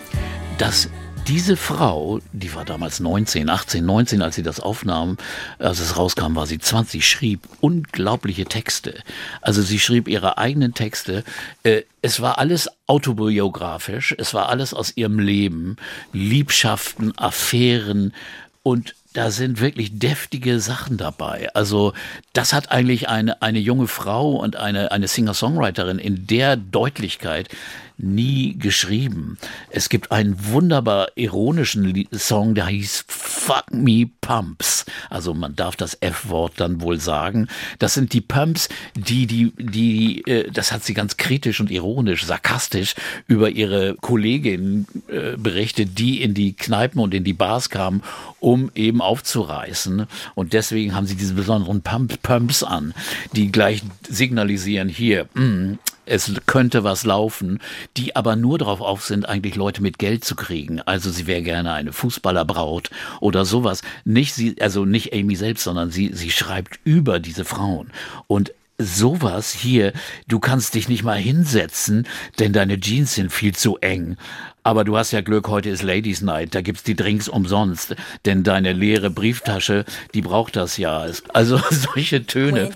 dass 0.57 0.89
diese 1.29 1.59
Frau, 1.59 2.21
die 2.33 2.55
war 2.55 2.65
damals 2.65 3.01
19, 3.01 3.51
18, 3.51 3.85
19, 3.85 4.23
als 4.23 4.35
sie 4.35 4.43
das 4.43 4.61
aufnahm, 4.61 5.19
als 5.59 5.81
es 5.81 5.99
rauskam, 5.99 6.37
war 6.37 6.47
sie 6.47 6.59
20, 6.59 7.07
schrieb 7.07 7.47
unglaubliche 7.61 8.47
Texte. 8.47 8.95
Also 9.43 9.61
sie 9.61 9.79
schrieb 9.79 10.09
ihre 10.09 10.39
eigenen 10.39 10.73
Texte. 10.73 11.23
Äh, 11.65 11.83
es 12.01 12.23
war 12.23 12.39
alles 12.39 12.71
autobiografisch, 12.87 14.15
es 14.17 14.33
war 14.33 14.49
alles 14.49 14.73
aus 14.73 14.97
ihrem 14.97 15.19
Leben, 15.19 15.77
Liebschaften, 16.15 17.13
Affären 17.19 18.15
und 18.63 18.95
da 19.13 19.31
sind 19.31 19.61
wirklich 19.61 19.99
deftige 19.99 20.61
Sachen 20.61 20.97
dabei. 20.97 21.51
Also 21.53 21.93
das 22.33 22.55
hat 22.55 22.73
eigentlich 22.73 23.09
eine, 23.09 23.43
eine 23.43 23.59
junge 23.59 23.87
Frau 23.87 24.33
und 24.33 24.57
eine, 24.57 24.93
eine 24.93 25.09
Singer-Songwriterin 25.09 25.99
in 25.99 26.27
der 26.27 26.57
Deutlichkeit 26.57 27.51
nie 27.97 28.59
geschrieben. 28.59 29.39
Es 29.71 29.89
gibt 29.89 30.11
einen 30.11 30.37
wunderbar 30.47 31.09
ironischen 31.15 32.09
Song, 32.13 32.55
der 32.55 32.67
hieß 32.67 33.05
Fuck 33.09 33.73
Me 33.73 34.11
Pumps. 34.21 34.85
Also 35.11 35.35
man 35.35 35.55
darf 35.55 35.77
das 35.77 35.97
F-Wort 36.01 36.55
dann 36.57 36.81
wohl 36.81 36.99
sagen. 36.99 37.49
Das 37.79 37.95
sind 37.95 38.13
die 38.13 38.21
Pumps, 38.21 38.69
die, 38.97 39.27
die, 39.27 39.53
die, 39.57 40.23
äh, 40.27 40.51
das 40.51 40.73
hat 40.73 40.85
sie 40.85 40.95
ganz 40.95 41.17
kritisch 41.17 41.61
und 41.61 41.71
ironisch, 41.71 42.25
sarkastisch 42.25 42.95
über 43.29 43.51
ihre 43.51 43.95
Kollegin 44.01 44.87
äh, 45.09 45.37
berichtet, 45.37 45.99
die 45.99 46.23
in 46.23 46.35
die 46.35 46.55
Kneipen 46.55 47.01
und 47.01 47.15
in 47.15 47.25
die 47.25 47.33
Bars 47.33 47.71
kamen, 47.71 48.03
um 48.41 48.71
eben 48.75 49.01
aufzureißen. 49.01 50.07
Und 50.35 50.53
deswegen 50.53 50.95
haben 50.95 51.07
sie 51.07 51.17
diese 51.17 51.35
besonderen 51.35 51.83
Pump, 51.83 52.23
Pumps 52.23 52.63
an, 52.63 52.95
die 53.33 53.53
gleich 53.53 53.83
signalisieren, 54.09 54.89
hier, 54.89 55.29
mm, 55.35 55.75
es 56.07 56.33
könnte 56.47 56.85
was 56.85 57.05
laufen, 57.05 57.61
die 57.97 58.17
aber 58.17 58.37
nur 58.37 58.59
darauf 58.59 58.81
auf 58.81 59.05
sind, 59.05 59.29
eigentlich 59.29 59.57
Leute 59.57 59.83
mit 59.83 59.99
Geld 59.99 60.25
zu 60.25 60.35
kriegen. 60.35 60.81
Also 60.83 61.11
sie 61.11 61.27
wäre 61.27 61.43
gerne 61.43 61.73
eine 61.73 61.93
Fußballerbraut 61.93 62.91
oder 63.21 63.45
sowas. 63.45 63.83
Nicht 64.05 64.35
sie, 64.35 64.61
also 64.61 64.85
nicht 64.85 65.13
Amy 65.13 65.37
selbst, 65.37 65.65
sondern 65.65 65.91
sie, 65.91 66.13
sie 66.13 66.31
schreibt 66.31 66.79
über 66.85 67.21
diese 67.21 67.45
Frauen. 67.45 67.91
Und 68.27 68.53
sowas 68.79 69.53
hier, 69.53 69.93
du 70.27 70.41
kannst 70.41 70.75
dich 70.75 70.89
nicht 70.89 71.05
mal 71.05 71.19
hinsetzen, 71.19 72.07
denn 72.39 72.53
deine 72.53 72.81
Jeans 72.81 73.15
sind 73.15 73.33
viel 73.33 73.55
zu 73.55 73.79
eng. 73.79 74.17
Aber 74.63 74.85
du 74.85 74.97
hast 74.97 75.13
ja 75.13 75.21
Glück, 75.21 75.49
heute 75.49 75.71
ist 75.71 75.83
Ladies 75.83 76.23
Night, 76.23 76.55
da 76.55 76.63
gibt's 76.63 76.83
die 76.83 76.97
Drinks 76.97 77.29
umsonst, 77.29 77.95
denn 78.25 78.43
deine 78.43 78.73
leere 78.73 79.11
Brieftasche, 79.11 79.85
die 80.15 80.23
braucht 80.23 80.57
das 80.57 80.77
ja. 80.77 81.07
Also 81.33 81.61
solche 81.71 82.27
Töne. 82.27 82.71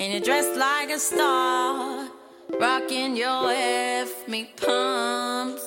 and 0.00 0.12
you're 0.14 0.22
dressed 0.22 0.56
like 0.56 0.88
a 0.90 0.98
star, 0.98 2.08
rocking 2.58 3.14
your 3.14 3.52
F 3.52 4.26
me 4.26 4.50
pumps. 4.56 5.62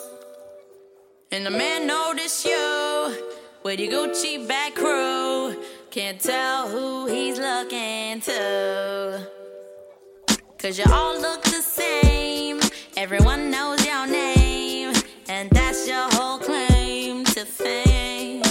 And 1.31 1.45
the 1.45 1.51
man 1.51 1.85
noticed 1.85 2.43
you 2.43 3.15
with 3.63 3.79
your 3.79 3.91
Gucci 3.91 4.47
back 4.47 4.73
crew. 4.73 5.55
Can't 5.91 6.19
tell 6.19 6.67
who 6.67 7.05
he's 7.05 7.37
looking 7.37 8.21
to. 8.21 9.27
Cause 10.57 10.79
you 10.79 10.85
all 10.91 11.19
look 11.19 11.43
the 11.43 11.61
same, 11.61 12.59
everyone 12.97 13.51
knows 13.51 13.85
your 13.85 14.07
name, 14.07 14.93
and 15.27 15.49
that's 15.51 15.87
your 15.87 16.07
whole 16.13 16.39
claim 16.39 17.25
to 17.25 17.45
fame. 17.45 18.41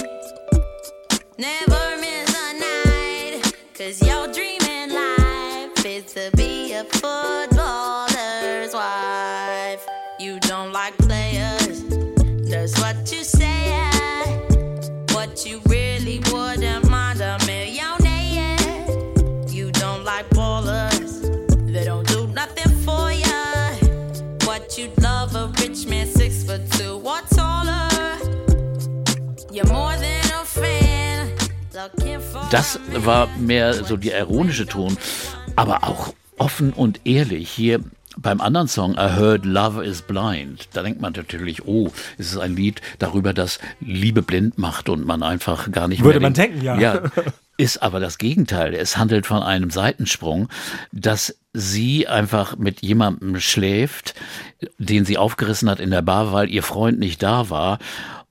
Never 1.37 1.97
miss 1.99 2.29
a 2.29 2.53
night, 2.59 3.53
cause 3.73 3.99
you're 4.07 4.22
is 5.93 6.13
to 6.13 6.31
be 6.35 6.73
a 6.73 6.83
footballer's 6.85 8.73
wife. 8.73 9.85
You 10.19 10.39
don't 10.39 10.71
like 10.71 10.97
players, 10.97 11.83
that's 12.49 12.79
what 12.81 13.11
you 13.11 13.23
say. 13.23 13.69
What 15.11 15.45
you 15.45 15.61
really 15.67 16.19
wouldn't 16.31 16.89
mind 16.89 17.21
a 17.21 17.37
millionaire. 17.45 18.57
You 19.49 19.71
don't 19.71 20.03
like 20.03 20.27
ballers, 20.29 21.21
they 21.71 21.85
don't 21.85 22.07
do 22.07 22.25
nothing 22.27 22.71
for 22.85 23.11
you. 23.11 23.43
What 24.47 24.75
you'd 24.77 24.99
love 24.99 25.35
a 25.35 25.47
rich 25.61 25.85
man, 25.85 26.07
six 26.07 26.43
foot 26.43 26.71
two 26.71 27.01
or 27.05 27.21
taller. 27.37 27.89
You're 29.51 29.67
more 29.67 29.95
than 29.97 30.25
a 30.41 30.43
fan. 30.43 31.03
looking 31.73 32.19
for 32.19 32.41
Das 32.51 32.79
war 33.05 33.27
mehr 33.37 33.73
so 33.73 33.97
die 33.97 34.11
ironische 34.11 34.65
Ton, 34.65 34.97
aber 35.55 35.83
auch 35.83 36.13
offen 36.37 36.73
und 36.73 37.01
ehrlich. 37.05 37.49
Hier 37.49 37.79
beim 38.15 38.41
anderen 38.41 38.67
Song, 38.67 38.93
I 38.93 39.09
Heard 39.15 39.43
Love 39.45 39.83
is 39.83 40.03
Blind, 40.03 40.67
da 40.73 40.83
denkt 40.83 41.01
man 41.01 41.13
natürlich, 41.13 41.65
oh, 41.65 41.91
es 42.19 42.27
ist 42.31 42.37
ein 42.37 42.55
Lied 42.55 42.79
darüber, 42.99 43.33
dass 43.33 43.57
Liebe 43.79 44.21
blind 44.21 44.59
macht 44.59 44.87
und 44.87 45.03
man 45.05 45.23
einfach 45.23 45.71
gar 45.71 45.87
nicht 45.87 46.03
Würde 46.03 46.19
mehr. 46.19 46.27
man 46.29 46.33
den- 46.33 46.51
denken, 46.51 46.61
ja. 46.63 46.77
Ja, 46.79 47.01
ist 47.57 47.81
aber 47.81 47.99
das 47.99 48.19
Gegenteil. 48.19 48.75
Es 48.75 48.97
handelt 48.97 49.25
von 49.25 49.41
einem 49.41 49.71
Seitensprung, 49.71 50.47
dass 50.91 51.35
sie 51.53 52.07
einfach 52.07 52.55
mit 52.57 52.81
jemandem 52.81 53.39
schläft, 53.39 54.13
den 54.77 55.05
sie 55.05 55.17
aufgerissen 55.17 55.67
hat 55.69 55.79
in 55.79 55.89
der 55.89 56.01
Bar, 56.03 56.31
weil 56.33 56.49
ihr 56.51 56.63
Freund 56.63 56.99
nicht 56.99 57.21
da 57.23 57.49
war. 57.49 57.79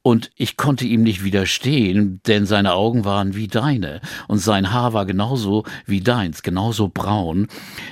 Und 0.04 0.30
ich 0.34 0.56
konnte 0.56 0.84
ihm 0.84 1.04
nicht 1.04 1.22
widerstehen, 1.22 2.20
denn 2.26 2.44
seine 2.44 2.74
Augen 2.74 3.04
waren 3.04 3.36
wie 3.36 3.46
deine 3.46 4.00
und 4.26 4.38
sein 4.38 4.72
Haar 4.72 4.92
war 4.94 5.06
genauso 5.06 5.64
wie 5.86 6.00
deins, 6.00 6.42
genauso 6.42 6.88
braun. 6.88 7.46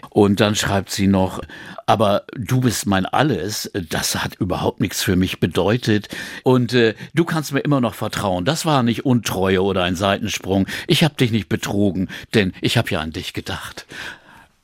Und 0.09 0.41
dann 0.41 0.57
schreibt 0.57 0.91
sie 0.91 1.07
noch, 1.07 1.41
aber 1.87 2.25
du 2.37 2.61
bist 2.61 2.87
mein 2.87 3.07
Alles, 3.07 3.71
das 3.89 4.17
hat 4.17 4.35
überhaupt 4.35 4.81
nichts 4.81 5.05
für 5.05 5.15
mich 5.15 5.39
bedeutet. 5.39 6.09
Und 6.43 6.75
äh, 6.75 6.95
du 7.15 7.25
kannst 7.25 7.53
mir 7.53 7.61
immer 7.61 7.81
noch 7.81 7.95
vertrauen. 7.95 8.45
Das 8.45 8.67
war 8.67 8.83
nicht 8.83 9.05
Untreue 9.05 9.63
oder 9.63 9.85
ein 9.85 9.95
Seitensprung. 9.95 10.67
Ich 10.89 11.05
habe 11.05 11.15
dich 11.15 11.31
nicht 11.31 11.49
betrogen, 11.49 12.09
denn 12.35 12.53
ich 12.61 12.77
habe 12.77 12.91
ja 12.91 13.01
an 13.01 13.13
dich 13.13 13.35
gedacht. 13.35 13.87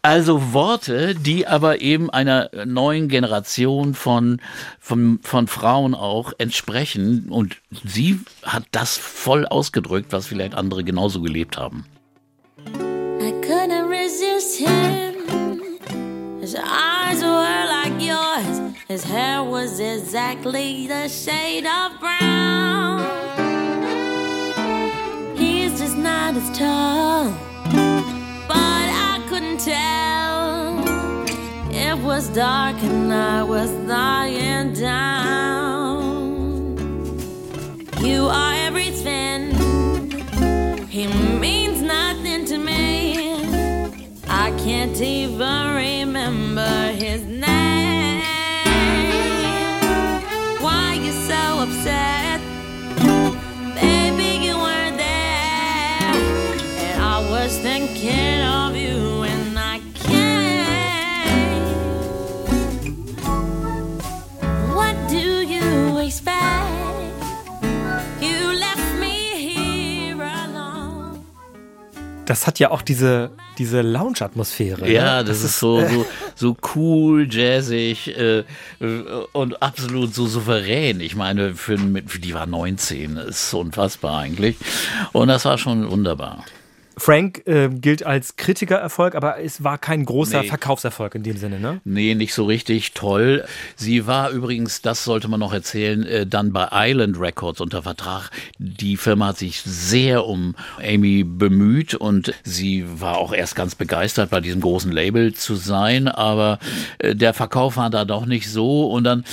Also 0.07 0.53
Worte, 0.53 1.17
die 1.17 1.49
aber 1.49 1.81
eben 1.81 2.11
einer 2.11 2.49
neuen 2.65 3.09
Generation 3.09 3.95
von, 3.95 4.41
von, 4.79 5.19
von 5.21 5.49
Frauen 5.49 5.97
auch 5.97 6.33
entsprechen. 6.39 7.27
Und 7.29 7.57
sie 7.85 8.21
hat 8.45 8.63
das 8.71 8.97
voll 8.97 9.47
ausgedrückt, 9.47 10.13
was 10.13 10.29
vielleicht 10.29 10.55
andere 10.55 10.85
genauso 10.85 11.21
gelebt 11.23 11.59
haben. 11.59 11.87
I 12.69 13.33
couldn't 13.43 13.91
resist 13.91 14.57
him. 14.61 15.75
His 16.41 16.55
eyes 16.55 17.21
were 17.23 17.67
like 17.67 18.01
yours. 18.01 18.61
His 18.87 19.05
hair 19.05 19.43
was 19.43 19.81
exactly 19.81 20.87
the 20.87 21.09
shade 21.09 21.67
of 21.67 21.99
brown. 21.99 23.05
He's 25.37 25.81
just 25.81 25.99
not 25.99 26.37
as 26.37 26.57
tall, 26.57 27.33
but 28.47 28.55
I 28.57 29.21
couldn't 29.29 29.59
tell. 29.59 29.96
Was 32.07 32.29
dark 32.29 32.77
and 32.85 33.13
I 33.13 33.43
was 33.43 33.71
lying 33.73 34.73
down. 34.75 35.97
You 38.01 38.29
are 38.29 38.55
everything. 38.55 39.51
He 40.87 41.09
means 41.41 41.83
nothing 41.83 42.45
to 42.47 42.59
me. 42.59 43.43
I 44.29 44.51
can't 44.65 45.01
even 45.01 45.75
remember 45.75 46.93
his 46.93 47.25
name. 47.25 47.66
Das 72.27 72.47
hat 72.47 72.59
ja 72.59 72.71
auch 72.71 72.83
diese, 72.83 73.31
diese 73.59 73.83
Lounge-Atmosphäre. 73.83 74.91
Ja, 74.91 75.19
ne? 75.19 75.25
das, 75.25 75.43
ist 75.43 75.59
so, 75.59 75.81
so, 75.87 76.07
so 76.35 76.57
cool, 76.75 77.29
jazzig 77.31 78.09
äh, 78.17 78.41
äh, 78.41 78.45
und 79.33 79.63
absolut 79.63 80.15
so 80.15 80.27
souverän. 80.27 81.01
Ich 81.01 81.17
meine, 81.17 81.55
für, 81.55 81.79
für 82.07 82.19
die 82.19 82.35
war 82.35 82.47
19, 82.47 83.17
ist 83.17 83.55
unfassbar 83.55 84.19
eigentlich. 84.19 84.57
Und 85.13 85.29
das 85.29 85.45
war 85.45 85.57
schon 85.57 85.91
wunderbar. 85.91 86.45
Frank 86.99 87.47
äh, 87.47 87.69
gilt 87.69 88.07
als 88.07 88.37
Kritikererfolg, 88.37 89.15
aber 89.15 89.39
es 89.39 89.63
war 89.63 89.77
kein 89.77 90.07
großer 90.07 90.43
Nee. 90.43 90.49
Verkaufserfolg 90.49 91.15
in 91.15 91.23
dem 91.23 91.37
Sinne, 91.37 91.61
ne? 91.61 91.81
Nee, 91.85 92.15
nicht 92.15 92.33
so 92.33 92.47
richtig 92.47 92.93
toll. 92.95 93.45
Sie 93.77 94.07
war 94.07 94.31
übrigens, 94.31 94.81
das 94.81 95.05
sollte 95.05 95.29
man 95.29 95.41
noch 95.41 95.53
erzählen, 95.53 96.05
äh, 96.07 96.27
dann 96.27 96.55
bei 96.55 96.69
Island 96.73 97.21
Records 97.21 97.61
unter 97.61 97.83
Vertrag. 97.83 98.31
Die 98.59 98.97
Firma 98.97 99.29
hat 99.29 99.39
sich 99.39 99.61
sehr 99.61 100.25
um 100.25 100.55
Amy 100.79 101.23
bemüht 101.23 101.95
und 101.95 102.33
sie 102.45 102.87
war 103.01 103.19
auch 103.19 103.35
erst 103.35 103.57
ganz 103.57 103.75
begeistert, 103.75 104.31
bei 104.31 104.41
diesem 104.41 104.63
großen 104.63 104.91
Label 104.91 105.35
zu 105.35 105.55
sein, 105.55 106.09
aber 106.09 106.59
äh, 106.99 107.15
der 107.15 107.35
Verkauf 107.35 107.77
war 107.77 107.91
da 107.91 108.07
doch 108.07 108.25
nicht 108.25 108.51
so 108.51 108.87
und 108.91 109.05
dann 109.05 109.25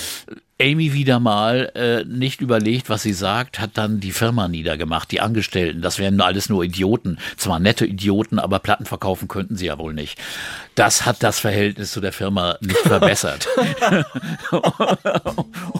Amy 0.61 0.93
wieder 0.93 1.19
mal 1.19 1.71
äh, 1.75 2.05
nicht 2.05 2.39
überlegt, 2.39 2.89
was 2.89 3.01
sie 3.01 3.13
sagt, 3.13 3.59
hat 3.59 3.71
dann 3.73 3.99
die 3.99 4.11
Firma 4.11 4.47
niedergemacht, 4.47 5.11
die 5.11 5.19
Angestellten. 5.19 5.81
Das 5.81 5.97
wären 5.99 6.21
alles 6.21 6.47
nur 6.47 6.63
Idioten. 6.63 7.17
Zwar 7.37 7.59
nette 7.59 7.85
Idioten, 7.85 8.39
aber 8.39 8.59
Platten 8.59 8.85
verkaufen 8.85 9.27
könnten 9.27 9.55
sie 9.57 9.65
ja 9.65 9.79
wohl 9.79 9.93
nicht. 9.93 10.19
Das 10.75 11.05
hat 11.05 11.23
das 11.23 11.39
Verhältnis 11.39 11.91
zu 11.91 12.01
der 12.01 12.13
Firma 12.13 12.57
nicht 12.61 12.77
verbessert. 12.77 13.47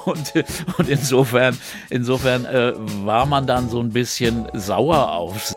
und, 0.06 0.34
und 0.78 0.90
insofern, 0.90 1.58
insofern 1.90 2.46
äh, 2.46 2.74
war 3.06 3.26
man 3.26 3.46
dann 3.48 3.70
so 3.70 3.80
ein 3.80 3.92
bisschen 3.92 4.48
sauer 4.54 5.12
auf 5.12 5.56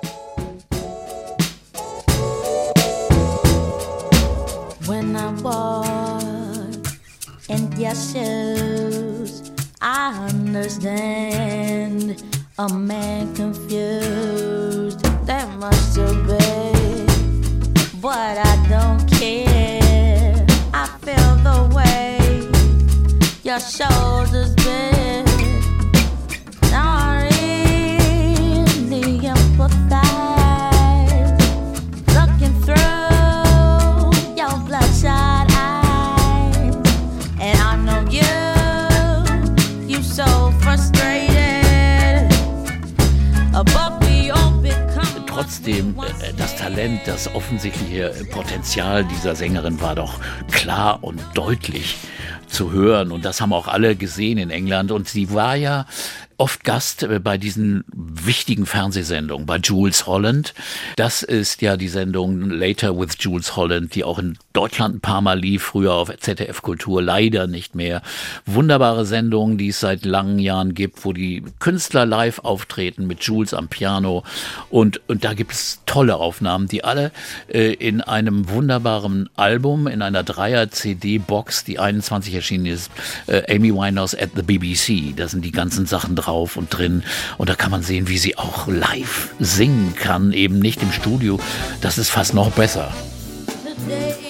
When 4.86 5.16
I 5.16 5.32
walk 5.42 6.66
in 7.48 7.70
your 7.78 7.94
shoes, 7.94 8.95
I 10.08 10.28
understand 10.28 12.22
a 12.58 12.68
man 12.68 13.34
confused. 13.34 15.00
That 15.26 15.48
must 15.58 15.96
have 15.96 16.28
but 18.00 18.38
I 18.38 18.66
don't 18.68 19.04
care. 19.10 20.46
I 20.72 20.86
feel 21.02 21.34
the 21.48 21.74
way 21.74 22.18
your 23.42 23.58
shoulders 23.58 24.54
bend. 24.54 25.05
Talent, 46.66 47.02
das 47.06 47.32
offensichtliche 47.32 48.12
Potenzial 48.32 49.04
dieser 49.04 49.36
Sängerin 49.36 49.80
war 49.80 49.94
doch 49.94 50.18
klar 50.50 50.98
und 51.04 51.22
deutlich 51.34 51.96
zu 52.48 52.72
hören. 52.72 53.12
Und 53.12 53.24
das 53.24 53.40
haben 53.40 53.52
auch 53.52 53.68
alle 53.68 53.94
gesehen 53.94 54.36
in 54.36 54.50
England. 54.50 54.90
Und 54.90 55.08
sie 55.08 55.32
war 55.32 55.54
ja 55.54 55.86
oft 56.38 56.64
Gast 56.64 57.04
äh, 57.04 57.20
bei 57.20 57.38
diesen 57.38 57.84
wichtigen 57.94 58.66
Fernsehsendungen, 58.66 59.46
bei 59.46 59.58
Jules 59.58 60.08
Holland. 60.08 60.54
Das 60.96 61.22
ist 61.22 61.62
ja 61.62 61.76
die 61.76 61.86
Sendung 61.86 62.50
Later 62.50 62.98
with 62.98 63.16
Jules 63.20 63.54
Holland, 63.54 63.94
die 63.94 64.02
auch 64.02 64.18
in 64.18 64.36
Deutschland 64.56 64.96
ein 64.96 65.00
paar 65.00 65.20
Mal 65.20 65.38
lief, 65.38 65.62
früher 65.62 65.94
auf 65.94 66.10
ZDF 66.16 66.62
Kultur, 66.62 67.02
leider 67.02 67.46
nicht 67.46 67.74
mehr. 67.74 68.02
Wunderbare 68.44 69.04
Sendung, 69.04 69.58
die 69.58 69.68
es 69.68 69.80
seit 69.80 70.04
langen 70.04 70.38
Jahren 70.38 70.74
gibt, 70.74 71.04
wo 71.04 71.12
die 71.12 71.42
Künstler 71.58 72.06
live 72.06 72.38
auftreten 72.40 73.06
mit 73.06 73.22
Jules 73.22 73.54
am 73.54 73.68
Piano. 73.68 74.22
Und, 74.70 75.00
und 75.08 75.24
da 75.24 75.34
gibt 75.34 75.52
es 75.52 75.80
tolle 75.86 76.16
Aufnahmen, 76.16 76.68
die 76.68 76.84
alle 76.84 77.12
äh, 77.48 77.72
in 77.72 78.00
einem 78.00 78.48
wunderbaren 78.48 79.28
Album, 79.36 79.86
in 79.86 80.02
einer 80.02 80.22
Dreier-CD-Box, 80.22 81.64
die 81.64 81.78
21 81.78 82.34
erschienen 82.34 82.66
ist, 82.66 82.90
äh, 83.26 83.54
Amy 83.54 83.74
Winehouse 83.74 84.14
at 84.14 84.30
the 84.36 84.42
BBC. 84.42 85.16
Da 85.16 85.28
sind 85.28 85.44
die 85.44 85.52
ganzen 85.52 85.86
Sachen 85.86 86.14
drauf. 86.14 86.26
drauf 86.26 86.56
und 86.56 86.76
drin. 86.76 87.02
Und 87.38 87.48
da 87.48 87.54
kann 87.54 87.70
man 87.70 87.82
sehen, 87.82 88.08
wie 88.08 88.18
sie 88.18 88.36
auch 88.36 88.66
live 88.66 89.30
singen 89.38 89.94
kann, 89.94 90.32
eben 90.32 90.58
nicht 90.58 90.82
im 90.82 90.92
Studio. 90.92 91.38
Das 91.80 91.98
ist 91.98 92.10
fast 92.10 92.34
noch 92.34 92.50
besser. 92.50 92.92
Today, 93.86 94.25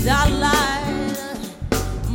Starlight, 0.00 1.36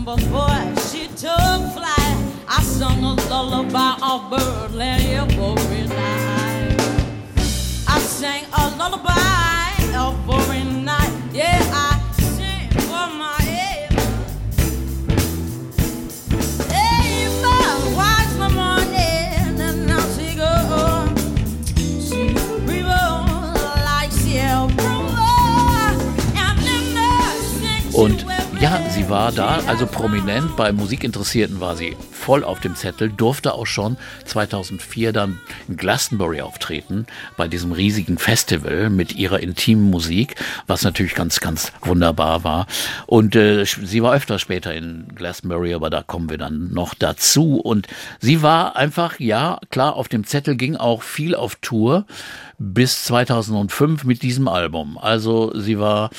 before 0.04 0.66
she 0.90 1.06
took 1.10 1.62
flight, 1.78 2.18
I 2.50 2.60
sung 2.64 3.04
a 3.04 3.14
lullaby 3.30 3.94
of 4.02 4.32
birdland 4.32 5.04
every 5.30 5.88
night. 5.88 6.82
I 7.88 8.00
sang 8.00 8.46
a 8.58 8.76
lullaby 8.80 9.70
every 9.94 10.64
night. 10.82 11.14
Yeah, 11.32 11.62
I 11.74 11.85
sie 29.06 29.12
war 29.12 29.32
da, 29.32 29.60
also 29.68 29.86
prominent. 29.86 30.56
Bei 30.56 30.72
Musikinteressierten 30.72 31.60
war 31.60 31.76
sie 31.76 31.96
voll 32.12 32.44
auf 32.44 32.60
dem 32.60 32.76
Zettel, 32.76 33.10
durfte 33.10 33.54
auch 33.54 33.68
schon 33.68 33.98
2004 34.26 35.14
dann 35.14 35.40
in 35.68 35.78
Glastonbury 35.78 36.42
auftreten, 36.42 37.06
bei 37.38 37.48
diesem 37.48 37.72
riesigen 37.72 38.18
Festival 38.18 38.90
mit 38.90 39.14
ihrer 39.14 39.42
intimen 39.42 39.92
Musik, 39.92 40.36
was 40.66 40.84
natürlich 40.84 41.14
ganz, 41.14 41.40
ganz 41.40 41.72
wunderbar 41.84 42.44
war. 42.44 42.66
Und 43.06 43.36
äh, 43.36 43.66
sie 43.66 44.02
war 44.02 44.16
öfter 44.16 44.40
später 44.40 44.74
in 44.74 45.06
Glastonbury, 45.14 45.76
aber 45.76 45.92
da 45.92 46.02
kommen 46.02 46.30
wir 46.30 46.40
dann 46.40 46.74
noch 46.74 46.96
dazu. 46.96 47.60
Und 47.60 47.88
sie 48.20 48.42
war 48.42 48.76
einfach, 48.76 49.20
ja, 49.20 49.60
klar, 49.70 49.96
auf 49.96 50.08
dem 50.08 50.26
Zettel 50.26 50.56
ging 50.56 50.78
auch 50.78 51.04
viel 51.04 51.36
auf 51.36 51.58
Tour 51.58 52.06
bis 52.58 53.04
2005 53.06 54.04
mit 54.04 54.24
diesem 54.24 54.48
Album. 54.48 54.98
Also 54.98 55.52
sie 55.60 55.78
war 55.78 56.10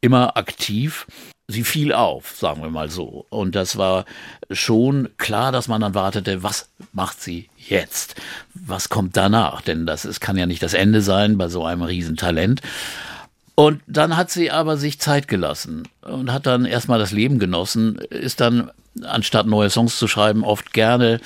immer 0.00 0.36
aktiv. 0.36 1.06
Sie 1.52 1.64
fiel 1.64 1.92
auf, 1.92 2.36
sagen 2.36 2.62
wir 2.62 2.70
mal 2.70 2.90
so. 2.90 3.26
Und 3.30 3.54
das 3.54 3.76
war 3.76 4.04
schon 4.50 5.08
klar, 5.18 5.52
dass 5.52 5.68
man 5.68 5.80
dann 5.80 5.94
wartete, 5.94 6.42
was 6.42 6.68
macht 6.92 7.20
sie 7.20 7.48
jetzt? 7.56 8.16
Was 8.54 8.88
kommt 8.88 9.16
danach? 9.16 9.60
Denn 9.60 9.86
das 9.86 10.04
ist, 10.04 10.20
kann 10.20 10.36
ja 10.36 10.46
nicht 10.46 10.62
das 10.62 10.74
Ende 10.74 11.02
sein 11.02 11.38
bei 11.38 11.48
so 11.48 11.64
einem 11.64 11.82
Riesentalent. 11.82 12.62
Und 13.54 13.82
dann 13.86 14.16
hat 14.16 14.30
sie 14.30 14.50
aber 14.50 14.76
sich 14.76 14.98
Zeit 14.98 15.28
gelassen 15.28 15.86
und 16.00 16.32
hat 16.32 16.46
dann 16.46 16.64
erstmal 16.64 16.98
das 16.98 17.12
Leben 17.12 17.38
genossen, 17.38 17.96
ist 18.10 18.40
dann, 18.40 18.70
anstatt 19.02 19.46
neue 19.46 19.70
Songs 19.70 19.98
zu 19.98 20.08
schreiben, 20.08 20.42
oft 20.42 20.72
gerne 20.72 21.20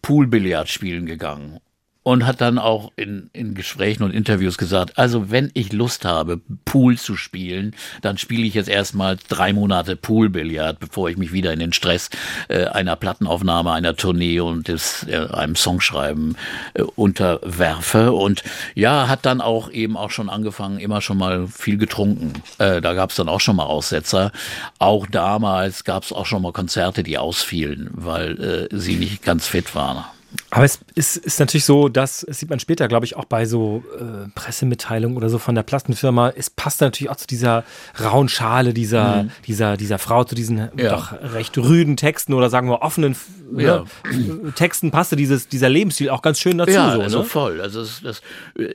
Poolbillard 0.00 0.68
spielen 0.68 1.06
gegangen 1.06 1.60
und 2.08 2.24
hat 2.24 2.40
dann 2.40 2.56
auch 2.56 2.90
in, 2.96 3.28
in 3.34 3.52
Gesprächen 3.52 4.02
und 4.02 4.12
Interviews 4.12 4.56
gesagt, 4.56 4.96
also 4.96 5.30
wenn 5.30 5.50
ich 5.52 5.74
Lust 5.74 6.06
habe, 6.06 6.40
Pool 6.64 6.96
zu 6.96 7.16
spielen, 7.16 7.74
dann 8.00 8.16
spiele 8.16 8.46
ich 8.46 8.54
jetzt 8.54 8.70
erstmal 8.70 9.18
drei 9.28 9.52
Monate 9.52 9.94
Poolbillard, 9.94 10.80
bevor 10.80 11.10
ich 11.10 11.18
mich 11.18 11.34
wieder 11.34 11.52
in 11.52 11.58
den 11.58 11.74
Stress 11.74 12.08
äh, 12.48 12.64
einer 12.64 12.96
Plattenaufnahme, 12.96 13.72
einer 13.72 13.94
Tournee 13.94 14.40
und 14.40 14.68
des, 14.68 15.06
äh, 15.06 15.26
einem 15.34 15.54
Songschreiben 15.54 16.38
äh, 16.72 16.80
unterwerfe. 16.80 18.12
Und 18.12 18.42
ja, 18.74 19.06
hat 19.06 19.26
dann 19.26 19.42
auch 19.42 19.70
eben 19.70 19.98
auch 19.98 20.10
schon 20.10 20.30
angefangen, 20.30 20.78
immer 20.78 21.02
schon 21.02 21.18
mal 21.18 21.46
viel 21.46 21.76
getrunken. 21.76 22.32
Äh, 22.56 22.80
da 22.80 22.94
gab 22.94 23.10
es 23.10 23.16
dann 23.16 23.28
auch 23.28 23.40
schon 23.40 23.56
mal 23.56 23.66
Aussetzer. 23.66 24.32
Auch 24.78 25.06
damals 25.06 25.84
gab 25.84 26.04
es 26.04 26.14
auch 26.14 26.24
schon 26.24 26.40
mal 26.40 26.52
Konzerte, 26.52 27.02
die 27.02 27.18
ausfielen, 27.18 27.90
weil 27.92 28.68
äh, 28.72 28.74
sie 28.74 28.96
nicht 28.96 29.22
ganz 29.22 29.46
fit 29.46 29.74
waren. 29.74 30.06
Aber 30.50 30.64
es 30.64 30.80
ist, 30.94 31.16
ist 31.16 31.40
natürlich 31.40 31.64
so, 31.64 31.88
dass, 31.88 32.24
das 32.28 32.38
sieht 32.38 32.50
man 32.50 32.60
später, 32.60 32.86
glaube 32.88 33.06
ich, 33.06 33.16
auch 33.16 33.24
bei 33.24 33.46
so 33.46 33.82
äh, 33.98 34.28
Pressemitteilungen 34.34 35.16
oder 35.16 35.30
so 35.30 35.38
von 35.38 35.54
der 35.54 35.62
Plattenfirma, 35.62 36.30
es 36.36 36.50
passt 36.50 36.80
natürlich 36.82 37.10
auch 37.10 37.16
zu 37.16 37.26
dieser 37.26 37.64
rauen 38.02 38.28
Schale 38.28 38.74
dieser, 38.74 39.26
dieser, 39.46 39.76
dieser 39.76 39.98
Frau, 39.98 40.24
zu 40.24 40.34
diesen 40.34 40.58
Mhm. 40.58 40.70
Ja. 40.78 40.90
doch 40.90 41.12
recht 41.34 41.56
rüden 41.56 41.96
Texten 41.96 42.34
oder 42.34 42.50
sagen 42.50 42.68
wir 42.68 42.82
offenen 42.82 43.16
Ja. 43.56 43.84
ne, 44.12 44.52
Texten 44.54 44.90
passte 44.90 45.16
dieses, 45.16 45.48
dieser 45.48 45.68
Lebensstil 45.68 46.10
auch 46.10 46.20
ganz 46.20 46.38
schön 46.40 46.58
dazu. 46.58 46.72
Ja, 46.72 46.92
so, 46.92 47.00
also 47.00 47.18
ne? 47.20 47.24
voll. 47.24 47.60
Also 47.60 47.80
das, 47.80 48.00
das, 48.02 48.22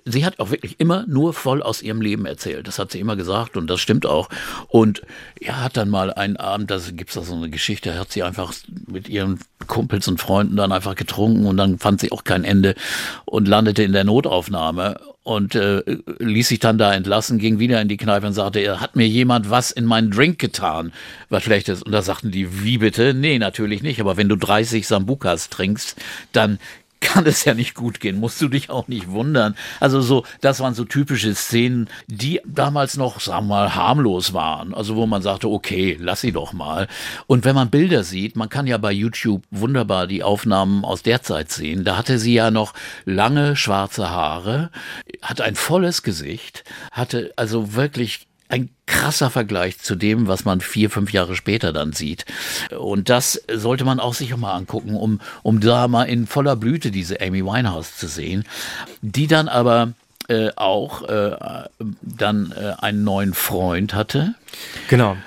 sie 0.06 0.26
hat 0.26 0.40
auch 0.40 0.50
wirklich 0.50 0.80
immer 0.80 1.06
nur 1.08 1.34
voll 1.34 1.62
aus 1.62 1.82
ihrem 1.82 2.02
Leben 2.02 2.26
erzählt. 2.26 2.68
Das 2.68 2.80
hat 2.80 2.92
sie 2.92 3.00
immer 3.00 3.16
gesagt 3.16 3.58
und 3.58 3.68
das 3.68 3.80
stimmt 3.80 4.06
auch. 4.06 4.30
Und 4.68 5.02
ja, 5.40 5.62
hat 5.62 5.78
dann 5.78 5.90
mal 5.90 6.12
einen 6.14 6.38
Abend, 6.38 6.72
da 6.72 6.80
gibt's 6.92 7.14
da 7.14 7.22
so 7.22 7.36
eine 7.36 7.50
Geschichte, 7.50 8.00
hat 8.00 8.12
sie 8.12 8.24
einfach 8.24 8.54
mit 8.88 9.10
ihren 9.10 9.40
Kumpels 9.68 10.08
und 10.08 10.20
Freunden 10.20 10.56
dann 10.56 10.72
einfach 10.72 10.96
getrunken 10.96 11.43
und 11.46 11.58
dann 11.58 11.80
fand 11.80 12.02
sie 12.02 12.12
auch 12.12 12.24
kein 12.24 12.44
Ende 12.44 12.76
und 13.26 13.48
landete 13.48 13.84
in 13.84 13.94
der 13.94 14.04
Notaufnahme 14.04 15.00
und 15.24 15.56
äh, 15.56 15.82
ließ 16.20 16.50
sich 16.50 16.60
dann 16.60 16.78
da 16.78 16.94
entlassen, 16.94 17.40
ging 17.40 17.58
wieder 17.58 17.82
in 17.82 17.88
die 17.88 17.98
Kneipe 17.98 18.28
und 18.28 18.34
sagte, 18.34 18.82
hat 18.82 18.96
mir 18.96 19.08
jemand 19.08 19.50
was 19.50 19.72
in 19.72 19.86
meinen 19.86 20.12
Drink 20.12 20.38
getan, 20.38 20.92
was 21.30 21.44
Schlechtes. 21.44 21.82
Und 21.82 21.94
da 21.94 22.02
sagten 22.02 22.32
die, 22.32 22.64
wie 22.64 22.78
bitte? 22.78 23.14
Nee, 23.14 23.40
natürlich 23.40 23.84
nicht. 23.84 24.02
Aber 24.02 24.18
wenn 24.18 24.28
du 24.28 24.36
30 24.36 24.86
Sambukas 24.86 25.50
trinkst, 25.50 25.96
dann 26.34 26.60
kann 27.04 27.26
es 27.26 27.46
ja 27.46 27.54
nicht 27.54 27.76
gut 27.76 28.00
gehen, 28.00 28.20
musst 28.20 28.42
du 28.42 28.48
dich 28.48 28.70
auch 28.70 28.88
nicht 28.88 29.10
wundern. 29.12 29.56
Also 29.80 30.02
so, 30.02 30.26
das 30.42 30.60
waren 30.60 30.74
so 30.74 30.86
typische 30.86 31.36
Szenen, 31.36 31.90
die 32.08 32.42
damals 32.46 32.98
noch, 32.98 33.20
sagen 33.20 33.48
wir 33.48 33.56
mal, 33.56 33.76
harmlos 33.76 34.34
waren. 34.34 34.74
Also 34.74 34.96
wo 34.96 35.06
man 35.06 35.22
sagte, 35.22 35.50
okay, 35.50 35.98
lass 36.00 36.22
sie 36.22 36.32
doch 36.32 36.54
mal. 36.54 36.88
Und 37.28 37.46
wenn 37.46 37.56
man 37.56 37.70
Bilder 37.70 38.04
sieht, 38.04 38.36
man 38.36 38.50
kann 38.50 38.68
ja 38.68 38.78
bei 38.78 38.92
YouTube 38.92 39.44
wunderbar 39.52 40.08
die 40.08 40.24
Aufnahmen 40.24 40.86
aus 40.86 41.04
der 41.04 41.22
Zeit 41.22 41.52
sehen. 41.52 41.84
Da 41.84 41.98
hatte 41.98 42.18
sie 42.18 42.34
ja 42.34 42.52
noch 42.52 42.74
lange 43.06 43.56
schwarze 43.56 44.10
Haare, 44.10 44.72
hatte 45.22 45.44
ein 45.44 45.56
volles 45.56 46.04
Gesicht, 46.04 46.64
hatte 46.92 47.34
also 47.36 47.74
wirklich 47.74 48.28
ein 48.54 48.70
krasser 48.86 49.32
Vergleich 49.32 49.80
zu 49.80 49.96
dem, 49.96 50.28
was 50.28 50.46
man 50.46 50.62
vier, 50.62 50.92
fünf 50.92 51.12
Jahre 51.12 51.36
später 51.36 51.74
dann 51.74 51.92
sieht. 51.92 52.26
Und 52.78 53.10
das 53.10 53.42
sollte 53.52 53.84
man 53.84 54.00
auch 54.00 54.14
sich 54.14 54.32
auch 54.32 54.38
mal 54.38 54.54
angucken, 54.54 54.96
um, 54.96 55.22
um 55.42 55.60
da 55.60 55.88
mal 55.88 56.04
in 56.04 56.28
voller 56.28 56.56
Blüte 56.56 56.92
diese 56.92 57.20
Amy 57.20 57.44
Winehouse 57.44 57.98
zu 57.98 58.08
sehen, 58.08 58.44
die 59.02 59.26
dann 59.26 59.48
aber 59.48 59.94
äh, 60.28 60.50
auch 60.56 61.02
äh, 61.10 61.36
dann 62.04 62.54
äh, 62.56 62.74
einen 62.80 63.04
neuen 63.04 63.34
Freund 63.34 63.96
hatte. 63.96 64.36
Genau. 64.88 65.18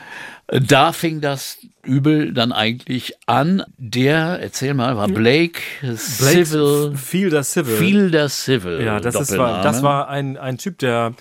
Da 0.47 0.93
fing 0.93 1.21
das 1.21 1.59
Übel 1.83 2.33
dann 2.33 2.53
eigentlich 2.53 3.15
an. 3.27 3.65
Der, 3.79 4.39
erzähl 4.41 4.75
mal, 4.75 4.97
war 4.97 5.09
Blake, 5.09 5.61
Civil, 5.97 6.95
Fielder 6.97 7.43
Civil. 7.43 7.77
Fielder 7.77 8.29
Civil. 8.29 8.81
Ja, 8.85 9.01
das, 9.01 9.17
ist, 9.17 9.37
war, 9.37 9.63
das 9.63 9.83
war 9.83 10.09
ein, 10.09 10.37
ein 10.37 10.59
Typ, 10.59 10.79
der, 10.79 11.15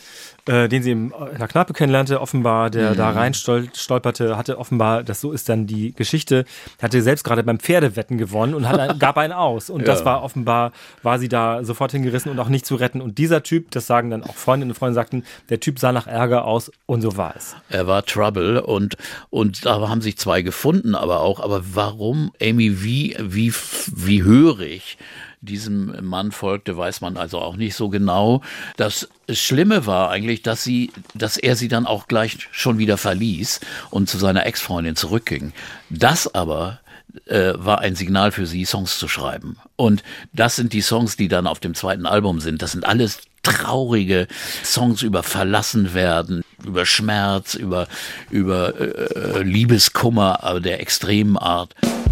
äh, 0.48 0.68
den 0.70 0.84
sie 0.84 0.92
im, 0.92 1.14
in 1.32 1.38
der 1.40 1.48
Kneipe 1.48 1.74
kennenlernte, 1.74 2.22
offenbar, 2.22 2.70
der 2.70 2.94
da 2.96 3.12
Mhm. 3.12 3.18
rein 3.18 3.34
stol 3.34 3.68
stolperte, 3.74 4.38
hatte 4.38 4.58
offenbar, 4.60 5.04
das 5.04 5.22
so 5.22 5.32
ist 5.32 5.50
dann 5.50 5.66
die 5.68 5.94
Geschichte, 5.94 6.46
hatte 6.82 7.02
selbst 7.02 7.24
gerade 7.24 7.44
beim 7.44 7.60
Pferdewetten 7.60 8.18
gewonnen 8.18 8.54
und 8.54 8.68
hat 8.68 8.76
gab 9.00 9.18
einen 9.18 9.34
aus. 9.34 9.70
Und 9.70 9.88
das 9.88 10.00
Ja. 10.00 10.06
war 10.06 10.24
offenbar, 10.24 10.72
war 11.04 11.18
sie 11.20 11.30
da 11.30 11.64
sofort 11.64 11.92
hingerissen 11.92 12.32
und 12.32 12.40
auch 12.40 12.50
nicht 12.50 12.66
zu 12.66 12.76
retten. 12.76 13.02
Und 13.02 13.18
dieser 13.18 13.44
Typ, 13.44 13.72
das 13.72 13.88
sagen 13.88 14.10
dann 14.12 14.24
auch 14.24 14.36
Freundinnen 14.36 14.72
und 14.72 14.78
Freunde, 14.78 14.96
sagten, 14.96 15.24
der 15.50 15.60
Typ 15.60 15.80
sah 15.80 15.92
nach 15.92 16.08
Ärger 16.08 16.46
aus 16.46 16.72
und 16.86 17.02
so 17.02 17.18
war 17.18 17.34
es. 17.36 17.56
Er 17.70 17.88
war 17.88 18.06
Trouble 18.06 18.62
und, 18.62 18.98
und 19.32 19.66
da 19.66 19.88
haben 19.90 20.02
sich 20.02 20.18
zwei 20.18 20.42
gefunden, 20.44 20.96
aber 20.96 21.22
auch, 21.22 21.40
aber 21.40 21.62
warum 21.74 22.32
Amy 22.42 22.84
wie, 22.84 23.16
wie, 23.20 23.52
wie 23.96 24.24
hörig 24.24 24.98
diesem 25.46 25.96
Mann 26.06 26.32
folgte, 26.32 26.78
weiß 26.78 27.02
man 27.02 27.18
also 27.18 27.40
auch 27.40 27.56
nicht 27.56 27.76
so 27.76 27.90
genau. 27.90 28.42
Das 28.78 29.10
Schlimme 29.30 29.86
war 29.86 30.10
eigentlich, 30.10 30.42
dass 30.42 30.64
sie, 30.64 30.92
dass 31.14 31.38
er 31.38 31.56
sie 31.56 31.68
dann 31.68 31.86
auch 31.86 32.08
gleich 32.08 32.48
schon 32.52 32.78
wieder 32.78 32.98
verließ 32.98 33.62
und 33.90 34.10
zu 34.10 34.18
seiner 34.18 34.46
Ex-Freundin 34.46 34.96
zurückging. 34.96 35.54
Das 35.90 36.34
aber 36.34 36.80
äh, 37.26 37.54
war 37.56 37.80
ein 37.80 37.96
Signal 37.96 38.32
für 38.32 38.46
sie, 38.46 38.66
Songs 38.66 39.00
zu 39.00 39.08
schreiben. 39.08 39.58
Und 39.76 40.04
das 40.34 40.56
sind 40.56 40.74
die 40.74 40.82
Songs, 40.82 41.18
die 41.18 41.28
dann 41.28 41.48
auf 41.48 41.60
dem 41.60 41.74
zweiten 41.74 42.06
Album 42.06 42.40
sind. 42.40 42.62
Das 42.62 42.74
sind 42.74 42.86
alles 42.86 43.20
traurige 43.44 44.28
Songs 44.64 45.02
über 45.02 45.24
Verlassenwerden, 45.24 46.44
über 46.66 46.86
Schmerz, 46.86 47.54
über, 47.54 47.88
über 48.30 48.74
äh, 48.80 49.44
Liebeskummer 49.44 50.44
aber 50.44 50.60
der 50.60 50.82
extremen 50.82 51.38
Art. 51.38 51.76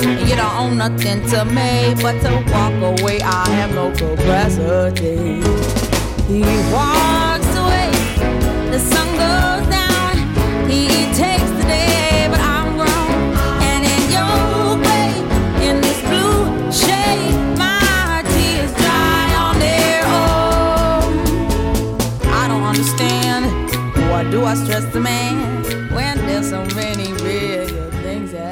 You 0.00 0.36
don't 0.36 0.56
own 0.56 0.78
nothing 0.78 1.26
to 1.30 1.44
me 1.44 1.94
but 2.00 2.20
to 2.22 2.30
walk 2.52 3.00
away. 3.00 3.20
I 3.20 3.48
have 3.50 3.74
no 3.74 3.90
capacity. 3.90 5.42
He 6.28 6.42
walks 6.72 7.07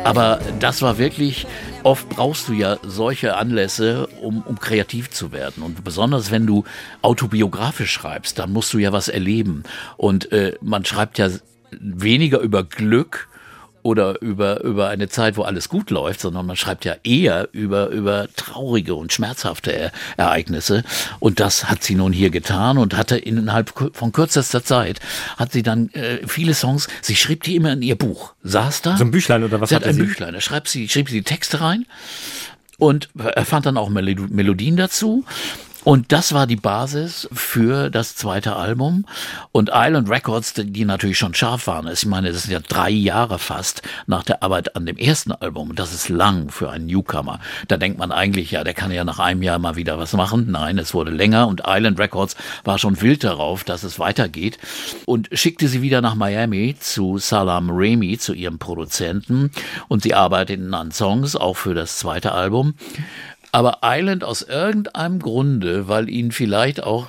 Aber 0.06 0.40
das 0.60 0.82
war 0.82 0.98
wirklich, 0.98 1.46
oft 1.82 2.08
brauchst 2.08 2.48
du 2.48 2.52
ja 2.52 2.78
solche 2.82 3.36
Anlässe, 3.36 4.06
um, 4.22 4.42
um 4.42 4.58
kreativ 4.58 5.10
zu 5.10 5.32
werden. 5.32 5.62
Und 5.62 5.82
besonders 5.84 6.30
wenn 6.30 6.46
du 6.46 6.64
autobiografisch 7.02 7.92
schreibst, 7.92 8.38
dann 8.38 8.52
musst 8.52 8.72
du 8.72 8.78
ja 8.78 8.92
was 8.92 9.08
erleben. 9.08 9.64
Und 9.96 10.30
äh, 10.32 10.54
man 10.60 10.84
schreibt 10.84 11.18
ja 11.18 11.28
weniger 11.70 12.40
über 12.40 12.62
Glück 12.62 13.28
oder 13.86 14.20
über, 14.20 14.62
über 14.64 14.88
eine 14.88 15.08
Zeit, 15.08 15.36
wo 15.36 15.42
alles 15.42 15.68
gut 15.68 15.90
läuft, 15.90 16.20
sondern 16.20 16.44
man 16.44 16.56
schreibt 16.56 16.84
ja 16.84 16.96
eher 17.04 17.48
über, 17.52 17.88
über 17.90 18.26
traurige 18.34 18.96
und 18.96 19.12
schmerzhafte 19.12 19.70
er 19.70 19.92
Ereignisse. 20.16 20.82
Und 21.20 21.38
das 21.38 21.70
hat 21.70 21.84
sie 21.84 21.94
nun 21.94 22.12
hier 22.12 22.30
getan 22.30 22.78
und 22.78 22.96
hatte 22.96 23.16
innerhalb 23.16 23.72
von 23.94 24.10
kürzester 24.12 24.64
Zeit, 24.64 24.98
hat 25.36 25.52
sie 25.52 25.62
dann 25.62 25.90
äh, 25.92 26.18
viele 26.26 26.54
Songs, 26.54 26.88
sie 27.00 27.14
schrieb 27.14 27.44
die 27.44 27.54
immer 27.54 27.72
in 27.72 27.82
ihr 27.82 27.96
Buch, 27.96 28.32
saß 28.42 28.82
da. 28.82 28.96
So 28.96 29.04
ein 29.04 29.12
Büchlein 29.12 29.44
oder 29.44 29.60
was 29.60 29.68
Sie 29.68 29.76
hat 29.76 29.84
ein 29.84 29.94
sie? 29.94 30.02
Büchlein, 30.02 30.34
da 30.34 30.40
schreibt 30.40 30.68
sie, 30.68 30.88
schrieb 30.88 31.08
sie 31.08 31.18
die 31.18 31.22
Texte 31.24 31.60
rein 31.60 31.86
und 32.78 33.08
er 33.16 33.44
fand 33.44 33.66
dann 33.66 33.76
auch 33.76 33.88
Melo- 33.88 34.26
Melodien 34.28 34.76
dazu. 34.76 35.24
Und 35.86 36.10
das 36.10 36.34
war 36.34 36.48
die 36.48 36.56
Basis 36.56 37.28
für 37.32 37.90
das 37.90 38.16
zweite 38.16 38.56
Album. 38.56 39.06
Und 39.52 39.70
Island 39.72 40.10
Records, 40.10 40.54
die 40.56 40.84
natürlich 40.84 41.16
schon 41.16 41.32
scharf 41.32 41.68
waren. 41.68 41.86
Ich 41.86 42.04
meine, 42.06 42.32
das 42.32 42.42
sind 42.42 42.50
ja 42.50 42.58
drei 42.58 42.90
Jahre 42.90 43.38
fast 43.38 43.82
nach 44.08 44.24
der 44.24 44.42
Arbeit 44.42 44.74
an 44.74 44.84
dem 44.84 44.96
ersten 44.96 45.30
Album. 45.30 45.76
Das 45.76 45.94
ist 45.94 46.08
lang 46.08 46.50
für 46.50 46.70
einen 46.70 46.86
Newcomer. 46.86 47.38
Da 47.68 47.76
denkt 47.76 48.00
man 48.00 48.10
eigentlich, 48.10 48.50
ja, 48.50 48.64
der 48.64 48.74
kann 48.74 48.90
ja 48.90 49.04
nach 49.04 49.20
einem 49.20 49.44
Jahr 49.44 49.60
mal 49.60 49.76
wieder 49.76 49.96
was 49.96 50.12
machen. 50.14 50.48
Nein, 50.50 50.76
es 50.78 50.92
wurde 50.92 51.12
länger 51.12 51.46
und 51.46 51.62
Island 51.64 52.00
Records 52.00 52.34
war 52.64 52.80
schon 52.80 53.00
wild 53.00 53.22
darauf, 53.22 53.62
dass 53.62 53.84
es 53.84 54.00
weitergeht. 54.00 54.58
Und 55.04 55.28
schickte 55.30 55.68
sie 55.68 55.82
wieder 55.82 56.00
nach 56.00 56.16
Miami 56.16 56.74
zu 56.80 57.18
Salam 57.18 57.70
Remy, 57.70 58.18
zu 58.18 58.32
ihrem 58.32 58.58
Produzenten. 58.58 59.52
Und 59.86 60.02
sie 60.02 60.14
arbeiteten 60.14 60.74
an 60.74 60.90
Songs, 60.90 61.36
auch 61.36 61.56
für 61.56 61.74
das 61.74 61.96
zweite 61.98 62.32
Album. 62.32 62.74
Aber 63.56 63.78
Island 63.82 64.22
aus 64.22 64.42
irgendeinem 64.42 65.18
Grunde, 65.18 65.88
weil 65.88 66.10
ihnen 66.10 66.30
vielleicht 66.30 66.82
auch 66.82 67.06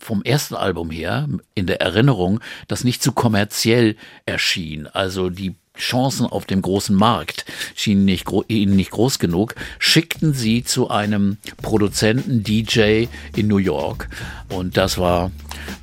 vom 0.00 0.24
ersten 0.24 0.56
Album 0.56 0.90
her 0.90 1.28
in 1.54 1.68
der 1.68 1.80
Erinnerung 1.80 2.40
das 2.66 2.82
nicht 2.82 3.04
zu 3.04 3.12
kommerziell 3.12 3.94
erschien. 4.24 4.88
Also 4.88 5.30
die 5.30 5.54
Chancen 5.78 6.26
auf 6.26 6.44
dem 6.44 6.60
großen 6.60 6.96
Markt 6.96 7.44
schienen 7.76 8.04
nicht, 8.04 8.26
ihnen 8.48 8.74
nicht 8.74 8.90
groß 8.90 9.20
genug, 9.20 9.54
schickten 9.78 10.34
sie 10.34 10.64
zu 10.64 10.90
einem 10.90 11.36
Produzenten 11.62 12.42
DJ 12.42 13.06
in 13.36 13.46
New 13.46 13.58
York. 13.58 14.08
Und 14.48 14.76
das 14.76 14.98
war 14.98 15.30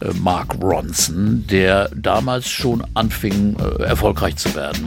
äh, 0.01 0.11
Mark 0.15 0.61
Ronson, 0.61 1.47
der 1.47 1.89
damals 1.95 2.49
schon 2.49 2.83
anfing, 2.93 3.55
äh, 3.57 3.83
erfolgreich 3.83 4.35
zu 4.35 4.53
werden. 4.53 4.85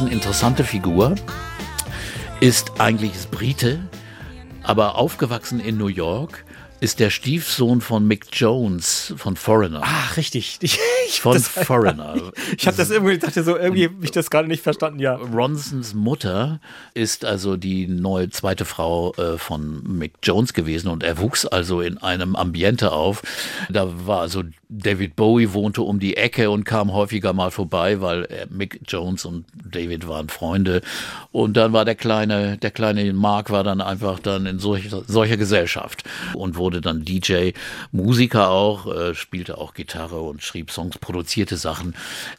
Ronson, 0.00 0.08
interessante 0.12 0.64
Figur, 0.64 1.14
ist 2.40 2.72
eigentlich 2.80 3.12
ist 3.14 3.30
Brite, 3.30 3.80
aber 4.62 4.96
aufgewachsen 4.96 5.60
in 5.60 5.76
New 5.76 5.88
York, 5.88 6.44
ist 6.80 7.00
der 7.00 7.10
Stiefsohn 7.10 7.82
von 7.82 8.06
Mick 8.06 8.28
Jones 8.32 9.12
von 9.18 9.36
Foreigner. 9.36 9.82
Ach, 9.84 10.16
richtig. 10.16 10.58
Ich, 10.62 10.78
ich 11.06 11.20
Von 11.20 11.34
das- 11.34 11.48
Foreigner. 11.48 12.14
Ich 12.56 12.66
habe 12.66 12.76
das 12.76 12.90
irgendwie, 12.90 13.18
dachte 13.18 13.42
so, 13.42 13.56
irgendwie 13.58 13.86
hab 13.86 14.02
ich 14.02 14.10
das 14.12 14.30
gerade 14.30 14.48
nicht 14.48 14.62
verstanden, 14.62 15.00
ja. 15.00 15.16
Ronsons 15.16 15.92
Mutter 15.92 16.60
ist 16.94 17.24
also 17.26 17.56
die 17.58 17.86
neue 17.86 18.30
zweite 18.30 18.64
Frau 18.64 19.12
äh, 19.14 19.36
von 19.36 19.82
Mick 19.98 20.14
Jones 20.22 20.54
gewesen 20.54 20.88
und 20.88 21.02
er 21.02 21.18
wuchs 21.18 21.44
also 21.44 21.82
in 21.82 21.98
einem 21.98 22.36
Ambiente 22.36 22.92
auf. 22.92 23.22
Da 23.68 24.06
war 24.06 24.20
also 24.20 24.44
David 24.70 25.16
Bowie 25.16 25.52
wohnte 25.52 25.82
um 25.82 25.98
die 25.98 26.16
Ecke 26.16 26.48
und 26.50 26.64
kam 26.64 26.92
häufiger 26.92 27.32
mal 27.32 27.50
vorbei, 27.50 28.00
weil 28.00 28.46
Mick 28.50 28.80
Jones 28.86 29.24
und 29.24 29.44
David 29.52 30.06
waren 30.06 30.28
Freunde. 30.28 30.80
Und 31.32 31.56
dann 31.56 31.72
war 31.72 31.84
der 31.84 31.96
kleine, 31.96 32.56
der 32.56 32.70
kleine 32.70 33.12
Mark 33.12 33.50
war 33.50 33.64
dann 33.64 33.80
einfach 33.80 34.20
dann 34.20 34.46
in 34.46 34.60
solcher, 34.60 35.02
solcher 35.06 35.36
Gesellschaft 35.36 36.04
und 36.34 36.56
wurde 36.56 36.80
dann 36.80 37.04
DJ, 37.04 37.50
Musiker 37.90 38.50
auch, 38.50 38.86
äh, 38.86 39.14
spielte 39.14 39.58
auch 39.58 39.74
Gitarre 39.74 40.20
und 40.20 40.42
schrieb 40.42 40.70
Songs, 40.70 40.98
produzierte 40.98 41.56
Sachen. 41.56 41.96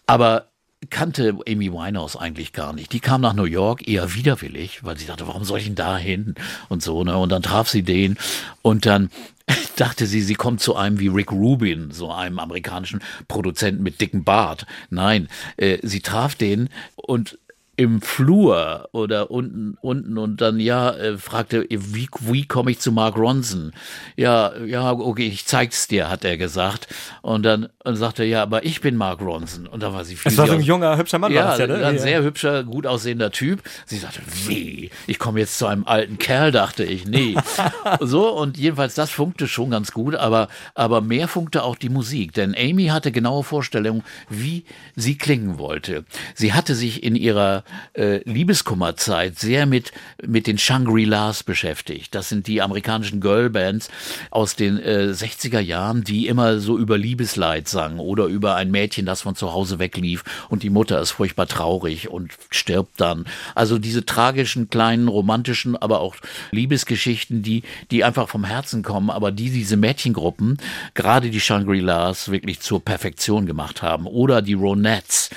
Aber 0.08 0.51
kannte 0.90 1.38
Amy 1.48 1.72
Winehouse 1.72 2.16
eigentlich 2.16 2.54
gar 2.54 2.74
nicht. 2.74 2.92
Die 2.94 3.00
kam 3.00 3.22
nach 3.22 3.34
New 3.34 3.46
York 3.46 3.88
eher 3.88 4.14
widerwillig, 4.14 4.84
weil 4.84 4.98
sie 4.98 5.06
dachte, 5.06 5.28
warum 5.28 5.44
soll 5.44 5.60
ich 5.60 5.66
denn 5.66 5.76
da 5.76 5.98
hin? 5.98 6.36
Und 6.70 6.82
so, 6.82 7.04
ne? 7.04 7.18
Und 7.18 7.32
dann 7.32 7.44
traf 7.44 7.70
sie 7.70 7.84
den 7.84 8.18
und 8.62 8.86
dann 8.86 9.10
dachte 9.76 10.06
sie, 10.06 10.22
sie 10.22 10.36
kommt 10.36 10.62
zu 10.62 10.76
einem 10.76 11.00
wie 11.00 11.08
Rick 11.08 11.32
Rubin, 11.32 11.92
so 11.92 12.12
einem 12.12 12.40
amerikanischen 12.40 13.02
Produzenten 13.28 13.84
mit 13.84 14.02
dicken 14.02 14.24
Bart. 14.24 14.66
Nein, 14.90 15.30
äh, 15.58 15.78
sie 15.84 16.02
traf 16.02 16.36
den 16.36 16.70
und 16.96 17.38
im 17.82 18.02
Flur 18.02 18.90
oder 18.92 19.32
unten 19.32 19.76
unten 19.82 20.18
und 20.18 20.40
dann 20.42 20.60
ja 20.60 20.92
äh, 20.92 21.18
fragte 21.18 21.66
wie 21.70 22.08
wie 22.20 22.46
komme 22.46 22.72
ich 22.72 22.80
zu 22.80 22.92
Mark 22.92 23.18
Ronson 23.18 23.72
ja 24.16 24.56
ja 24.66 24.92
okay 24.92 25.28
ich 25.28 25.46
zeig's 25.46 25.88
dir 25.88 26.10
hat 26.10 26.24
er 26.24 26.38
gesagt 26.38 26.88
und 27.22 27.44
dann 27.44 27.70
und 27.84 27.96
sagte 27.96 28.24
ja 28.24 28.44
aber 28.44 28.64
ich 28.66 28.82
bin 28.82 28.96
Mark 28.96 29.22
Ronson 29.22 29.66
und 29.68 29.82
da 29.82 29.94
war 29.94 30.06
sie 30.06 30.16
viel 30.16 30.30
Das 30.32 30.38
war 30.38 30.48
so 30.48 30.54
ein 30.54 30.62
junger, 30.62 30.98
hübscher 30.98 31.18
Mann, 31.18 31.34
war 31.34 31.42
ja, 31.42 31.50
das 31.50 31.60
ja, 31.60 31.68
ne? 31.68 31.86
ein 31.86 31.96
Ja. 31.96 32.02
sehr 32.02 32.24
hübscher, 32.24 32.64
gut 32.64 32.86
aussehender 32.86 33.32
Typ. 33.32 33.62
Sie 33.86 33.98
sagte, 33.98 34.22
wie? 34.46 34.90
Ich 35.08 35.18
komme 35.18 35.40
jetzt 35.40 35.58
zu 35.58 35.66
einem 35.66 35.86
alten 35.86 36.18
Kerl, 36.18 36.52
dachte 36.52 36.84
ich. 36.84 37.06
Nee. 37.06 37.36
so, 38.00 38.30
und 38.30 38.58
jedenfalls, 38.58 38.96
das 38.96 39.10
funkte 39.10 39.48
schon 39.48 39.72
ganz 39.72 39.92
gut, 39.92 40.16
aber, 40.16 40.48
aber 40.76 41.02
mehr 41.02 41.28
funkte 41.28 41.64
auch 41.64 41.76
die 41.76 41.90
Musik. 41.90 42.34
Denn 42.34 42.56
Amy 42.56 42.88
hatte 42.88 43.12
genaue 43.12 43.44
Vorstellungen, 43.44 44.04
wie 44.30 44.66
sie 44.96 45.18
klingen 45.18 45.58
wollte. 45.58 46.06
Sie 46.36 46.54
hatte 46.54 46.76
sich 46.76 47.04
in 47.04 47.16
ihrer 47.16 47.64
äh, 47.94 48.18
Liebeskummerzeit 48.30 49.40
sehr 49.40 49.66
mit, 49.66 49.92
mit 50.26 50.48
den 50.48 50.58
Shangri-Las 50.58 51.44
beschäftigt. 51.44 52.14
Das 52.16 52.30
sind 52.30 52.48
die 52.48 52.62
amerikanischen 52.62 53.22
Girlbands 53.22 53.90
aus 54.30 54.56
den 54.56 54.78
äh, 54.80 55.10
60er 55.12 55.60
Jahren, 55.60 56.04
die 56.04 56.28
immer 56.28 56.60
so 56.60 56.78
über 56.78 56.98
Liebesleid 56.98 57.68
sangen 57.68 58.00
oder 58.00 58.26
über 58.26 58.56
ein 58.56 58.72
Mädchen, 58.72 59.06
das 59.06 59.22
von 59.22 59.36
zu 59.36 59.54
Hause 59.54 59.80
weglief 59.80 60.24
und 60.50 60.64
die 60.64 60.70
Mutter 60.70 61.02
ist 61.02 61.12
furchtbar 61.12 61.48
traurig 61.48 62.10
und 62.10 62.32
stirbt 62.50 63.00
dann. 63.02 63.26
Also 63.56 63.78
diese 63.78 64.06
tragischen, 64.06 64.70
kleinen, 64.70 65.08
romantischen, 65.08 65.76
aber 65.76 66.00
auch 66.00 66.16
Liebesgeschichten, 66.52 67.42
die, 67.42 67.64
die 67.90 68.04
einfach 68.04 68.30
vom 68.30 68.44
Herzen 68.46 68.84
kommen, 68.84 69.10
aber 69.10 69.32
die 69.32 69.50
diese 69.50 69.78
Mädchengruppen, 69.78 70.58
gerade 70.94 71.30
die 71.30 71.40
Shangri-Las, 71.40 72.32
wirklich 72.32 72.60
zur 72.60 72.84
Perfektion 72.84 73.46
gemacht 73.46 73.82
haben. 73.82 74.06
Oder 74.06 74.42
die 74.42 74.54
Ronettes. 74.54 75.31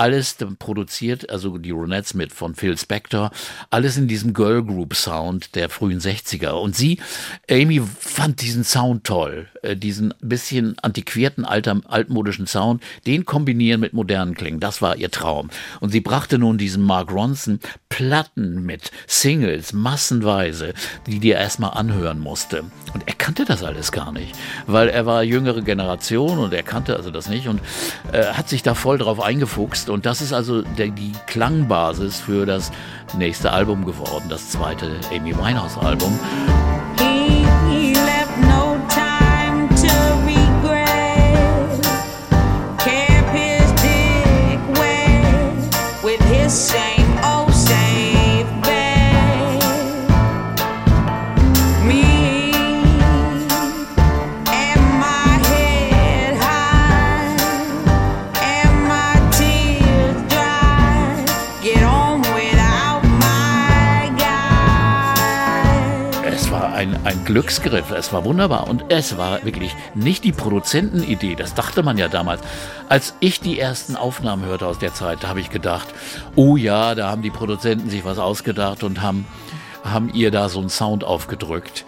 Alles 0.00 0.38
produziert, 0.58 1.28
also 1.28 1.58
die 1.58 1.72
Ronettes 1.72 2.14
mit 2.14 2.32
von 2.32 2.54
Phil 2.54 2.78
Spector, 2.78 3.30
alles 3.68 3.98
in 3.98 4.08
diesem 4.08 4.32
Girl 4.32 4.64
Group 4.64 4.94
Sound 4.94 5.54
der 5.54 5.68
frühen 5.68 6.00
60er. 6.00 6.52
Und 6.52 6.74
sie, 6.74 6.98
Amy, 7.50 7.82
fand 7.98 8.40
diesen 8.40 8.64
Sound 8.64 9.04
toll, 9.04 9.48
äh, 9.60 9.76
diesen 9.76 10.14
bisschen 10.22 10.78
antiquierten, 10.78 11.44
alter, 11.44 11.82
altmodischen 11.86 12.46
Sound, 12.46 12.82
den 13.06 13.26
kombinieren 13.26 13.82
mit 13.82 13.92
modernen 13.92 14.34
Klingen. 14.34 14.58
Das 14.58 14.80
war 14.80 14.96
ihr 14.96 15.10
Traum. 15.10 15.50
Und 15.80 15.90
sie 15.90 16.00
brachte 16.00 16.38
nun 16.38 16.56
diesen 16.56 16.82
Mark 16.82 17.12
Ronson 17.12 17.60
Platten 17.90 18.64
mit, 18.64 18.92
Singles, 19.06 19.74
massenweise, 19.74 20.72
die 21.06 21.18
dir 21.18 21.36
erstmal 21.36 21.72
anhören 21.72 22.20
musste. 22.20 22.62
Und 22.94 23.06
er 23.06 23.14
kannte 23.14 23.44
das 23.44 23.62
alles 23.62 23.92
gar 23.92 24.12
nicht, 24.12 24.34
weil 24.66 24.88
er 24.88 25.04
war 25.04 25.22
jüngere 25.24 25.60
Generation 25.60 26.38
und 26.38 26.54
er 26.54 26.62
kannte 26.62 26.96
also 26.96 27.10
das 27.10 27.28
nicht 27.28 27.48
und 27.48 27.60
äh, 28.12 28.24
hat 28.24 28.48
sich 28.48 28.62
da 28.62 28.74
voll 28.74 28.96
drauf 28.96 29.20
eingefuchst. 29.20 29.89
Und 29.90 30.06
das 30.06 30.20
ist 30.20 30.32
also 30.32 30.62
der, 30.62 30.88
die 30.88 31.12
Klangbasis 31.26 32.20
für 32.20 32.46
das 32.46 32.72
nächste 33.16 33.52
Album 33.52 33.84
geworden, 33.84 34.26
das 34.28 34.50
zweite 34.50 35.00
Amy 35.12 35.36
Winehouse 35.36 35.76
Glücksgriff, 67.30 67.92
es 67.92 68.12
war 68.12 68.24
wunderbar 68.24 68.66
und 68.68 68.86
es 68.88 69.16
war 69.16 69.44
wirklich 69.44 69.72
nicht 69.94 70.24
die 70.24 70.32
Produzentenidee, 70.32 71.36
das 71.36 71.54
dachte 71.54 71.84
man 71.84 71.96
ja 71.96 72.08
damals. 72.08 72.40
Als 72.88 73.14
ich 73.20 73.38
die 73.38 73.56
ersten 73.56 73.94
Aufnahmen 73.94 74.44
hörte 74.44 74.66
aus 74.66 74.80
der 74.80 74.94
Zeit, 74.94 75.24
habe 75.24 75.38
ich 75.38 75.48
gedacht, 75.48 75.86
oh 76.34 76.56
ja, 76.56 76.96
da 76.96 77.08
haben 77.08 77.22
die 77.22 77.30
Produzenten 77.30 77.88
sich 77.88 78.04
was 78.04 78.18
ausgedacht 78.18 78.82
und 78.82 79.00
haben, 79.00 79.26
haben 79.84 80.10
ihr 80.12 80.32
da 80.32 80.48
so 80.48 80.58
einen 80.58 80.70
Sound 80.70 81.04
aufgedrückt, 81.04 81.84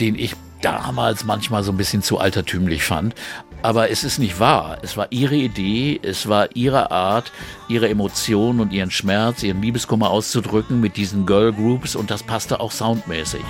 den 0.00 0.14
ich 0.14 0.34
damals 0.62 1.24
manchmal 1.24 1.62
so 1.62 1.72
ein 1.72 1.76
bisschen 1.76 2.00
zu 2.02 2.18
altertümlich 2.18 2.82
fand. 2.82 3.14
Aber 3.60 3.90
es 3.90 4.02
ist 4.02 4.18
nicht 4.18 4.40
wahr. 4.40 4.78
Es 4.80 4.96
war 4.96 5.08
ihre 5.10 5.36
Idee, 5.36 6.00
es 6.02 6.26
war 6.26 6.56
ihre 6.56 6.90
Art, 6.90 7.32
ihre 7.68 7.90
Emotionen 7.90 8.60
und 8.60 8.72
ihren 8.72 8.90
Schmerz, 8.90 9.42
ihren 9.42 9.60
Liebeskummer 9.60 10.08
auszudrücken 10.08 10.80
mit 10.80 10.96
diesen 10.96 11.26
Girl 11.26 11.52
Groups 11.52 11.94
und 11.96 12.10
das 12.10 12.22
passte 12.22 12.60
auch 12.60 12.72
soundmäßig. 12.72 13.42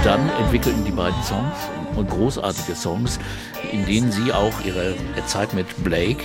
Und 0.00 0.06
dann 0.06 0.30
entwickelten 0.30 0.82
die 0.86 0.92
beiden 0.92 1.22
Songs 1.22 1.54
und 1.94 2.08
großartige 2.08 2.74
Songs, 2.74 3.20
in 3.70 3.84
denen 3.84 4.10
sie 4.10 4.32
auch 4.32 4.54
ihre 4.64 4.94
Zeit 5.26 5.52
mit 5.52 5.66
Blake 5.84 6.24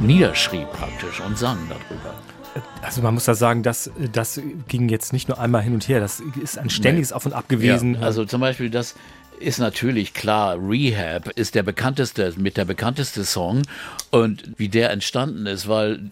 niederschrieb 0.00 0.68
praktisch 0.72 1.20
und 1.20 1.38
sang 1.38 1.56
darüber. 1.68 2.14
Also 2.82 3.02
man 3.02 3.14
muss 3.14 3.26
da 3.26 3.36
sagen, 3.36 3.62
das, 3.62 3.92
das 4.12 4.40
ging 4.66 4.88
jetzt 4.88 5.12
nicht 5.12 5.28
nur 5.28 5.38
einmal 5.38 5.62
hin 5.62 5.74
und 5.74 5.86
her, 5.86 6.00
das 6.00 6.20
ist 6.42 6.58
ein 6.58 6.68
ständiges 6.68 7.12
Auf 7.12 7.26
und 7.26 7.32
Ab 7.32 7.48
gewesen. 7.48 7.94
Ja, 7.94 8.00
also 8.00 8.24
zum 8.24 8.40
Beispiel 8.40 8.70
das 8.70 8.96
ist 9.40 9.58
natürlich 9.58 10.14
klar, 10.14 10.56
Rehab 10.58 11.28
ist 11.36 11.54
der 11.54 11.62
bekannteste, 11.62 12.34
mit 12.36 12.56
der 12.56 12.64
bekannteste 12.64 13.24
Song 13.24 13.62
und 14.10 14.42
wie 14.56 14.68
der 14.68 14.90
entstanden 14.90 15.46
ist, 15.46 15.68
weil 15.68 16.10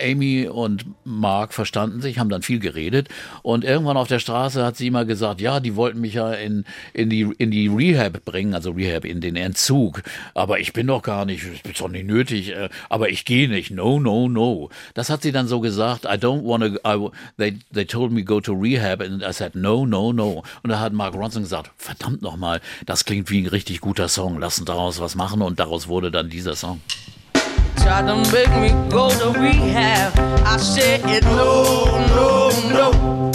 Amy 0.00 0.48
und 0.48 0.84
Mark 1.04 1.52
verstanden 1.52 2.00
sich, 2.00 2.18
haben 2.18 2.28
dann 2.28 2.42
viel 2.42 2.58
geredet 2.58 3.08
und 3.42 3.64
irgendwann 3.64 3.96
auf 3.96 4.08
der 4.08 4.18
Straße 4.18 4.64
hat 4.64 4.76
sie 4.76 4.88
immer 4.88 5.04
gesagt, 5.04 5.40
ja, 5.40 5.60
die 5.60 5.76
wollten 5.76 6.00
mich 6.00 6.14
ja 6.14 6.32
in, 6.32 6.64
in, 6.92 7.10
die, 7.10 7.22
in 7.38 7.50
die 7.50 7.68
Rehab 7.68 8.24
bringen, 8.24 8.54
also 8.54 8.72
Rehab 8.72 9.04
in 9.04 9.20
den 9.20 9.36
Entzug, 9.36 10.02
aber 10.34 10.60
ich 10.60 10.72
bin 10.72 10.86
doch 10.86 11.02
gar 11.02 11.24
nicht, 11.24 11.44
ich 11.44 11.64
ist 11.64 11.80
doch 11.80 11.88
nicht 11.88 12.06
nötig, 12.06 12.50
äh, 12.50 12.68
aber 12.88 13.08
ich 13.08 13.24
gehe 13.24 13.48
nicht, 13.48 13.70
no, 13.70 13.98
no, 14.00 14.28
no. 14.28 14.70
Das 14.94 15.10
hat 15.10 15.22
sie 15.22 15.32
dann 15.32 15.48
so 15.48 15.60
gesagt, 15.60 16.04
I 16.04 16.16
don't 16.18 16.44
want 16.44 16.64
to, 16.64 17.12
they, 17.38 17.58
they 17.72 17.84
told 17.84 18.12
me 18.12 18.22
go 18.22 18.40
to 18.40 18.52
Rehab 18.52 19.00
and 19.00 19.22
I 19.22 19.32
said, 19.32 19.54
no, 19.54 19.86
no, 19.86 20.12
no. 20.12 20.42
Und 20.62 20.70
da 20.70 20.80
hat 20.80 20.92
Mark 20.92 21.14
Ronson 21.14 21.42
gesagt, 21.42 21.70
verdammt 21.76 22.22
nochmal, 22.22 22.60
das 22.84 23.04
klingt 23.04 23.30
wie 23.30 23.42
ein 23.42 23.46
richtig 23.46 23.80
guter 23.80 24.08
Song, 24.08 24.38
lass 24.38 24.58
uns 24.58 24.66
daraus 24.66 25.00
was 25.00 25.14
machen 25.14 25.42
und 25.42 25.58
daraus 25.58 25.88
wurde 25.88 26.10
dann 26.10 26.28
dieser 26.30 26.54
Song. 26.56 26.80
Tried 27.76 28.06
to 28.08 28.16
make 28.32 28.50
me 28.58 28.72
go 28.90 29.10
to 29.10 29.30
rehab. 29.38 30.12
I 30.44 30.56
said 30.58 31.04
no, 31.24 31.86
no, 32.14 32.50
no. 32.72 33.30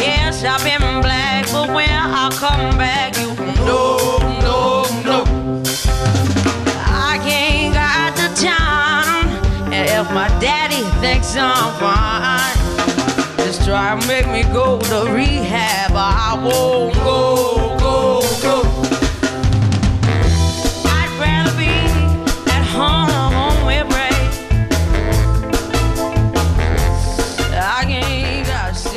Yes, 0.00 0.42
I've 0.42 0.64
been 0.64 1.00
black, 1.00 1.46
but 1.52 1.68
when 1.68 1.88
I 1.88 2.28
come 2.34 2.76
back, 2.76 3.16
you 3.16 3.28
no, 3.64 4.18
no, 4.42 4.84
no. 5.04 5.24
I 6.88 7.20
ain't 7.24 7.74
got 7.74 8.16
the 8.16 8.28
time, 8.34 9.28
and 9.72 9.88
if 9.88 10.10
my 10.12 10.28
daddy 10.40 10.82
thinks 11.00 11.36
I'm 11.36 11.72
fine, 11.78 12.56
just 13.46 13.64
try 13.64 13.98
to 13.98 14.06
make 14.08 14.26
me 14.26 14.42
go 14.52 14.80
to 14.80 15.12
rehab. 15.12 15.92
I 15.94 16.34
won't 16.42 16.94
go, 16.94 17.65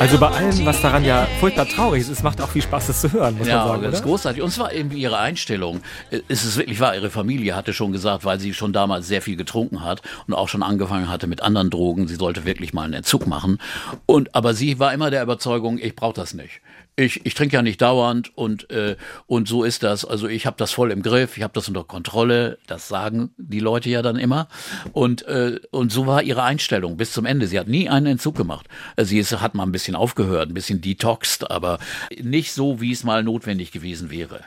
Also 0.00 0.18
bei 0.18 0.28
allem, 0.28 0.64
was 0.64 0.80
daran 0.80 1.04
ja 1.04 1.26
furchtbar 1.40 1.66
traurig 1.68 2.00
ist, 2.00 2.08
es 2.08 2.22
macht 2.22 2.40
auch 2.40 2.48
viel 2.48 2.62
Spaß, 2.62 2.86
das 2.86 3.02
zu 3.02 3.12
hören, 3.12 3.36
muss 3.36 3.46
Ja, 3.46 3.58
man 3.58 3.68
sagen, 3.68 3.82
das 3.82 3.94
ist 3.96 4.02
großartig. 4.02 4.42
Und 4.42 4.50
zwar 4.50 4.72
eben 4.72 4.90
ihre 4.92 5.18
Einstellung. 5.18 5.82
Äh, 6.10 6.20
Es 6.26 6.42
ist 6.44 6.56
wirklich 6.56 6.80
wahr, 6.80 6.94
ihre 6.94 7.10
Familie 7.10 7.54
hatte 7.54 7.74
schon 7.74 7.92
gesagt, 7.92 8.24
weil 8.24 8.40
sie 8.40 8.54
schon 8.54 8.72
damals 8.72 9.06
sehr 9.08 9.20
viel 9.20 9.36
getrunken 9.36 9.84
hat 9.84 10.00
und 10.26 10.32
auch 10.32 10.48
schon 10.48 10.62
angefangen 10.62 11.10
hatte 11.10 11.26
mit 11.26 11.42
anderen 11.42 11.68
Drogen, 11.68 12.08
sie 12.08 12.14
sollte 12.16 12.46
wirklich 12.46 12.72
mal 12.72 12.84
einen 12.84 12.94
Entzug 12.94 13.26
machen. 13.26 13.58
Und 14.06 14.34
aber 14.34 14.54
sie 14.54 14.78
war 14.78 14.94
immer 14.94 15.10
der 15.10 15.22
Überzeugung, 15.22 15.78
ich 15.78 15.94
brauche 15.94 16.14
das 16.14 16.32
nicht. 16.32 16.62
Ich, 17.00 17.24
ich 17.24 17.34
trinke 17.34 17.56
ja 17.56 17.62
nicht 17.62 17.80
dauernd 17.80 18.36
und, 18.36 18.70
äh, 18.70 18.96
und 19.26 19.48
so 19.48 19.64
ist 19.64 19.82
das. 19.82 20.04
Also 20.04 20.28
ich 20.28 20.46
habe 20.46 20.56
das 20.58 20.72
voll 20.72 20.90
im 20.90 21.02
Griff, 21.02 21.36
ich 21.36 21.42
habe 21.42 21.54
das 21.54 21.68
unter 21.68 21.84
Kontrolle. 21.84 22.58
Das 22.66 22.88
sagen 22.88 23.30
die 23.38 23.60
Leute 23.60 23.88
ja 23.88 24.02
dann 24.02 24.16
immer. 24.16 24.48
Und, 24.92 25.22
äh, 25.22 25.60
und 25.70 25.92
so 25.92 26.06
war 26.06 26.22
ihre 26.22 26.42
Einstellung 26.42 26.96
bis 26.96 27.12
zum 27.12 27.24
Ende. 27.24 27.46
Sie 27.46 27.58
hat 27.58 27.68
nie 27.68 27.88
einen 27.88 28.06
Entzug 28.06 28.36
gemacht. 28.36 28.66
Äh, 28.96 29.04
Sie 29.04 29.18
ist, 29.18 29.40
hat 29.40 29.54
mal 29.54 29.62
ein 29.62 29.72
bisschen 29.72 29.96
aufgehört, 29.96 30.50
ein 30.50 30.54
bisschen 30.54 30.80
detoxed, 30.80 31.50
aber 31.50 31.78
nicht 32.20 32.52
so, 32.52 32.80
wie 32.80 32.92
es 32.92 33.02
mal 33.02 33.22
notwendig 33.22 33.72
gewesen 33.72 34.10
wäre. 34.10 34.40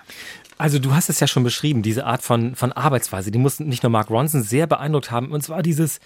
Also 0.58 0.78
du 0.78 0.94
hast 0.94 1.10
es 1.10 1.20
ja 1.20 1.28
schon 1.28 1.44
beschrieben, 1.44 1.82
diese 1.82 2.06
Art 2.06 2.22
von, 2.22 2.56
von 2.56 2.72
Arbeitsweise, 2.72 3.32
die 3.32 3.40
muss 3.40 3.60
nicht 3.60 3.82
nur 3.82 3.90
Mark 3.90 4.10
Ronson 4.10 4.44
sehr 4.44 4.68
beeindruckt 4.68 5.10
haben, 5.10 5.32
und 5.32 5.42
zwar 5.42 5.64
dieses, 5.64 6.00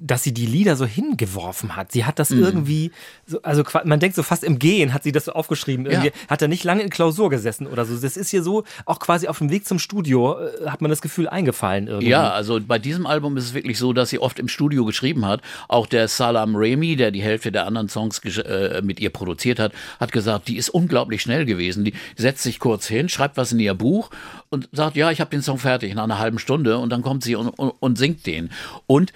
dass 0.00 0.22
sie 0.22 0.32
die 0.32 0.46
Lieder 0.46 0.76
so 0.76 0.86
hingeworfen 0.86 1.74
hat. 1.76 1.92
Sie 1.92 2.04
hat 2.04 2.18
das 2.18 2.30
Mhm. 2.30 2.42
irgendwie, 2.42 2.92
so, 3.26 3.42
also 3.42 3.64
man 3.84 3.98
denkt 4.00 4.14
so 4.16 4.22
fast 4.22 4.44
im 4.44 4.58
Gehen 4.58 4.94
hat 4.94 5.02
sie 5.02 5.12
das 5.12 5.24
so 5.24 5.32
aufgeschrieben. 5.32 5.86
Irgendwie 5.86 6.12
hat 6.28 6.40
er 6.40 6.48
nicht 6.48 6.62
lange 6.64 6.82
in 6.82 6.90
Klausur 6.90 7.30
gesessen 7.30 7.66
oder 7.66 7.84
so. 7.84 7.96
Das 7.98 8.16
ist 8.16 8.30
hier 8.30 8.42
so, 8.42 8.64
auch 8.86 9.00
quasi 9.00 9.26
auf 9.28 9.38
dem 9.38 9.50
Weg 9.50 9.66
zum 9.66 9.78
Studio 9.78 10.38
äh, 10.38 10.68
hat 10.70 10.80
man 10.80 10.90
das 10.90 11.02
Gefühl 11.02 11.28
eingefallen 11.28 11.88
irgendwie. 11.88 12.10
Ja, 12.10 12.30
also 12.30 12.60
bei 12.60 12.78
diesem 12.78 13.06
Album 13.06 13.36
ist 13.36 13.44
es 13.44 13.54
wirklich 13.54 13.78
so, 13.78 13.92
dass 13.92 14.10
sie 14.10 14.18
oft 14.20 14.38
im 14.38 14.48
Studio 14.48 14.84
geschrieben 14.84 15.26
hat. 15.26 15.40
Auch 15.66 15.86
der 15.86 16.06
Salam 16.08 16.54
Remy, 16.54 16.96
der 16.96 17.10
die 17.10 17.22
Hälfte 17.22 17.50
der 17.50 17.66
anderen 17.66 17.88
Songs 17.88 18.18
äh, 18.20 18.80
mit 18.84 19.00
ihr 19.00 19.10
produziert 19.10 19.58
hat, 19.58 19.72
hat 19.98 20.12
gesagt, 20.12 20.48
die 20.48 20.56
ist 20.56 20.68
unglaublich 20.68 21.22
schnell 21.22 21.44
gewesen. 21.44 21.84
Die 21.84 21.94
setzt 22.16 22.42
sich 22.42 22.58
kurz 22.60 22.86
hin, 22.86 23.08
schreibt 23.08 23.36
was 23.36 23.52
in 23.52 23.58
ihr 23.58 23.74
Buch 23.74 24.10
und 24.48 24.68
sagt, 24.72 24.96
ja, 24.96 25.10
ich 25.10 25.20
habe 25.20 25.30
den 25.30 25.42
Song 25.42 25.58
fertig 25.58 25.94
nach 25.94 26.04
einer 26.04 26.18
halben 26.18 26.38
Stunde 26.38 26.78
und 26.78 26.90
dann 26.90 27.02
kommt 27.02 27.24
sie 27.24 27.34
und, 27.36 27.48
und, 27.48 27.70
und 27.80 27.98
singt 27.98 28.26
den. 28.26 28.50
Und 28.86 29.12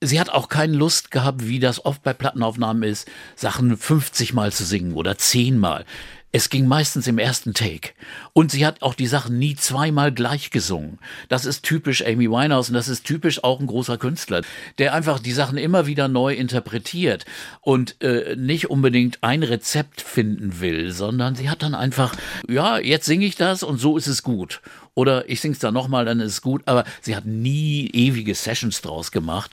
Sie 0.00 0.20
hat 0.20 0.30
auch 0.30 0.48
keine 0.48 0.76
Lust 0.76 1.10
gehabt, 1.10 1.46
wie 1.46 1.58
das 1.58 1.84
oft 1.84 2.04
bei 2.04 2.12
Plattenaufnahmen 2.12 2.84
ist, 2.84 3.08
Sachen 3.34 3.76
50 3.76 4.32
Mal 4.32 4.52
zu 4.52 4.64
singen 4.64 4.92
oder 4.92 5.18
10 5.18 5.58
Mal. 5.58 5.84
Es 6.30 6.50
ging 6.50 6.66
meistens 6.66 7.06
im 7.06 7.18
ersten 7.18 7.54
Take. 7.54 7.90
Und 8.32 8.50
sie 8.50 8.66
hat 8.66 8.82
auch 8.82 8.94
die 8.94 9.06
Sachen 9.06 9.38
nie 9.38 9.54
zweimal 9.56 10.12
gleich 10.12 10.50
gesungen. 10.50 10.98
Das 11.28 11.46
ist 11.46 11.62
typisch 11.62 12.04
Amy 12.04 12.30
Winehouse 12.30 12.68
und 12.68 12.74
das 12.74 12.88
ist 12.88 13.04
typisch 13.04 13.42
auch 13.44 13.60
ein 13.60 13.66
großer 13.66 13.96
Künstler, 13.96 14.42
der 14.78 14.92
einfach 14.92 15.20
die 15.20 15.32
Sachen 15.32 15.56
immer 15.56 15.86
wieder 15.86 16.08
neu 16.08 16.34
interpretiert 16.34 17.24
und 17.60 18.00
äh, 18.02 18.36
nicht 18.36 18.68
unbedingt 18.70 19.18
ein 19.22 19.42
Rezept 19.42 20.02
finden 20.02 20.60
will, 20.60 20.92
sondern 20.92 21.34
sie 21.34 21.48
hat 21.48 21.62
dann 21.62 21.74
einfach, 21.74 22.14
ja, 22.46 22.78
jetzt 22.78 23.06
singe 23.06 23.24
ich 23.24 23.36
das 23.36 23.62
und 23.62 23.78
so 23.78 23.96
ist 23.96 24.06
es 24.06 24.22
gut. 24.22 24.60
Oder 24.94 25.28
ich 25.30 25.40
sing's 25.40 25.60
dann 25.60 25.74
nochmal, 25.74 26.04
dann 26.04 26.20
ist 26.20 26.32
es 26.32 26.42
gut. 26.42 26.62
Aber 26.66 26.84
sie 27.00 27.14
hat 27.14 27.24
nie 27.24 27.88
ewige 27.92 28.34
Sessions 28.34 28.82
draus 28.82 29.12
gemacht. 29.12 29.50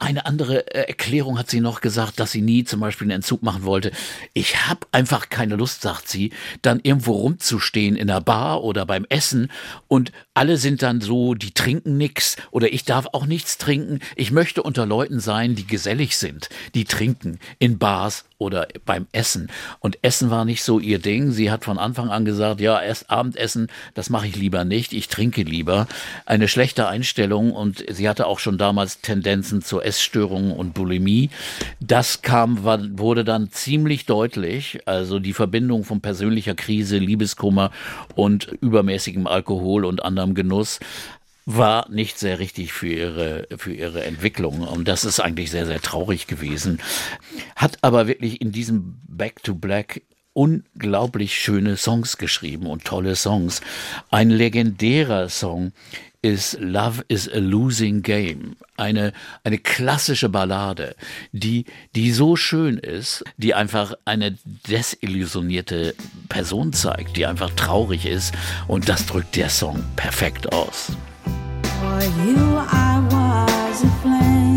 Eine 0.00 0.24
andere 0.24 0.74
äh, 0.74 0.88
Erklärung 0.88 1.38
hat 1.38 1.50
sie 1.50 1.60
noch 1.60 1.82
gesagt, 1.82 2.18
dass 2.18 2.32
sie 2.32 2.40
nie 2.40 2.64
zum 2.64 2.80
Beispiel 2.80 3.04
einen 3.04 3.16
Entzug 3.16 3.42
machen 3.42 3.64
wollte. 3.64 3.92
Ich 4.32 4.66
habe 4.66 4.86
einfach 4.92 5.28
keine 5.28 5.56
Lust, 5.56 5.82
sagt 5.82 6.08
sie, 6.08 6.32
dann 6.62 6.80
irgendwo 6.82 7.12
rumzustehen 7.12 7.96
in 7.96 8.06
der 8.06 8.22
Bar 8.22 8.64
oder 8.64 8.86
beim 8.86 9.04
Essen 9.10 9.52
und 9.88 10.10
alle 10.32 10.56
sind 10.56 10.80
dann 10.80 11.02
so, 11.02 11.34
die 11.34 11.52
trinken 11.52 11.98
nix 11.98 12.36
oder 12.50 12.72
ich 12.72 12.84
darf 12.84 13.08
auch 13.12 13.26
nichts 13.26 13.58
trinken. 13.58 14.00
Ich 14.16 14.30
möchte 14.30 14.62
unter 14.62 14.86
Leuten 14.86 15.20
sein, 15.20 15.54
die 15.54 15.66
gesellig 15.66 16.16
sind, 16.16 16.48
die 16.74 16.86
trinken 16.86 17.38
in 17.58 17.78
Bars 17.78 18.24
oder 18.40 18.66
beim 18.86 19.06
Essen. 19.12 19.50
Und 19.80 19.98
Essen 20.02 20.30
war 20.30 20.44
nicht 20.44 20.64
so 20.64 20.80
ihr 20.80 20.98
Ding. 20.98 21.30
Sie 21.30 21.50
hat 21.50 21.64
von 21.64 21.78
Anfang 21.78 22.08
an 22.08 22.24
gesagt, 22.24 22.60
ja, 22.60 22.80
erst 22.80 23.10
Abendessen, 23.10 23.68
das 23.94 24.08
mache 24.08 24.26
ich 24.26 24.36
lieber 24.36 24.64
nicht, 24.64 24.92
ich 24.94 25.08
trinke 25.08 25.42
lieber. 25.42 25.86
Eine 26.24 26.48
schlechte 26.48 26.88
Einstellung 26.88 27.52
und 27.52 27.84
sie 27.88 28.08
hatte 28.08 28.26
auch 28.26 28.38
schon 28.38 28.56
damals 28.56 29.02
Tendenzen 29.02 29.60
zur 29.62 29.84
Essstörungen 29.84 30.52
und 30.52 30.72
Bulimie. 30.72 31.28
Das 31.80 32.22
kam, 32.22 32.64
wurde 32.64 33.24
dann 33.24 33.50
ziemlich 33.50 34.06
deutlich. 34.06 34.80
Also 34.86 35.18
die 35.18 35.34
Verbindung 35.34 35.84
von 35.84 36.00
persönlicher 36.00 36.54
Krise, 36.54 36.96
Liebeskummer 36.96 37.70
und 38.14 38.46
übermäßigem 38.60 39.26
Alkohol 39.26 39.84
und 39.84 40.02
anderem 40.02 40.34
Genuss 40.34 40.80
war 41.56 41.88
nicht 41.90 42.18
sehr 42.18 42.38
richtig 42.38 42.72
für 42.72 42.88
ihre, 42.88 43.46
für 43.56 43.72
ihre 43.72 44.04
Entwicklung. 44.04 44.60
Und 44.60 44.88
das 44.88 45.04
ist 45.04 45.20
eigentlich 45.20 45.50
sehr, 45.50 45.66
sehr 45.66 45.80
traurig 45.80 46.26
gewesen. 46.26 46.80
Hat 47.56 47.78
aber 47.82 48.06
wirklich 48.06 48.40
in 48.40 48.52
diesem 48.52 49.00
Back 49.08 49.42
to 49.42 49.54
Black 49.54 50.02
unglaublich 50.32 51.38
schöne 51.38 51.76
Songs 51.76 52.16
geschrieben 52.16 52.66
und 52.66 52.84
tolle 52.84 53.16
Songs. 53.16 53.60
Ein 54.10 54.30
legendärer 54.30 55.28
Song 55.28 55.72
ist 56.22 56.58
Love 56.60 57.04
is 57.08 57.28
a 57.28 57.38
Losing 57.38 58.02
Game. 58.02 58.56
Eine, 58.76 59.12
eine 59.42 59.58
klassische 59.58 60.28
Ballade, 60.28 60.94
die, 61.32 61.64
die 61.94 62.12
so 62.12 62.36
schön 62.36 62.76
ist, 62.76 63.24
die 63.38 63.54
einfach 63.54 63.94
eine 64.04 64.36
desillusionierte 64.68 65.94
Person 66.28 66.72
zeigt, 66.72 67.16
die 67.16 67.26
einfach 67.26 67.50
traurig 67.50 68.06
ist. 68.06 68.34
Und 68.68 68.88
das 68.88 69.06
drückt 69.06 69.36
der 69.36 69.50
Song 69.50 69.82
perfekt 69.96 70.52
aus. 70.52 70.92
For 71.80 72.02
you, 72.22 72.58
I 72.58 73.00
was 73.10 73.84
a 73.84 74.49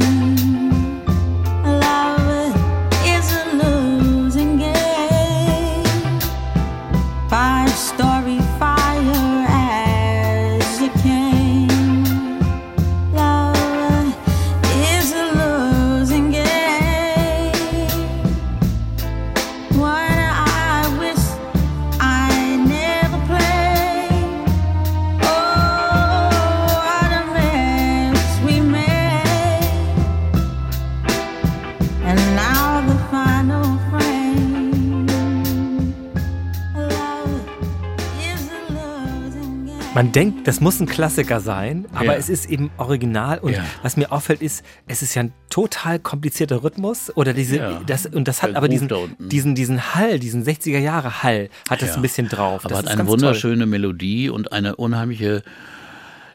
Man 40.03 40.11
denkt, 40.11 40.49
das 40.49 40.59
muss 40.59 40.81
ein 40.81 40.85
Klassiker 40.85 41.39
sein, 41.39 41.85
aber 41.93 42.07
Ja. 42.07 42.13
es 42.15 42.27
ist 42.27 42.49
eben 42.49 42.71
original. 42.77 43.39
Und 43.39 43.53
Ja. 43.53 43.63
was 43.83 43.95
mir 43.95 44.11
auffällt, 44.11 44.41
ist, 44.41 44.61
es 44.85 45.01
ist 45.01 45.15
ja 45.15 45.23
ein 45.23 45.31
total 45.49 45.97
komplizierter 45.97 46.61
Rhythmus 46.61 47.09
oder 47.15 47.33
diese, 47.33 47.55
Ja. 47.55 47.81
das, 47.85 48.05
und 48.07 48.27
das 48.27 48.43
hat 48.43 48.49
Der 48.49 48.57
aber 48.57 48.67
diesen, 48.67 48.89
diesen, 49.19 49.55
diesen 49.55 49.95
Hall, 49.95 50.19
diesen 50.19 50.43
60er 50.43 50.79
Jahre 50.79 51.23
Hall, 51.23 51.47
hat 51.69 51.81
das 51.81 51.95
ein 51.95 52.01
bisschen 52.01 52.27
drauf. 52.27 52.65
Aber 52.65 52.69
das 52.75 52.79
hat 52.79 52.87
eine 52.87 52.97
ganz 52.97 53.07
toll. 53.07 53.19
wunderschöne 53.21 53.65
Melodie 53.65 54.29
und 54.29 54.51
eine 54.51 54.75
unheimliche, 54.75 55.41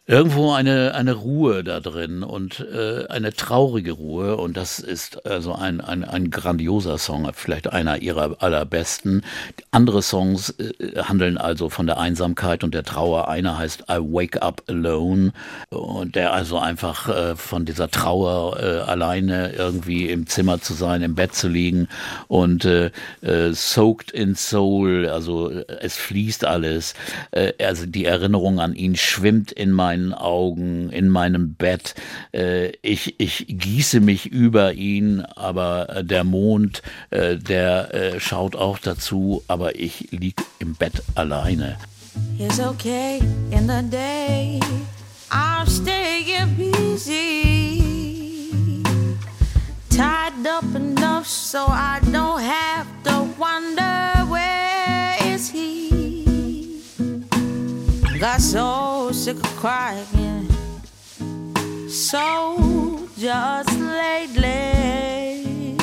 irgendwo 0.09 0.53
eine, 0.53 0.95
eine 0.95 1.13
Ruhe 1.13 1.63
da 1.63 1.81
drin 1.81 2.23
und 2.23 2.61
äh, 2.61 3.07
eine 3.09 3.35
traurige 3.35 3.93
Ruhe. 3.93 4.39
Und 4.39 4.57
das 4.57 4.79
ist 4.79 5.27
also 5.27 5.55
ein, 5.55 5.83
ein, 5.83 6.03
ein 6.03 6.31
grandioser 6.31 6.97
Song, 6.97 7.29
vielleicht 7.35 7.71
einer 7.71 7.99
ihrer 8.01 8.37
allerbesten. 8.43 9.23
Andere 9.71 10.01
Songs 10.01 10.55
äh, 10.59 11.03
handeln 11.03 11.37
also 11.37 11.69
von 11.69 11.87
der 11.87 11.99
Einsamkeit 11.99 12.65
und 12.65 12.73
der 12.73 12.85
Trauer. 12.85 13.29
Einer 13.29 13.59
heißt 13.59 13.85
I 13.91 13.99
Wake 13.99 14.41
Up 14.41 14.63
Alone 14.67 15.33
und 15.69 16.15
der 16.15 16.33
also 16.33 16.59
einfach 16.59 17.09
äh, 17.11 17.37
von 17.37 17.67
dieser 17.67 17.91
Trauer 17.91 18.59
äh, 18.59 18.91
alleine 18.91 19.53
irgendwie 19.53 20.09
im 20.09 20.27
Zimmer 20.27 20.59
zu 20.63 20.73
sein, 20.73 21.03
im 21.03 21.17
Bett 21.17 21.35
zu 21.35 21.49
liegen 21.49 21.87
und 22.29 22.65
äh, 22.65 22.91
äh, 23.21 23.53
Soaked 23.53 24.11
in 24.11 24.35
Soul, 24.37 25.07
also 25.07 25.51
äh, 25.51 25.67
es 25.81 25.99
fließt 25.99 26.47
alles. 26.47 26.95
Äh, 27.31 27.53
also 27.63 27.85
die 27.85 28.07
Erinnerung 28.07 28.59
an 28.59 28.75
ihn 28.75 28.97
schwimmt 28.97 29.53
in 29.53 29.71
meinen 29.99 30.15
Augen, 30.15 30.91
in 30.91 31.09
meinem 31.09 31.55
Bett. 31.55 31.95
Äh, 32.33 32.73
ich, 32.83 33.19
ich 33.19 33.47
gieße 33.49 34.01
mich 34.01 34.27
über 34.27 34.73
ihn, 34.75 35.21
aber 35.21 35.89
äh, 35.89 36.05
der 36.05 36.25
Mond, 36.25 36.83
äh, 37.11 37.37
der 37.37 38.17
schaut 38.19 38.57
auch 38.57 38.79
dazu, 38.79 39.43
aber 39.49 39.79
ich 39.79 40.09
lieg 40.11 40.37
im 40.59 40.75
Bett 40.75 41.03
alleine. 41.15 41.77
It's 42.39 42.61
okay 42.61 43.21
in 43.51 43.69
the 43.69 43.83
day. 43.91 44.61
I'll 45.31 45.67
stay 45.67 46.25
busy. 46.57 47.83
Tied 49.91 50.47
up 50.47 50.65
enough 50.75 51.27
so 51.27 51.65
I 51.69 52.01
don't 52.11 52.41
have 52.41 52.87
to 53.05 53.29
wonder 53.39 54.18
Got 58.19 58.41
so 58.41 59.13
sick 59.13 59.37
of 59.37 59.57
crying. 59.59 60.49
So 61.89 63.07
just 63.17 63.79
lately, 63.79 65.77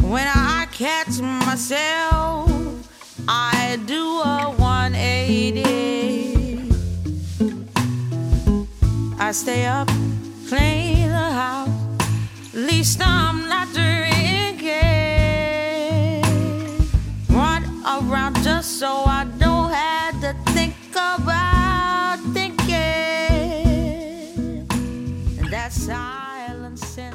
when 0.00 0.26
I 0.26 0.66
catch 0.72 1.20
myself, 1.20 2.50
I 3.28 3.78
do 3.84 4.02
a 4.02 4.54
180. 4.56 6.72
I 9.20 9.32
stay 9.32 9.66
up, 9.66 9.88
clean 10.48 11.10
the 11.10 11.30
house. 11.42 11.68
At 12.54 12.60
least 12.60 13.02
I'm 13.04 13.46
not 13.46 13.68
drinking. 13.74 14.72
Run 17.28 17.62
around 17.84 18.42
just 18.42 18.78
so 18.78 19.04
I 19.04 19.26
don't 19.38 19.57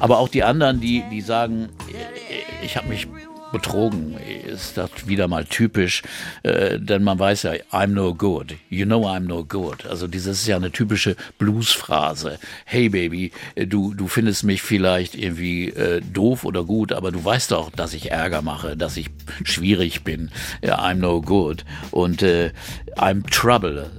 Aber 0.04 0.18
auch 0.18 0.28
die 0.28 0.42
anderen, 0.42 0.82
die, 0.82 1.02
die 1.10 1.22
sagen, 1.22 1.70
äh, 1.88 2.62
ich 2.62 2.76
habe 2.76 2.88
mich 2.88 3.08
betrogen, 3.52 4.18
ist 4.46 4.76
das 4.76 4.90
wieder 5.06 5.28
mal 5.28 5.46
typisch, 5.46 6.02
äh, 6.42 6.78
denn 6.78 7.02
man 7.02 7.18
weiß 7.18 7.44
ja, 7.44 7.52
I'm 7.72 7.86
no 7.86 8.14
good, 8.14 8.54
you 8.68 8.84
know 8.84 9.06
I'm 9.06 9.20
no 9.20 9.46
good. 9.46 9.86
Also 9.86 10.06
dieses 10.06 10.42
ist 10.42 10.46
ja 10.46 10.56
eine 10.56 10.70
typische 10.70 11.16
Blues-Phrase. 11.38 12.38
Hey 12.66 12.90
Baby, 12.90 13.32
äh, 13.54 13.66
du, 13.66 13.94
du 13.94 14.06
findest 14.06 14.44
mich 14.44 14.60
vielleicht 14.60 15.14
irgendwie 15.14 15.72
doof 16.12 16.44
oder 16.44 16.64
gut, 16.64 16.92
aber 16.92 17.10
du 17.10 17.24
weißt 17.24 17.52
doch, 17.52 17.70
dass 17.70 17.94
ich 17.94 18.10
Ärger 18.10 18.42
mache, 18.42 18.76
dass 18.76 18.98
ich 18.98 19.08
schwierig 19.42 20.04
bin. 20.04 20.30
I'm 20.62 20.96
no 20.96 21.22
good. 21.22 21.64
Und 21.92 22.22
äh, 22.22 22.52
I'm 22.98 23.26
trouble. 23.30 23.90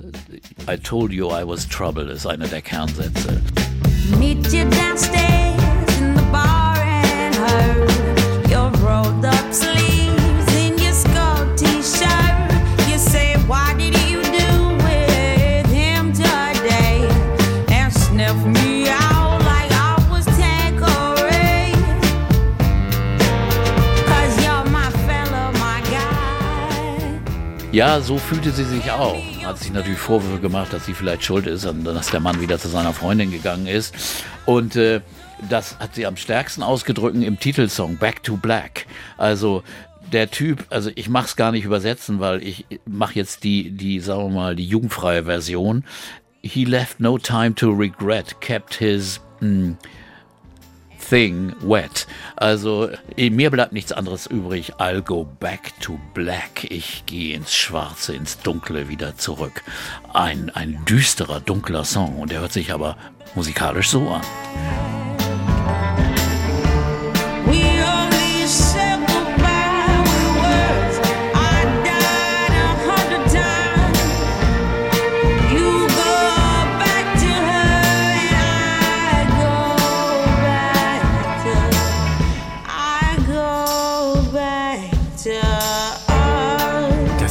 I 0.69 0.77
told 0.77 1.11
you 1.11 1.31
I 1.31 1.47
was 1.47 1.67
trouble 1.67 2.11
ist 2.11 2.27
einer 2.27 2.47
der 2.47 2.61
Kernsätze. 2.61 3.41
Meet 4.19 4.53
you 4.53 4.65
downstairs 4.69 5.44
Ja, 27.76 27.99
so 27.99 28.17
fühlte 28.17 28.51
sie 28.51 28.63
sich 28.63 28.89
auch. 28.89 29.21
Hat 29.43 29.59
sich 29.59 29.73
natürlich 29.73 29.99
Vorwürfe 29.99 30.39
gemacht, 30.39 30.71
dass 30.71 30.86
sie 30.86 30.93
vielleicht 30.93 31.26
schuld 31.26 31.45
ist 31.45 31.65
und 31.65 31.84
dass 31.84 32.09
der 32.09 32.21
Mann 32.21 32.39
wieder 32.39 32.57
zu 32.57 32.69
seiner 32.69 32.93
Freundin 32.93 33.32
gegangen 33.32 33.67
ist. 33.67 33.93
Und 34.45 34.78
äh, 34.78 35.01
das 35.49 35.78
hat 35.78 35.93
sie 35.93 36.05
am 36.05 36.15
stärksten 36.15 36.63
ausgedrückt 36.63 37.17
im 37.17 37.38
Titelsong 37.38 37.97
Back 37.97 38.23
to 38.23 38.38
Black. 38.38 38.86
Also 39.17 39.61
der 40.09 40.32
Typ, 40.32 40.63
also 40.69 40.89
ich 40.95 41.09
mach's 41.09 41.36
gar 41.36 41.51
nicht 41.51 41.65
übersetzen, 41.65 42.21
weil 42.21 42.41
ich 42.43 42.65
mache 42.86 43.15
jetzt 43.15 43.43
die, 43.43 43.71
die, 43.71 43.99
sagen 43.99 44.30
wir 44.30 44.30
mal, 44.30 44.55
die 44.55 44.65
jugendfreie 44.65 45.26
Version. 45.26 45.84
He 46.41 46.63
left 46.63 47.01
no 47.01 47.17
time 47.17 47.55
to 47.55 47.71
regret, 47.71 48.39
kept 48.39 48.76
his 48.76 49.19
mm, 49.41 49.73
thing 51.09 51.53
wet. 51.61 52.07
Also 52.35 52.89
eh, 53.17 53.29
mir 53.29 53.51
bleibt 53.51 53.73
nichts 53.73 53.91
anderes 53.91 54.27
übrig. 54.27 54.73
I'll 54.75 55.01
go 55.01 55.25
back 55.39 55.79
to 55.81 55.99
black. 56.13 56.65
Ich 56.69 57.05
gehe 57.05 57.35
ins 57.35 57.53
Schwarze, 57.53 58.15
ins 58.15 58.39
Dunkle 58.39 58.89
wieder 58.89 59.17
zurück. 59.17 59.63
Ein, 60.13 60.49
ein 60.49 60.83
düsterer, 60.85 61.39
dunkler 61.39 61.85
Song 61.85 62.19
und 62.19 62.31
der 62.31 62.41
hört 62.41 62.53
sich 62.53 62.71
aber 62.71 62.97
musikalisch 63.35 63.89
so 63.89 64.09
an. 64.09 65.14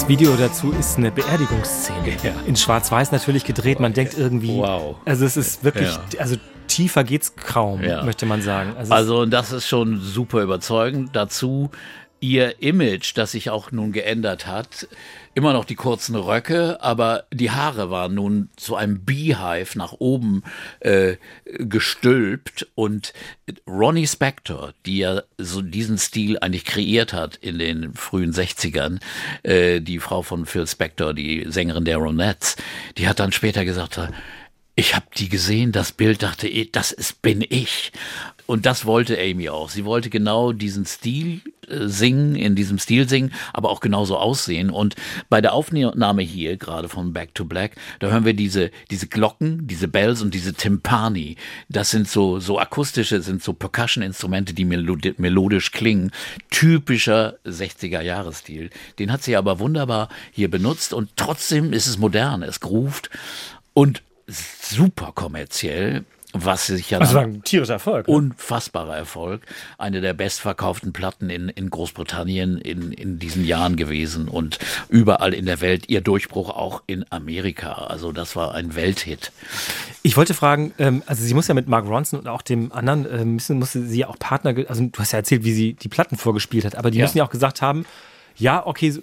Das 0.04 0.10
Video 0.10 0.36
dazu 0.36 0.70
ist 0.72 0.98
eine 0.98 1.10
Beerdigungsszene. 1.10 2.10
Ja. 2.22 2.32
In 2.46 2.56
Schwarz-Weiß 2.56 3.10
natürlich 3.10 3.42
gedreht. 3.42 3.80
Man 3.80 3.94
denkt 3.94 4.12
irgendwie. 4.18 4.58
Wow. 4.58 4.96
Also 5.06 5.24
es 5.24 5.38
ist 5.38 5.64
wirklich. 5.64 5.88
Ja. 5.88 6.20
Also 6.20 6.36
tiefer 6.68 7.04
geht's 7.04 7.34
kaum, 7.36 7.82
Ja. 7.82 8.04
möchte 8.04 8.26
man 8.26 8.42
sagen. 8.42 8.74
Also, 8.76 8.92
Also 8.92 9.18
und 9.20 9.30
das 9.30 9.50
ist 9.50 9.66
schon 9.66 9.98
super 10.02 10.42
überzeugend. 10.42 11.16
Dazu 11.16 11.70
ihr 12.20 12.60
Image, 12.62 13.16
das 13.16 13.32
sich 13.32 13.48
auch 13.48 13.72
nun 13.72 13.92
geändert 13.92 14.46
hat. 14.46 14.88
Immer 15.36 15.52
noch 15.52 15.64
die 15.64 15.74
kurzen 15.74 16.14
Röcke, 16.14 16.80
aber 16.80 17.24
die 17.32 17.50
Haare 17.50 17.90
waren 17.90 18.14
nun 18.14 18.50
zu 18.56 18.76
einem 18.76 19.04
Beehive 19.04 19.76
nach 19.76 19.94
oben 19.98 20.44
äh, 20.78 21.16
gestülpt 21.44 22.68
und 22.76 23.12
Ronnie 23.66 24.06
Spector, 24.06 24.74
die 24.86 24.98
ja 24.98 25.22
so 25.36 25.60
diesen 25.60 25.98
Stil 25.98 26.38
eigentlich 26.38 26.64
kreiert 26.64 27.12
hat 27.12 27.34
in 27.36 27.58
den 27.58 27.94
frühen 27.94 28.32
60ern, 28.32 29.00
äh, 29.42 29.80
die 29.80 29.98
Frau 29.98 30.22
von 30.22 30.46
Phil 30.46 30.68
Spector, 30.68 31.14
die 31.14 31.44
Sängerin 31.48 31.84
der 31.84 31.96
Ronettes, 31.96 32.56
die 32.96 33.08
hat 33.08 33.18
dann 33.18 33.32
später 33.32 33.64
gesagt, 33.64 33.98
ich 34.76 34.94
habe 34.94 35.06
die 35.16 35.28
gesehen, 35.28 35.72
das 35.72 35.92
Bild, 35.92 36.22
dachte, 36.22 36.48
eh, 36.48 36.68
das 36.70 36.92
ist 36.92 37.22
bin 37.22 37.44
ich. 37.48 37.92
Und 38.46 38.66
das 38.66 38.84
wollte 38.84 39.18
Amy 39.18 39.48
auch. 39.48 39.70
Sie 39.70 39.84
wollte 39.84 40.10
genau 40.10 40.52
diesen 40.52 40.84
Stil 40.84 41.40
singen, 41.68 42.34
in 42.36 42.54
diesem 42.54 42.78
Stil 42.78 43.08
singen, 43.08 43.32
aber 43.52 43.70
auch 43.70 43.80
genauso 43.80 44.16
aussehen. 44.16 44.70
Und 44.70 44.96
bei 45.28 45.40
der 45.40 45.52
Aufnahme 45.52 46.22
hier, 46.22 46.56
gerade 46.56 46.88
von 46.88 47.12
Back 47.12 47.34
to 47.34 47.44
Black, 47.44 47.72
da 48.00 48.08
hören 48.08 48.24
wir 48.24 48.34
diese, 48.34 48.70
diese 48.90 49.06
Glocken, 49.06 49.66
diese 49.66 49.88
Bells 49.88 50.22
und 50.22 50.34
diese 50.34 50.54
Timpani. 50.54 51.36
Das 51.68 51.90
sind 51.90 52.08
so, 52.08 52.40
so 52.40 52.58
akustische, 52.58 53.20
sind 53.22 53.42
so 53.42 53.52
Percussion-Instrumente, 53.52 54.54
die 54.54 54.64
melodi 54.64 55.14
melodisch 55.18 55.72
klingen. 55.72 56.10
Typischer 56.50 57.34
60er-Jahres-Stil. 57.44 58.70
Den 58.98 59.12
hat 59.12 59.22
sie 59.22 59.36
aber 59.36 59.58
wunderbar 59.58 60.08
hier 60.32 60.50
benutzt 60.50 60.92
und 60.92 61.10
trotzdem 61.16 61.72
ist 61.72 61.86
es 61.86 61.98
modern, 61.98 62.42
es 62.42 62.60
groovt 62.60 63.10
und 63.72 64.02
super 64.26 65.12
kommerziell, 65.14 66.04
was 66.36 66.66
sich 66.66 66.90
ja 66.90 66.98
also 66.98 67.18
ein 67.18 67.42
tierischer 67.44 67.74
Erfolg. 67.74 68.08
ne? 68.08 68.14
unfassbarer 68.14 68.96
Erfolg. 68.96 69.42
Eine 69.78 70.00
der 70.00 70.14
bestverkauften 70.14 70.92
Platten 70.92 71.30
in, 71.30 71.48
in 71.48 71.70
Großbritannien 71.70 72.58
in, 72.58 72.92
in 72.92 73.18
diesen 73.20 73.44
Jahren 73.44 73.76
gewesen 73.76 74.28
und 74.28 74.58
überall 74.88 75.32
in 75.32 75.46
der 75.46 75.60
Welt. 75.60 75.88
Ihr 75.88 76.00
Durchbruch 76.00 76.50
auch 76.50 76.82
in 76.86 77.04
Amerika. 77.10 77.72
Also 77.72 78.10
das 78.12 78.34
war 78.36 78.54
ein 78.54 78.74
Welthit. 78.74 79.30
Ich 80.02 80.16
wollte 80.16 80.34
fragen, 80.34 80.74
ähm, 80.78 81.02
also 81.06 81.22
sie 81.24 81.34
muss 81.34 81.46
ja 81.48 81.54
mit 81.54 81.68
Mark 81.68 81.86
Ronson 81.86 82.18
und 82.18 82.28
auch 82.28 82.42
dem 82.42 82.72
anderen, 82.72 83.06
ähm, 83.10 83.34
müssen, 83.34 83.58
musste 83.58 83.86
sie 83.86 84.00
ja 84.00 84.08
auch 84.08 84.18
Partner, 84.18 84.54
also 84.68 84.82
du 84.84 84.98
hast 84.98 85.12
ja 85.12 85.18
erzählt, 85.20 85.44
wie 85.44 85.52
sie 85.52 85.74
die 85.74 85.88
Platten 85.88 86.16
vorgespielt 86.16 86.64
hat, 86.64 86.74
aber 86.76 86.90
die 86.90 86.98
Ja. 86.98 87.04
müssen 87.04 87.18
ja 87.18 87.24
auch 87.24 87.30
gesagt 87.30 87.62
haben, 87.62 87.86
ja, 88.36 88.66
okay, 88.66 88.94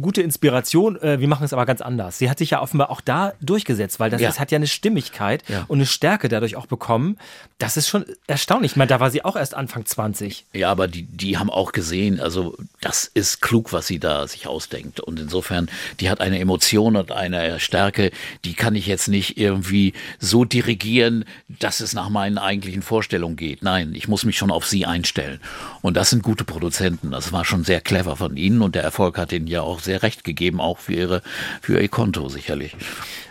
gute 0.00 0.22
Inspiration, 0.22 0.96
äh, 1.00 1.18
wir 1.20 1.28
machen 1.28 1.44
es 1.44 1.52
aber 1.52 1.66
ganz 1.66 1.80
anders. 1.80 2.18
Sie 2.18 2.30
hat 2.30 2.38
sich 2.38 2.50
ja 2.50 2.62
offenbar 2.62 2.90
auch 2.90 3.00
da 3.00 3.32
durchgesetzt, 3.40 3.98
weil 3.98 4.10
das 4.10 4.20
Ja. 4.20 4.28
ist, 4.28 4.38
hat 4.38 4.50
ja 4.52 4.56
eine 4.56 4.66
Stimmigkeit 4.66 5.42
Ja. 5.48 5.64
und 5.68 5.78
eine 5.78 5.86
Stärke 5.86 6.28
dadurch 6.28 6.56
auch 6.56 6.66
bekommen. 6.66 7.18
Das 7.58 7.76
ist 7.76 7.88
schon 7.88 8.04
erstaunlich. 8.26 8.72
Ich 8.72 8.76
meine, 8.76 8.88
da 8.88 9.00
war 9.00 9.10
sie 9.10 9.24
auch 9.24 9.34
erst 9.36 9.54
Anfang 9.54 9.84
20. 9.86 10.44
Ja, 10.52 10.70
aber 10.70 10.86
die, 10.88 11.02
die 11.02 11.36
haben 11.38 11.50
auch 11.50 11.72
gesehen, 11.72 12.20
also 12.20 12.56
das 12.80 13.10
ist 13.12 13.40
klug, 13.40 13.72
was 13.72 13.86
sie 13.86 13.98
da 13.98 14.26
sich 14.28 14.46
ausdenkt. 14.46 15.00
Und 15.00 15.18
insofern, 15.18 15.68
die 16.00 16.08
hat 16.10 16.20
eine 16.20 16.38
Emotion 16.38 16.96
und 16.96 17.10
eine 17.12 17.58
Stärke, 17.58 18.10
die 18.44 18.54
kann 18.54 18.74
ich 18.76 18.86
jetzt 18.86 19.08
nicht 19.08 19.36
irgendwie 19.38 19.94
so 20.20 20.44
dirigieren, 20.44 21.24
dass 21.48 21.80
es 21.80 21.92
nach 21.92 22.08
meinen 22.08 22.38
eigentlichen 22.38 22.82
Vorstellungen 22.82 23.36
geht. 23.36 23.62
Nein, 23.62 23.94
ich 23.94 24.06
muss 24.06 24.24
mich 24.24 24.36
schon 24.38 24.50
auf 24.50 24.66
sie 24.66 24.86
einstellen. 24.86 25.40
Und 25.82 25.96
das 25.96 26.10
sind 26.10 26.22
gute 26.22 26.44
Produzenten. 26.44 27.10
Das 27.10 27.32
war 27.32 27.44
schon 27.44 27.64
sehr 27.64 27.80
clever 27.80 28.16
von 28.16 28.36
ihnen 28.36 28.62
und 28.62 28.75
der 28.76 28.84
Erfolg 28.84 29.16
hat 29.16 29.32
ihnen 29.32 29.46
ja 29.46 29.62
auch 29.62 29.80
sehr 29.80 30.02
recht 30.02 30.22
gegeben, 30.22 30.60
auch 30.60 30.76
für 30.78 30.92
ihre, 30.92 31.22
für 31.62 31.80
ihr 31.80 31.88
Konto 31.88 32.28
sicherlich. 32.28 32.76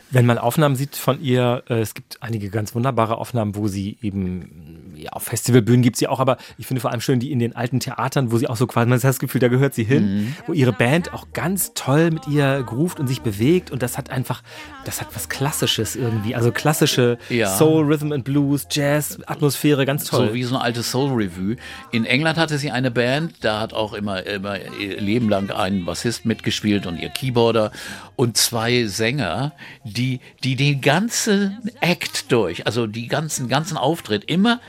Wenn 0.10 0.26
man 0.26 0.40
Aufnahmen 0.40 0.76
sieht 0.76 0.96
von 0.96 1.22
ihr, 1.22 1.64
äh, 1.70 1.82
es 1.82 1.94
gibt 1.94 2.22
einige 2.24 2.50
ganz 2.50 2.74
wunderbare 2.74 3.18
Aufnahmen, 3.18 3.56
wo 3.56 3.68
sie 3.68 3.98
eben, 4.02 4.85
ja, 5.06 5.12
auf 5.12 5.24
Festivalbühnen 5.24 5.82
gibt 5.82 5.96
sie 5.98 6.08
auch, 6.08 6.20
aber 6.20 6.38
ich 6.58 6.68
finde 6.68 6.82
vor 6.82 6.92
allem 6.92 7.02
schön 7.02 7.20
die 7.20 7.32
in 7.32 7.40
den 7.40 7.56
alten 7.56 7.80
Theatern, 7.80 8.32
wo 8.32 8.38
sie 8.38 8.48
auch 8.48 8.56
so 8.58 8.68
quasi, 8.68 8.88
man 8.90 8.98
hat 8.98 9.04
das 9.04 9.20
Gefühl, 9.20 9.40
da 9.40 9.48
gehört 9.48 9.74
sie 9.74 9.84
hin, 9.84 10.06
Mhm. 10.06 10.36
wo 10.48 10.54
ihre 10.54 10.74
Band 10.74 11.14
auch 11.14 11.28
ganz 11.34 11.74
toll 11.74 12.12
mit 12.12 12.28
ihr 12.28 12.64
groovt 12.64 13.00
und 13.00 13.08
sich 13.08 13.22
bewegt 13.22 13.72
und 13.72 13.82
das 13.82 13.98
hat 13.98 14.10
einfach, 14.10 14.44
das 14.86 15.02
hat 15.02 15.08
was 15.14 15.30
Klassisches 15.30 15.96
irgendwie, 15.96 16.36
also 16.36 16.52
klassische 16.52 17.18
Ja. 17.30 17.48
Soul, 17.56 17.86
Rhythm 17.86 18.12
and 18.12 18.24
Blues, 18.24 18.68
Jazz, 18.70 19.20
Atmosphäre, 19.26 19.86
ganz 19.86 20.06
toll. 20.06 20.28
So 20.30 20.34
wie 20.34 20.44
so 20.44 20.56
ein 20.56 20.62
altes 20.62 20.92
Soul 20.92 21.12
Revue. 21.14 21.56
In 21.92 22.06
England 22.06 22.38
hatte 22.38 22.58
sie 22.58 22.72
eine 22.72 22.92
Band, 22.92 23.34
da 23.42 23.60
hat 23.60 23.74
auch 23.74 23.94
immer, 23.94 24.26
immer 24.26 24.58
ihr 24.80 25.00
Leben 25.00 25.30
lang 25.30 25.52
ein 25.52 25.86
Bassist 25.86 26.26
mitgespielt 26.26 26.86
und 26.88 26.98
ihr 27.00 27.10
Keyboarder 27.10 27.72
und 28.16 28.38
zwei 28.38 28.86
Sänger, 28.86 29.54
die, 29.84 30.20
die 30.44 30.56
den 30.56 30.82
ganzen 30.82 31.58
Act 31.82 32.32
durch, 32.32 32.66
also 32.66 32.88
die 32.88 33.08
ganzen, 33.08 33.48
ganzen 33.50 33.78
Auftritt 33.78 34.24
immer 34.26 34.60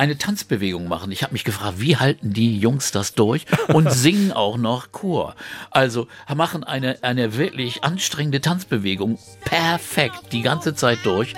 eine 0.00 0.16
Tanzbewegung 0.16 0.88
machen. 0.88 1.12
Ich 1.12 1.22
habe 1.22 1.34
mich 1.34 1.44
gefragt, 1.44 1.74
wie 1.78 1.98
halten 1.98 2.32
die 2.32 2.58
Jungs 2.58 2.90
das 2.90 3.12
durch 3.12 3.44
und 3.68 3.92
singen 3.92 4.32
auch 4.32 4.56
noch 4.56 4.92
Chor. 4.92 5.36
Also 5.70 6.08
machen 6.34 6.64
eine, 6.64 7.02
eine 7.02 7.36
wirklich 7.36 7.84
anstrengende 7.84 8.40
Tanzbewegung 8.40 9.18
perfekt 9.44 10.32
die 10.32 10.40
ganze 10.40 10.74
Zeit 10.74 11.00
durch. 11.04 11.34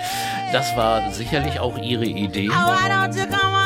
Das 0.53 0.77
war 0.77 1.11
sicherlich 1.11 1.59
auch 1.59 1.77
ihre 1.77 2.05
Idee. 2.05 2.47
Why 2.47 3.62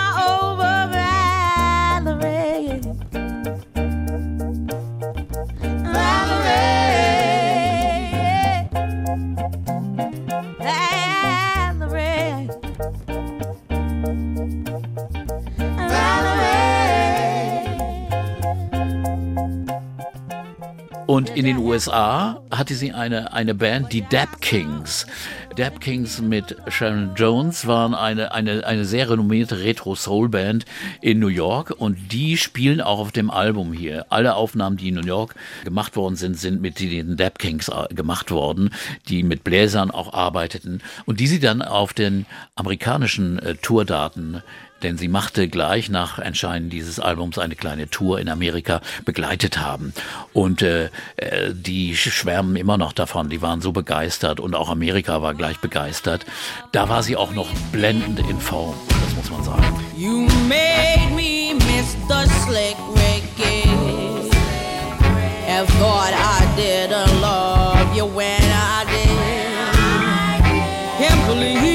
Und 21.18 21.36
in 21.36 21.46
den 21.46 21.58
USA 21.58 22.44
hatte 22.52 22.76
sie 22.76 22.92
eine, 22.92 23.34
eine 23.34 23.56
Band, 23.56 23.92
die 23.92 24.04
Dap 24.04 24.40
Kings. 24.40 25.08
Dap 25.56 25.82
Kings 25.82 26.22
mit 26.22 26.56
Sharon 26.68 27.16
Jones 27.16 27.66
waren 27.66 27.96
eine, 27.96 28.32
eine, 28.34 28.64
eine 28.68 28.86
sehr 28.86 29.10
renommierte 29.10 29.62
Retro-Soul-Band 29.62 30.66
in 31.02 31.18
New 31.18 31.30
York 31.30 31.74
und 31.76 32.12
die 32.12 32.38
spielen 32.38 32.82
auch 32.82 33.00
auf 33.00 33.12
dem 33.12 33.32
Album 33.32 33.74
hier. 33.74 34.06
Alle 34.10 34.36
Aufnahmen, 34.36 34.78
die 34.78 34.90
in 34.90 34.94
New 34.94 35.08
York 35.08 35.34
gemacht 35.64 35.96
worden 35.96 36.16
sind, 36.16 36.38
sind 36.38 36.62
mit 36.62 36.80
den 36.80 37.18
Dap 37.18 37.40
Kings 37.40 37.70
äh, 37.70 37.92
gemacht 37.96 38.30
worden, 38.30 38.70
die 39.10 39.24
mit 39.24 39.44
Bläsern 39.44 39.90
auch 39.90 40.14
arbeiteten 40.14 40.84
und 41.08 41.20
die 41.20 41.26
sie 41.26 41.40
dann 41.40 41.64
auf 41.64 41.94
den 41.94 42.28
amerikanischen 42.54 43.40
äh, 43.40 43.56
Tourdaten 43.56 44.44
denn 44.84 44.98
sie 44.98 45.08
machte 45.08 45.48
gleich 45.48 45.90
nach 45.90 46.20
Erscheinen 46.20 46.70
dieses 46.70 47.00
Albums 47.00 47.38
eine 47.38 47.56
kleine 47.56 47.90
Tour 47.90 48.20
in 48.20 48.30
Amerika 48.30 48.82
begleitet 49.06 49.60
haben. 49.60 49.94
Und 50.34 50.62
äh, 50.62 50.90
äh, 51.18 51.54
die 51.54 51.96
schwärmen 51.96 52.56
immer 52.56 52.78
noch 52.78 52.94
davon, 52.94 53.30
die 53.30 53.42
waren 53.42 53.62
so 53.62 53.72
begeistert 53.72 54.40
und 54.40 54.56
auch 54.56 54.70
Amerika 54.70 55.22
war 55.22 55.34
gleich 55.34 55.60
begeistert. 55.60 56.26
Da 56.72 56.90
war 56.90 57.04
sie 57.04 57.16
auch 57.16 57.34
noch 57.34 57.50
blendend 57.72 58.20
in 58.20 58.40
Form, 58.40 58.76
das 58.88 59.16
muss 59.16 59.32
man 59.32 59.44
sagen. 59.44 59.64
You 59.98 60.28
made 60.48 61.16
me 61.16 61.54
miss 61.56 61.96
the 62.08 62.28
slick 62.44 62.78
reggae. 62.96 63.64
And 65.50 65.68
thought 65.80 66.14
I 66.14 66.46
didn't 66.56 67.22
love 67.22 67.96
you 67.96 68.06
when 68.06 68.44
I 68.44 68.86
did. 68.86 69.08
Can't 71.00 71.26
believe 71.28 71.67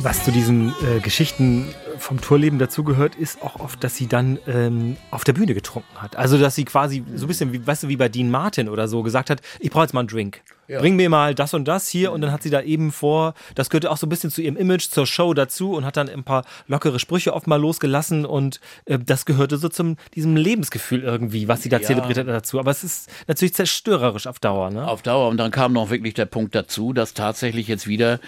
Was 0.00 0.24
zu 0.24 0.30
diesen 0.30 0.68
äh, 0.82 1.00
Geschichten 1.00 1.74
vom 1.98 2.20
Tourleben 2.20 2.58
dazugehört, 2.60 3.16
ist 3.16 3.42
auch 3.42 3.58
oft, 3.58 3.82
dass 3.82 3.96
sie 3.96 4.06
dann 4.06 4.38
ähm, 4.46 4.96
auf 5.10 5.24
der 5.24 5.32
Bühne 5.32 5.54
getrunken 5.54 6.00
hat. 6.00 6.14
Also, 6.16 6.38
dass 6.38 6.54
sie 6.54 6.64
quasi 6.64 7.02
so 7.14 7.24
ein 7.24 7.28
bisschen, 7.28 7.52
wie, 7.52 7.66
weißt 7.66 7.82
du, 7.82 7.88
wie 7.88 7.96
bei 7.96 8.08
Dean 8.08 8.30
Martin 8.30 8.68
oder 8.68 8.86
so 8.86 9.02
gesagt 9.02 9.28
hat, 9.28 9.40
ich 9.58 9.70
brauche 9.70 9.82
jetzt 9.84 9.92
mal 9.94 10.00
einen 10.00 10.08
Drink. 10.08 10.42
Bring 10.68 10.96
mir 10.96 11.08
mal 11.08 11.34
das 11.34 11.54
und 11.54 11.64
das 11.66 11.88
hier 11.88 12.12
und 12.12 12.20
dann 12.20 12.30
hat 12.30 12.42
sie 12.42 12.50
da 12.50 12.60
eben 12.60 12.92
vor, 12.92 13.32
das 13.54 13.70
gehörte 13.70 13.90
auch 13.90 13.96
so 13.96 14.04
ein 14.06 14.10
bisschen 14.10 14.28
zu 14.30 14.42
ihrem 14.42 14.54
Image, 14.58 14.90
zur 14.90 15.06
Show 15.06 15.32
dazu 15.32 15.72
und 15.72 15.86
hat 15.86 15.96
dann 15.96 16.10
ein 16.10 16.24
paar 16.24 16.44
lockere 16.66 16.98
Sprüche 16.98 17.32
oft 17.32 17.46
mal 17.46 17.56
losgelassen 17.58 18.26
und 18.26 18.60
äh, 18.84 18.98
das 18.98 19.24
gehörte 19.24 19.56
so 19.56 19.70
zum 19.70 19.96
diesem 20.14 20.36
Lebensgefühl 20.36 21.02
irgendwie, 21.02 21.48
was 21.48 21.62
sie 21.62 21.70
da 21.70 21.78
Ja. 21.78 21.82
zelebriert 21.86 22.18
hat 22.18 22.28
dazu. 22.28 22.60
Aber 22.60 22.70
es 22.70 22.84
ist 22.84 23.08
natürlich 23.26 23.54
zerstörerisch 23.54 24.26
auf 24.26 24.40
Dauer, 24.40 24.68
ne? 24.68 24.86
Auf 24.86 25.00
Dauer. 25.00 25.28
Und 25.30 25.38
dann 25.38 25.50
kam 25.50 25.72
noch 25.72 25.88
wirklich 25.88 26.12
der 26.12 26.26
Punkt 26.26 26.54
dazu, 26.54 26.92
dass 26.92 27.14
tatsächlich 27.14 27.66
jetzt 27.66 27.86
wieder 27.86 28.20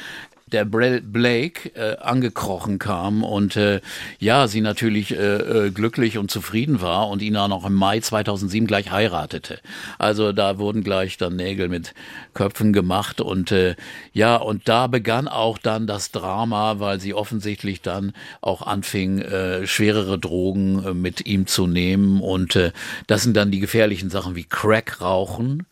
der 0.53 0.65
Blake 0.65 1.71
äh, 1.75 1.97
angekrochen 1.99 2.79
kam 2.79 3.23
und 3.23 3.57
äh, 3.57 3.81
ja, 4.19 4.49
sie 4.49 4.61
natürlich 4.61 5.13
äh, 5.13 5.67
äh, 5.67 5.71
glücklich 5.71 6.19
und 6.19 6.31
zufrieden 6.31 6.81
war 6.81 7.09
und 7.09 7.23
ihn 7.23 7.35
dann 7.35 7.53
auch 7.53 7.65
im 7.65 7.75
Mai 7.75 8.01
2007 8.01 8.67
gleich 8.67 8.91
heiratete. 8.91 9.61
Also 9.99 10.33
da 10.33 10.59
wurden 10.59 10.83
gleich 10.83 11.17
dann 11.17 11.37
Nägel 11.37 11.69
mit 11.69 11.95
Köpfen 12.35 12.73
gemacht 12.73 13.21
und 13.21 13.53
äh, 13.53 13.77
ja, 14.13 14.37
und 14.37 14.69
da 14.69 14.87
begann 14.87 15.29
auch 15.29 15.59
dann 15.59 15.87
das 15.87 16.11
Drama, 16.11 16.81
weil 16.81 17.01
sie 17.01 17.15
offensichtlich 17.15 17.83
dann 17.83 18.13
auch 18.41 18.63
anfing, 18.63 19.21
äh, 19.21 19.67
schwerere 19.67 20.19
Drogen 20.19 20.85
äh, 20.85 20.95
mit 20.95 21.27
ihm 21.27 21.47
zu 21.47 21.67
nehmen 21.67 22.21
und 22.21 22.57
äh, 22.57 22.73
das 23.07 23.23
sind 23.23 23.37
dann 23.37 23.51
die 23.51 23.61
gefährlichen 23.61 24.11
Sachen 24.11 24.37
wie 24.37 24.45
Crack 24.45 25.01
rauchen. 25.01 25.67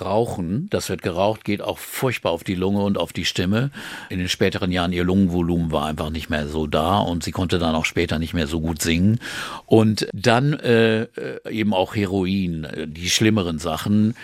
Rauchen, 0.00 0.68
das 0.70 0.88
wird 0.88 1.02
geraucht, 1.02 1.44
geht 1.44 1.60
auch 1.60 1.78
furchtbar 1.78 2.32
auf 2.32 2.44
die 2.44 2.54
Lunge 2.54 2.82
und 2.82 2.96
auf 2.96 3.12
die 3.12 3.26
Stimme. 3.26 3.70
In 4.08 4.18
den 4.18 4.30
späteren 4.30 4.72
Jahren 4.72 4.92
ihr 4.92 5.04
Lungenvolumen 5.04 5.70
war 5.70 5.86
einfach 5.86 6.08
nicht 6.08 6.30
mehr 6.30 6.48
so 6.48 6.66
da 6.66 6.98
und 6.98 7.22
sie 7.22 7.30
konnte 7.30 7.58
dann 7.58 7.74
auch 7.74 7.84
später 7.84 8.18
nicht 8.18 8.32
mehr 8.32 8.46
so 8.46 8.60
gut 8.60 8.80
singen. 8.80 9.20
Und 9.66 10.08
dann 10.14 10.54
äh, 10.54 11.08
eben 11.50 11.74
auch 11.74 11.94
Heroin, 11.94 12.64
äh, 12.64 12.88
die 12.88 13.10
schlimmeren 13.10 13.58
Sachen. 13.58 14.14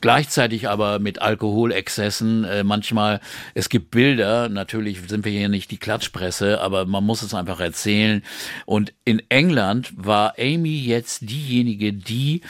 Gleichzeitig 0.00 0.68
aber 0.68 1.00
mit 1.00 1.20
Alkoholexzessen, 1.20 2.44
äh, 2.44 2.62
manchmal, 2.62 3.20
es 3.54 3.68
gibt 3.68 3.90
Bilder, 3.90 4.48
natürlich 4.48 5.00
sind 5.08 5.24
wir 5.24 5.32
hier 5.32 5.48
nicht 5.48 5.72
die 5.72 5.78
Klatschpresse, 5.78 6.60
aber 6.60 6.84
man 6.84 7.04
muss 7.04 7.22
es 7.22 7.34
einfach 7.34 7.58
erzählen. 7.58 8.22
Und 8.64 8.92
in 9.04 9.22
England 9.28 9.92
war 9.96 10.34
Amy 10.38 10.78
jetzt 10.78 11.22
diejenige, 11.22 11.92
die 11.92 12.42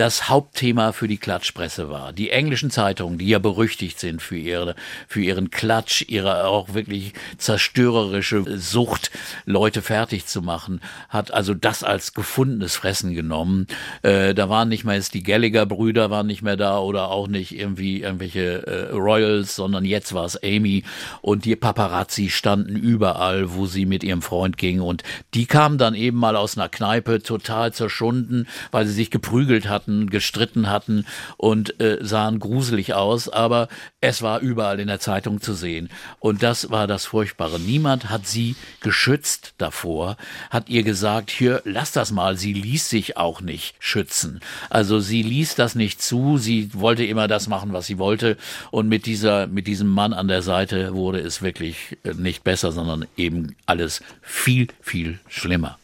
das 0.00 0.30
Hauptthema 0.30 0.92
für 0.92 1.08
die 1.08 1.18
Klatschpresse 1.18 1.90
war. 1.90 2.14
Die 2.14 2.30
englischen 2.30 2.70
Zeitungen, 2.70 3.18
die 3.18 3.28
ja 3.28 3.38
berüchtigt 3.38 4.00
sind 4.00 4.22
für 4.22 4.38
ihre, 4.38 4.74
für 5.06 5.20
ihren 5.20 5.50
Klatsch, 5.50 6.06
ihre 6.08 6.46
auch 6.46 6.72
wirklich 6.72 7.12
zerstörerische 7.36 8.58
Sucht, 8.58 9.10
Leute 9.44 9.82
fertig 9.82 10.24
zu 10.24 10.40
machen, 10.40 10.80
hat 11.10 11.34
also 11.34 11.52
das 11.52 11.84
als 11.84 12.14
gefundenes 12.14 12.76
Fressen 12.76 13.12
genommen. 13.12 13.66
Äh, 14.00 14.32
da 14.32 14.48
waren 14.48 14.70
nicht 14.70 14.84
mehr 14.84 14.94
jetzt 14.94 15.12
die 15.12 15.22
Gallagher-Brüder 15.22 16.08
waren 16.08 16.26
nicht 16.26 16.40
mehr 16.40 16.56
da 16.56 16.78
oder 16.78 17.10
auch 17.10 17.28
nicht 17.28 17.54
irgendwie 17.54 18.00
irgendwelche 18.00 18.66
äh, 18.66 18.94
Royals, 18.94 19.54
sondern 19.54 19.84
jetzt 19.84 20.14
war 20.14 20.24
es 20.24 20.42
Amy 20.42 20.82
und 21.20 21.44
die 21.44 21.56
Paparazzi 21.56 22.30
standen 22.30 22.74
überall, 22.74 23.52
wo 23.52 23.66
sie 23.66 23.84
mit 23.84 24.02
ihrem 24.02 24.22
Freund 24.22 24.56
ging 24.56 24.80
und 24.80 25.02
die 25.34 25.44
kamen 25.44 25.76
dann 25.76 25.94
eben 25.94 26.16
mal 26.16 26.36
aus 26.36 26.56
einer 26.56 26.70
Kneipe 26.70 27.22
total 27.22 27.74
zerschunden, 27.74 28.48
weil 28.70 28.86
sie 28.86 28.94
sich 28.94 29.10
geprügelt 29.10 29.68
hatten, 29.68 29.89
gestritten 30.10 30.68
hatten 30.68 31.06
und 31.36 31.80
äh, 31.80 31.98
sahen 32.00 32.38
gruselig 32.38 32.94
aus, 32.94 33.28
aber 33.28 33.68
es 34.00 34.22
war 34.22 34.40
überall 34.40 34.80
in 34.80 34.88
der 34.88 35.00
Zeitung 35.00 35.40
zu 35.40 35.54
sehen. 35.54 35.90
Und 36.18 36.42
das 36.42 36.70
war 36.70 36.86
das 36.86 37.06
Furchtbare. 37.06 37.58
Niemand 37.58 38.10
hat 38.10 38.26
sie 38.26 38.56
geschützt 38.80 39.54
davor, 39.58 40.16
hat 40.50 40.68
ihr 40.68 40.82
gesagt, 40.82 41.30
hier, 41.30 41.62
lass 41.64 41.92
das 41.92 42.12
mal. 42.12 42.36
Sie 42.36 42.52
ließ 42.52 42.88
sich 42.88 43.16
auch 43.16 43.40
nicht 43.40 43.74
schützen. 43.78 44.40
Also 44.68 45.00
sie 45.00 45.22
ließ 45.22 45.54
das 45.54 45.74
nicht 45.74 46.00
zu. 46.02 46.38
Sie 46.38 46.70
wollte 46.74 47.04
immer 47.04 47.28
das 47.28 47.48
machen, 47.48 47.72
was 47.72 47.86
sie 47.86 47.98
wollte. 47.98 48.36
Und 48.70 48.88
mit 48.88 49.06
dieser, 49.06 49.46
mit 49.46 49.66
diesem 49.66 49.88
Mann 49.88 50.12
an 50.12 50.28
der 50.28 50.42
Seite 50.42 50.94
wurde 50.94 51.20
es 51.20 51.42
wirklich 51.42 51.98
äh, 52.04 52.14
nicht 52.14 52.44
besser, 52.44 52.72
sondern 52.72 53.06
eben 53.16 53.56
alles 53.66 54.02
viel, 54.22 54.68
viel 54.80 55.18
schlimmer. 55.28 55.78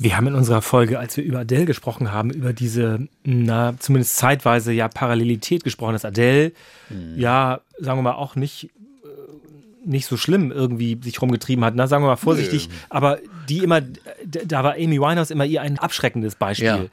Wir 0.00 0.16
haben 0.16 0.26
in 0.28 0.34
unserer 0.34 0.62
Folge, 0.62 0.98
als 0.98 1.16
wir 1.18 1.24
über 1.24 1.40
Adele 1.40 1.66
gesprochen 1.66 2.10
haben, 2.10 2.30
über 2.30 2.54
diese, 2.54 3.06
na, 3.22 3.74
zumindest 3.78 4.16
zeitweise 4.16 4.72
ja 4.72 4.88
Parallelität 4.88 5.62
gesprochen, 5.62 5.92
dass 5.92 6.06
Adele 6.06 6.52
ja, 7.16 7.60
sagen 7.78 7.98
wir 7.98 8.02
mal, 8.02 8.14
auch 8.14 8.34
nicht, 8.34 8.64
äh, 8.64 9.88
nicht 9.88 10.06
so 10.06 10.16
schlimm 10.16 10.50
irgendwie 10.50 10.98
sich 11.02 11.20
rumgetrieben 11.20 11.64
hat. 11.64 11.74
Na, 11.76 11.86
sagen 11.86 12.02
wir 12.02 12.08
mal 12.08 12.16
vorsichtig, 12.16 12.68
aber 12.88 13.18
die 13.48 13.58
immer, 13.58 13.82
da 14.24 14.64
war 14.64 14.74
Amy 14.74 15.00
Winehouse 15.00 15.30
immer 15.30 15.44
ihr 15.44 15.60
ein 15.60 15.78
abschreckendes 15.78 16.34
Beispiel. 16.34 16.66
Ja. 16.66 16.86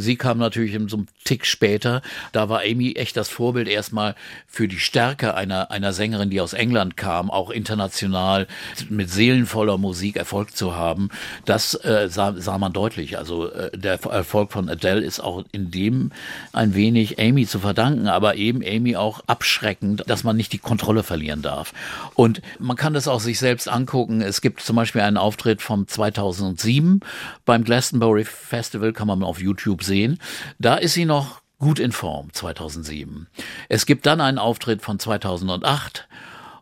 Sie 0.00 0.14
kam 0.16 0.38
natürlich 0.38 0.78
so 0.88 0.96
einem 0.96 1.08
Tick 1.24 1.44
später. 1.44 2.02
Da 2.30 2.48
war 2.48 2.60
Amy 2.60 2.92
echt 2.92 3.16
das 3.16 3.28
Vorbild 3.28 3.66
erstmal 3.66 4.14
für 4.46 4.68
die 4.68 4.78
Stärke 4.78 5.34
einer, 5.34 5.72
einer 5.72 5.92
Sängerin, 5.92 6.30
die 6.30 6.40
aus 6.40 6.52
England 6.52 6.96
kam, 6.96 7.32
auch 7.32 7.50
international 7.50 8.46
mit 8.88 9.10
seelenvoller 9.10 9.76
Musik 9.76 10.16
Erfolg 10.16 10.56
zu 10.56 10.76
haben. 10.76 11.08
Das 11.44 11.74
äh, 11.74 12.08
sah, 12.08 12.34
sah 12.36 12.58
man 12.58 12.72
deutlich. 12.72 13.18
Also 13.18 13.50
äh, 13.50 13.76
der 13.76 14.00
Erfolg 14.04 14.52
von 14.52 14.68
Adele 14.68 15.00
ist 15.00 15.18
auch 15.18 15.44
in 15.50 15.72
dem 15.72 16.12
ein 16.52 16.76
wenig 16.76 17.18
Amy 17.18 17.44
zu 17.46 17.58
verdanken, 17.58 18.06
aber 18.06 18.36
eben 18.36 18.62
Amy 18.64 18.94
auch 18.94 19.20
abschreckend, 19.26 20.04
dass 20.06 20.22
man 20.22 20.36
nicht 20.36 20.52
die 20.52 20.58
Kontrolle 20.58 21.02
verlieren 21.02 21.42
darf. 21.42 21.74
Und 22.14 22.40
man 22.60 22.76
kann 22.76 22.94
das 22.94 23.08
auch 23.08 23.20
sich 23.20 23.40
selbst 23.40 23.68
angucken. 23.68 24.20
Es 24.20 24.40
gibt 24.42 24.60
zum 24.60 24.76
Beispiel 24.76 25.00
einen 25.00 25.16
Auftritt 25.16 25.60
vom 25.60 25.88
2007 25.88 27.00
beim 27.44 27.64
Glastonbury 27.64 28.24
Festival, 28.24 28.92
kann 28.92 29.08
man 29.08 29.24
auf 29.24 29.40
YouTube 29.40 29.82
sehen. 29.88 30.20
Da 30.60 30.76
ist 30.76 30.94
sie 30.94 31.04
noch 31.04 31.42
gut 31.58 31.80
in 31.80 31.90
Form, 31.92 32.32
2007. 32.32 33.26
Es 33.68 33.84
gibt 33.86 34.06
dann 34.06 34.20
einen 34.20 34.38
Auftritt 34.38 34.82
von 34.82 34.98
2008 35.00 36.06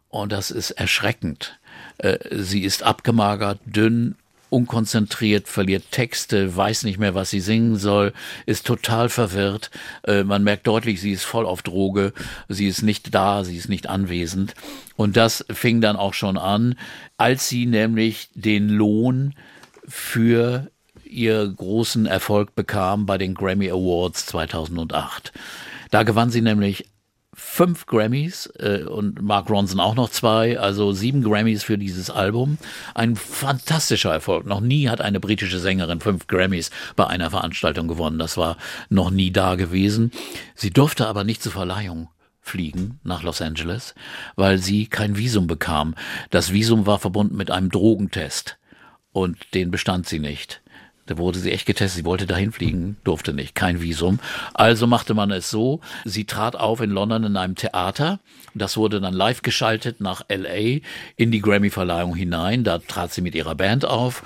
und 0.08 0.32
das 0.32 0.50
ist 0.50 0.70
erschreckend. 0.70 1.58
Äh, 1.98 2.18
Sie 2.30 2.62
ist 2.62 2.82
abgemagert, 2.82 3.60
dünn, 3.66 4.14
unkonzentriert, 4.48 5.48
verliert 5.48 5.90
Texte, 5.90 6.56
weiß 6.56 6.84
nicht 6.84 6.98
mehr, 6.98 7.14
was 7.14 7.30
sie 7.30 7.40
singen 7.40 7.76
soll, 7.76 8.12
ist 8.46 8.66
total 8.66 9.08
verwirrt. 9.08 9.70
Äh, 10.04 10.24
Man 10.24 10.44
merkt 10.44 10.66
deutlich, 10.66 11.00
sie 11.00 11.12
ist 11.12 11.24
voll 11.24 11.44
auf 11.44 11.62
Droge, 11.62 12.12
sie 12.48 12.66
ist 12.66 12.82
nicht 12.82 13.14
da, 13.14 13.44
sie 13.44 13.56
ist 13.56 13.68
nicht 13.68 13.88
anwesend. 13.88 14.54
Und 14.96 15.16
das 15.16 15.44
fing 15.50 15.80
dann 15.80 15.96
auch 15.96 16.14
schon 16.14 16.38
an, 16.38 16.76
als 17.18 17.48
sie 17.48 17.66
nämlich 17.66 18.30
den 18.34 18.68
Lohn 18.70 19.34
für 19.86 20.70
ihr 21.06 21.48
großen 21.48 22.06
Erfolg 22.06 22.54
bekam 22.54 23.06
bei 23.06 23.18
den 23.18 23.34
Grammy 23.34 23.70
Awards 23.70 24.26
2008. 24.26 25.32
Da 25.90 26.02
gewann 26.02 26.30
sie 26.30 26.42
nämlich 26.42 26.86
fünf 27.36 27.84
Grammys 27.86 28.50
äh, 28.58 28.84
und 28.84 29.20
Mark 29.20 29.50
Ronson 29.50 29.78
auch 29.78 29.94
noch 29.94 30.08
zwei, 30.08 30.58
also 30.58 30.92
sieben 30.92 31.22
Grammys 31.22 31.62
für 31.62 31.76
dieses 31.76 32.08
Album. 32.08 32.56
Ein 32.94 33.14
fantastischer 33.14 34.12
Erfolg. 34.12 34.46
Noch 34.46 34.60
nie 34.60 34.88
hat 34.88 35.02
eine 35.02 35.20
britische 35.20 35.58
Sängerin 35.58 36.00
fünf 36.00 36.26
Grammys 36.26 36.70
bei 36.96 37.06
einer 37.06 37.30
Veranstaltung 37.30 37.88
gewonnen. 37.88 38.18
Das 38.18 38.38
war 38.38 38.56
noch 38.88 39.10
nie 39.10 39.30
da 39.30 39.54
gewesen. 39.54 40.12
Sie 40.54 40.70
durfte 40.70 41.06
aber 41.06 41.24
nicht 41.24 41.42
zur 41.42 41.52
Verleihung 41.52 42.08
fliegen 42.40 43.00
nach 43.02 43.22
Los 43.22 43.42
Angeles, 43.42 43.94
weil 44.36 44.58
sie 44.58 44.86
kein 44.86 45.16
Visum 45.16 45.46
bekam. 45.46 45.94
Das 46.30 46.52
Visum 46.52 46.86
war 46.86 46.98
verbunden 46.98 47.36
mit 47.36 47.50
einem 47.50 47.70
Drogentest 47.70 48.56
und 49.12 49.52
den 49.52 49.70
bestand 49.70 50.06
sie 50.06 50.20
nicht. 50.20 50.62
Da 51.06 51.18
wurde 51.18 51.38
sie 51.38 51.52
echt 51.52 51.66
getestet. 51.66 51.98
Sie 51.98 52.04
wollte 52.04 52.26
dahin 52.26 52.52
fliegen, 52.52 52.96
durfte 53.04 53.32
nicht, 53.32 53.54
kein 53.54 53.80
Visum. 53.80 54.18
Also 54.54 54.86
machte 54.86 55.14
man 55.14 55.30
es 55.30 55.50
so. 55.50 55.80
Sie 56.04 56.24
trat 56.24 56.56
auf 56.56 56.80
in 56.80 56.90
London 56.90 57.24
in 57.24 57.36
einem 57.36 57.54
Theater. 57.54 58.20
Das 58.54 58.76
wurde 58.76 59.00
dann 59.00 59.14
live 59.14 59.42
geschaltet 59.42 60.00
nach 60.00 60.24
LA 60.28 60.80
in 61.16 61.30
die 61.30 61.40
Grammy-Verleihung 61.40 62.14
hinein. 62.14 62.64
Da 62.64 62.78
trat 62.78 63.12
sie 63.12 63.22
mit 63.22 63.34
ihrer 63.34 63.54
Band 63.54 63.84
auf. 63.84 64.22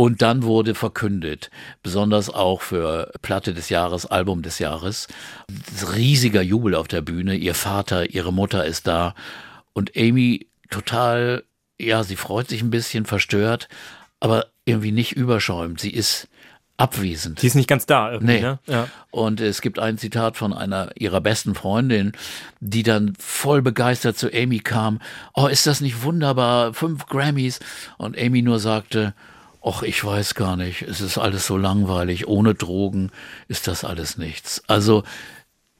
Und 0.00 0.22
dann 0.22 0.44
wurde 0.44 0.76
verkündet, 0.76 1.50
besonders 1.82 2.30
auch 2.30 2.62
für 2.62 3.10
Platte 3.20 3.52
des 3.52 3.68
Jahres, 3.68 4.06
Album 4.06 4.42
des 4.42 4.60
Jahres, 4.60 5.08
riesiger 5.92 6.40
Jubel 6.40 6.76
auf 6.76 6.86
der 6.86 7.00
Bühne. 7.00 7.34
Ihr 7.34 7.56
Vater, 7.56 8.08
ihre 8.10 8.32
Mutter 8.32 8.64
ist 8.64 8.86
da. 8.86 9.16
Und 9.72 9.96
Amy 9.96 10.46
total, 10.70 11.42
ja, 11.80 12.04
sie 12.04 12.14
freut 12.14 12.48
sich 12.48 12.62
ein 12.62 12.70
bisschen 12.70 13.06
verstört, 13.06 13.68
aber 14.20 14.46
irgendwie 14.64 14.92
nicht 14.92 15.12
überschäumt. 15.12 15.80
Sie 15.80 15.90
ist 15.92 16.28
abwesend. 16.76 17.42
Die 17.42 17.46
ist 17.48 17.56
nicht 17.56 17.68
ganz 17.68 17.86
da 17.86 18.12
irgendwie, 18.12 18.34
Nee. 18.34 18.40
ne? 18.40 18.58
Ja. 18.66 18.88
Und 19.10 19.40
es 19.40 19.60
gibt 19.62 19.80
ein 19.80 19.98
Zitat 19.98 20.36
von 20.36 20.52
einer 20.52 20.90
ihrer 20.96 21.20
besten 21.20 21.54
Freundin, 21.56 22.12
die 22.60 22.84
dann 22.84 23.14
voll 23.18 23.62
begeistert 23.62 24.16
zu 24.16 24.32
Amy 24.32 24.60
kam. 24.60 25.00
Oh, 25.34 25.48
ist 25.48 25.66
das 25.66 25.80
nicht 25.80 26.02
wunderbar? 26.04 26.74
Fünf 26.74 27.06
Grammys. 27.06 27.58
Und 27.96 28.16
Amy 28.16 28.42
nur 28.42 28.60
sagte, 28.60 29.12
Och, 29.60 29.82
ich 29.82 30.04
weiß 30.04 30.36
gar 30.36 30.56
nicht. 30.56 30.82
Es 30.82 31.00
ist 31.00 31.18
alles 31.18 31.44
so 31.46 31.56
langweilig. 31.56 32.28
Ohne 32.28 32.54
Drogen 32.54 33.10
ist 33.48 33.66
das 33.66 33.82
alles 33.84 34.16
nichts. 34.16 34.62
Also, 34.68 35.02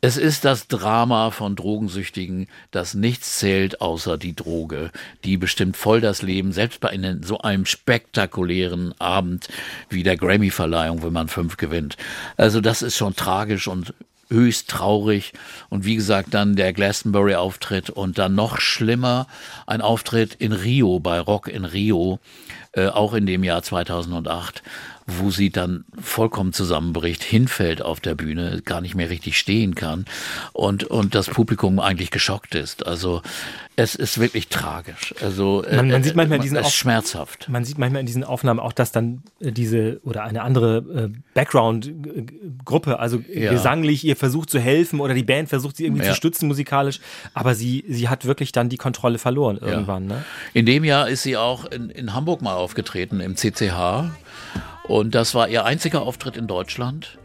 Es 0.00 0.16
ist 0.16 0.44
das 0.44 0.68
Drama 0.68 1.32
von 1.32 1.56
Drogensüchtigen, 1.56 2.46
dass 2.70 2.94
nichts 2.94 3.38
zählt 3.38 3.80
außer 3.80 4.16
die 4.16 4.36
Droge. 4.36 4.92
Die 5.24 5.36
bestimmt 5.36 5.76
voll 5.76 6.00
das 6.00 6.22
Leben, 6.22 6.52
selbst 6.52 6.78
bei 6.78 6.90
einem, 6.90 7.24
so 7.24 7.38
einem 7.38 7.66
spektakulären 7.66 8.94
Abend 9.00 9.48
wie 9.88 10.04
der 10.04 10.16
Grammy-Verleihung, 10.16 11.02
wenn 11.02 11.12
man 11.12 11.26
fünf 11.26 11.56
gewinnt. 11.56 11.96
Also 12.36 12.60
das 12.60 12.82
ist 12.82 12.96
schon 12.96 13.16
tragisch 13.16 13.66
und 13.66 13.92
höchst 14.30 14.68
traurig. 14.68 15.32
Und 15.68 15.84
wie 15.84 15.96
gesagt, 15.96 16.32
dann 16.32 16.54
der 16.54 16.72
Glastonbury-Auftritt 16.72 17.90
und 17.90 18.18
dann 18.18 18.36
noch 18.36 18.60
schlimmer 18.60 19.26
ein 19.66 19.80
Auftritt 19.80 20.34
in 20.34 20.52
Rio, 20.52 21.00
bei 21.00 21.18
Rock 21.18 21.48
in 21.48 21.64
Rio, 21.64 22.20
äh, 22.72 22.86
auch 22.86 23.14
in 23.14 23.26
dem 23.26 23.42
Jahr 23.42 23.64
2008 23.64 24.62
wo 25.10 25.30
sie 25.30 25.48
dann 25.50 25.86
vollkommen 26.00 26.52
zusammenbricht, 26.52 27.22
hinfällt 27.24 27.80
auf 27.80 27.98
der 27.98 28.14
Bühne, 28.14 28.60
gar 28.64 28.82
nicht 28.82 28.94
mehr 28.94 29.08
richtig 29.08 29.38
stehen 29.38 29.74
kann 29.74 30.04
und, 30.52 30.84
und 30.84 31.14
das 31.14 31.28
Publikum 31.28 31.80
eigentlich 31.80 32.10
geschockt 32.10 32.54
ist. 32.54 32.86
Also 32.86 33.22
es 33.74 33.94
ist 33.94 34.18
wirklich 34.20 34.48
tragisch. 34.48 35.14
Also 35.22 35.64
Man- 35.70 35.88
man 35.88 36.00
äh, 36.02 36.04
sieht 36.04 36.14
manchmal 36.14 36.38
äh, 36.40 36.42
diesen 36.42 36.58
es 36.58 36.74
schmerzhaft. 36.74 37.48
Man 37.48 37.64
sieht 37.64 37.78
manchmal 37.78 38.00
in 38.00 38.06
diesen 38.06 38.22
Aufnahmen 38.22 38.60
auch, 38.60 38.72
dass 38.72 38.92
dann 38.92 39.22
äh, 39.40 39.50
diese 39.50 40.00
oder 40.04 40.24
eine 40.24 40.42
andere 40.42 41.10
Background-Gruppe, 41.34 42.98
also 42.98 43.22
Ja. 43.32 43.50
gesanglich, 43.50 44.04
ihr 44.04 44.16
versucht 44.16 44.50
zu 44.50 44.58
helfen 44.58 45.00
oder 45.00 45.14
die 45.14 45.22
Band 45.22 45.48
versucht 45.48 45.76
sie 45.76 45.84
irgendwie 45.84 46.02
Ja. 46.04 46.10
zu 46.10 46.16
stützen 46.16 46.48
musikalisch, 46.48 47.00
aber 47.34 47.54
sie, 47.54 47.84
sie 47.88 48.08
hat 48.08 48.24
wirklich 48.24 48.52
dann 48.52 48.68
die 48.68 48.76
Kontrolle 48.76 49.18
verloren 49.18 49.58
irgendwann. 49.58 50.06
Ne? 50.06 50.24
In 50.54 50.66
dem 50.66 50.84
Jahr 50.84 51.08
ist 51.08 51.22
sie 51.22 51.36
auch 51.36 51.64
in, 51.66 51.90
in 51.90 52.14
Hamburg 52.14 52.42
mal 52.42 52.54
aufgetreten, 52.54 53.20
im 53.20 53.36
CCH. 53.36 54.10
Und 54.88 55.14
das 55.14 55.34
war 55.34 55.48
ihr 55.48 55.64
einziger 55.64 56.02
Auftritt 56.02 56.36
in 56.36 56.46
Deutschland. 56.46 57.18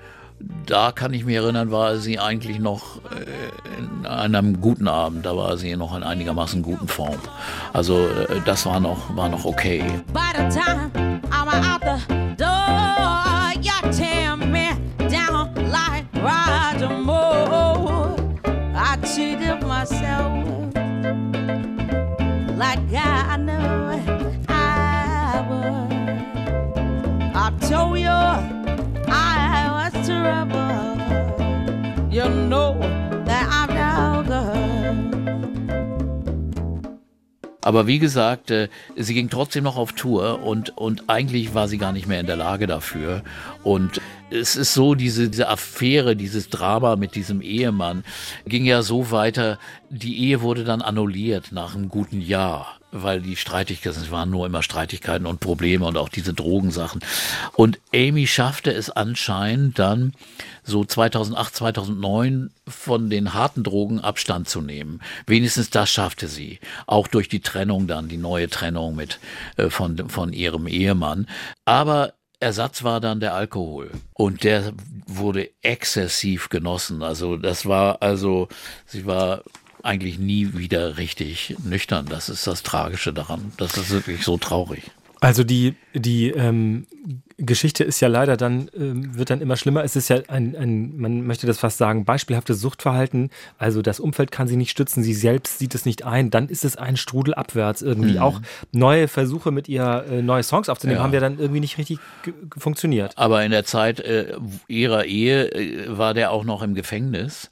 Da 0.65 0.91
kann 0.91 1.13
ich 1.13 1.23
mich 1.23 1.35
erinnern, 1.35 1.71
war 1.71 1.97
sie 1.97 2.19
eigentlich 2.19 2.59
noch 2.59 2.97
äh, 3.11 3.79
in 3.79 4.05
einem 4.05 4.59
guten 4.59 4.89
Abend. 4.89 5.25
Da 5.25 5.37
war 5.37 5.57
sie 5.57 5.75
noch 5.77 5.95
in 5.95 6.03
einigermaßen 6.03 6.61
guten 6.61 6.89
Form. 6.89 7.19
Also 7.71 8.07
äh, 8.07 8.41
das 8.45 8.65
war 8.65 8.81
noch, 8.81 9.15
war 9.15 9.29
noch 9.29 9.45
okay. 9.45 9.83
By 10.13 10.19
the 10.35 10.59
time 10.59 11.21
I'm 11.31 11.47
out 11.47 11.81
the 11.81 12.12
I 27.83 27.85
told 27.85 27.99
you 27.99 28.09
I 29.11 29.91
was 29.91 30.07
trouble. 30.07 30.97
You 32.11 32.29
know 32.29 32.79
that 33.25 33.47
I'm 33.49 33.73
no 33.73 34.23
good. 34.23 34.73
Aber 37.61 37.87
wie 37.87 37.99
gesagt, 37.99 38.51
äh, 38.51 38.67
sie 38.97 39.13
ging 39.13 39.29
trotzdem 39.29 39.63
noch 39.63 39.77
auf 39.77 39.93
Tour 39.93 40.43
und, 40.43 40.77
und 40.77 41.09
eigentlich 41.09 41.53
war 41.53 41.69
sie 41.69 41.77
gar 41.77 41.93
nicht 41.93 42.07
mehr 42.07 42.19
in 42.19 42.25
der 42.25 42.35
Lage 42.35 42.67
dafür. 42.67 43.23
Und 43.63 44.01
es 44.29 44.57
ist 44.57 44.73
so, 44.73 44.95
diese, 44.95 45.29
diese 45.29 45.47
Affäre, 45.47 46.17
dieses 46.17 46.49
Drama 46.49 46.97
mit 46.97 47.15
diesem 47.15 47.41
Ehemann 47.41 48.03
ging 48.45 48.65
ja 48.65 48.81
so 48.81 49.11
weiter, 49.11 49.59
die 49.89 50.19
Ehe 50.27 50.41
wurde 50.41 50.65
dann 50.65 50.81
annulliert 50.81 51.53
nach 51.53 51.73
einem 51.75 51.87
guten 51.87 52.19
Jahr. 52.19 52.79
Weil 52.95 53.21
die 53.21 53.35
Streitigkeiten, 53.35 54.01
es 54.01 54.11
waren 54.11 54.29
nur 54.29 54.45
immer 54.45 54.61
Streitigkeiten 54.61 55.25
und 55.25 55.39
Probleme 55.39 55.85
und 55.85 55.97
auch 55.97 56.09
diese 56.09 56.33
Drogensachen. 56.33 57.01
Und 57.53 57.79
Amy 57.93 58.27
schaffte 58.27 58.71
es 58.71 58.91
anscheinend 58.91 59.79
dann 59.79 60.13
so 60.63 60.85
2008, 60.85 61.55
2009 61.55 62.51
von 62.67 63.09
den 63.09 63.33
harten 63.33 63.63
Drogen 63.63 63.99
Abstand 63.99 64.47
zu 64.47 64.61
nehmen. 64.61 65.01
Wenigstens 65.25 65.71
das 65.71 65.89
schaffte 65.89 66.27
sie. 66.27 66.59
Auch 66.85 67.07
durch 67.07 67.27
die 67.29 67.41
Trennung 67.41 67.87
dann, 67.87 68.09
die 68.09 68.17
neue 68.17 68.47
Trennung 68.47 68.95
mit, 68.95 69.19
äh, 69.57 69.71
von, 69.71 70.09
von 70.09 70.31
ihrem 70.31 70.67
Ehemann. 70.67 71.27
Aber 71.65 72.13
Ersatz 72.43 72.83
war 72.83 72.99
dann 72.99 73.19
der 73.19 73.33
Alkohol. 73.33 73.89
Und 74.13 74.43
der 74.43 74.73
wurde 75.07 75.49
exzessiv 75.61 76.49
genossen. 76.49 77.01
Also 77.01 77.37
das 77.37 77.65
war, 77.65 78.01
also, 78.01 78.49
sie 78.85 79.05
war 79.05 79.43
eigentlich 79.83 80.17
nie 80.17 80.53
wieder 80.57 80.97
richtig 80.97 81.55
nüchtern. 81.63 82.07
Das 82.09 82.29
ist 82.29 82.47
das 82.47 82.63
Tragische 82.63 83.13
daran. 83.13 83.51
Das 83.57 83.77
ist 83.77 83.91
wirklich 83.91 84.23
so 84.23 84.37
traurig. 84.37 84.83
Also 85.19 85.45
die, 85.45 85.75
die 85.93 86.31
ähm, 86.31 86.85
Geschichte 87.37 87.85
ist 87.85 88.01
ja 88.01 88.09
leider 88.09 88.35
dann, 88.35 88.69
ähm, 88.77 89.17
wird 89.17 89.29
dann 89.29 89.39
immer 89.39 89.55
schlimmer. 89.55 89.81
Es 89.85 89.95
ist 89.95 90.09
ja 90.09 90.17
ein, 90.27 90.53
ein, 90.53 90.97
man 90.97 91.25
möchte 91.25 91.47
das 91.47 91.59
fast 91.59 91.77
sagen, 91.77 92.03
beispielhaftes 92.03 92.59
Suchtverhalten. 92.59 93.29
Also 93.57 93.81
das 93.81 94.01
Umfeld 94.01 94.31
kann 94.31 94.49
sie 94.49 94.57
nicht 94.57 94.71
stützen, 94.71 95.01
sie 95.01 95.13
selbst 95.13 95.59
sieht 95.59 95.75
es 95.75 95.85
nicht 95.85 96.03
ein. 96.03 96.29
Dann 96.29 96.49
ist 96.49 96.65
es 96.65 96.75
ein 96.75 96.97
Strudel 96.97 97.33
abwärts 97.35 97.81
irgendwie. 97.81 98.19
Auch 98.19 98.41
neue 98.73 99.07
Versuche 99.07 99.51
mit 99.51 99.69
ihr, 99.69 100.05
äh, 100.09 100.21
neue 100.21 100.43
Songs 100.43 100.67
aufzunehmen, 100.67 100.97
Ja. 100.97 101.03
haben 101.03 101.13
ja 101.13 101.21
dann 101.21 101.39
irgendwie 101.39 101.61
nicht 101.61 101.77
richtig 101.77 101.99
funktioniert. 102.57 103.17
Aber 103.17 103.45
in 103.45 103.51
der 103.51 103.63
Zeit 103.63 104.01
äh, 104.01 104.35
ihrer 104.67 105.05
Ehe 105.05 105.51
äh, 105.53 105.97
war 105.97 106.13
der 106.13 106.31
auch 106.31 106.43
noch 106.43 106.61
im 106.61 106.75
Gefängnis, 106.75 107.49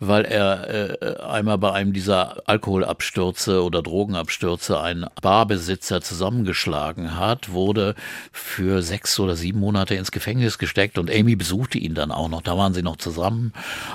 weil 0.00 0.24
er 0.24 1.02
äh, 1.02 1.22
einmal 1.22 1.58
bei 1.58 1.72
einem 1.72 1.92
dieser 1.92 2.48
Alkoholabstürze 2.48 3.62
oder 3.62 3.82
Drogenabstürze 3.82 4.80
einen 4.80 5.04
Barbesitzer 5.20 6.00
zusammengeschlagen 6.00 7.18
hat, 7.18 7.52
wurde 7.52 7.94
für 8.32 8.82
sechs 8.82 9.20
oder 9.20 9.36
sieben 9.36 9.60
Monate 9.60 9.94
ins 9.94 10.10
Gefängnis 10.10 10.56
gesteckt 10.56 10.96
und 10.96 11.10
Amy 11.10 11.36
besuchte 11.36 11.76
ihn 11.76 11.94
dann 11.94 12.12
auch 12.12 12.30
noch. 12.30 12.40
Da 12.40 12.56
waren 12.56 12.72
sie 12.72 12.82
noch 12.82 12.96
zusammen 12.96 13.52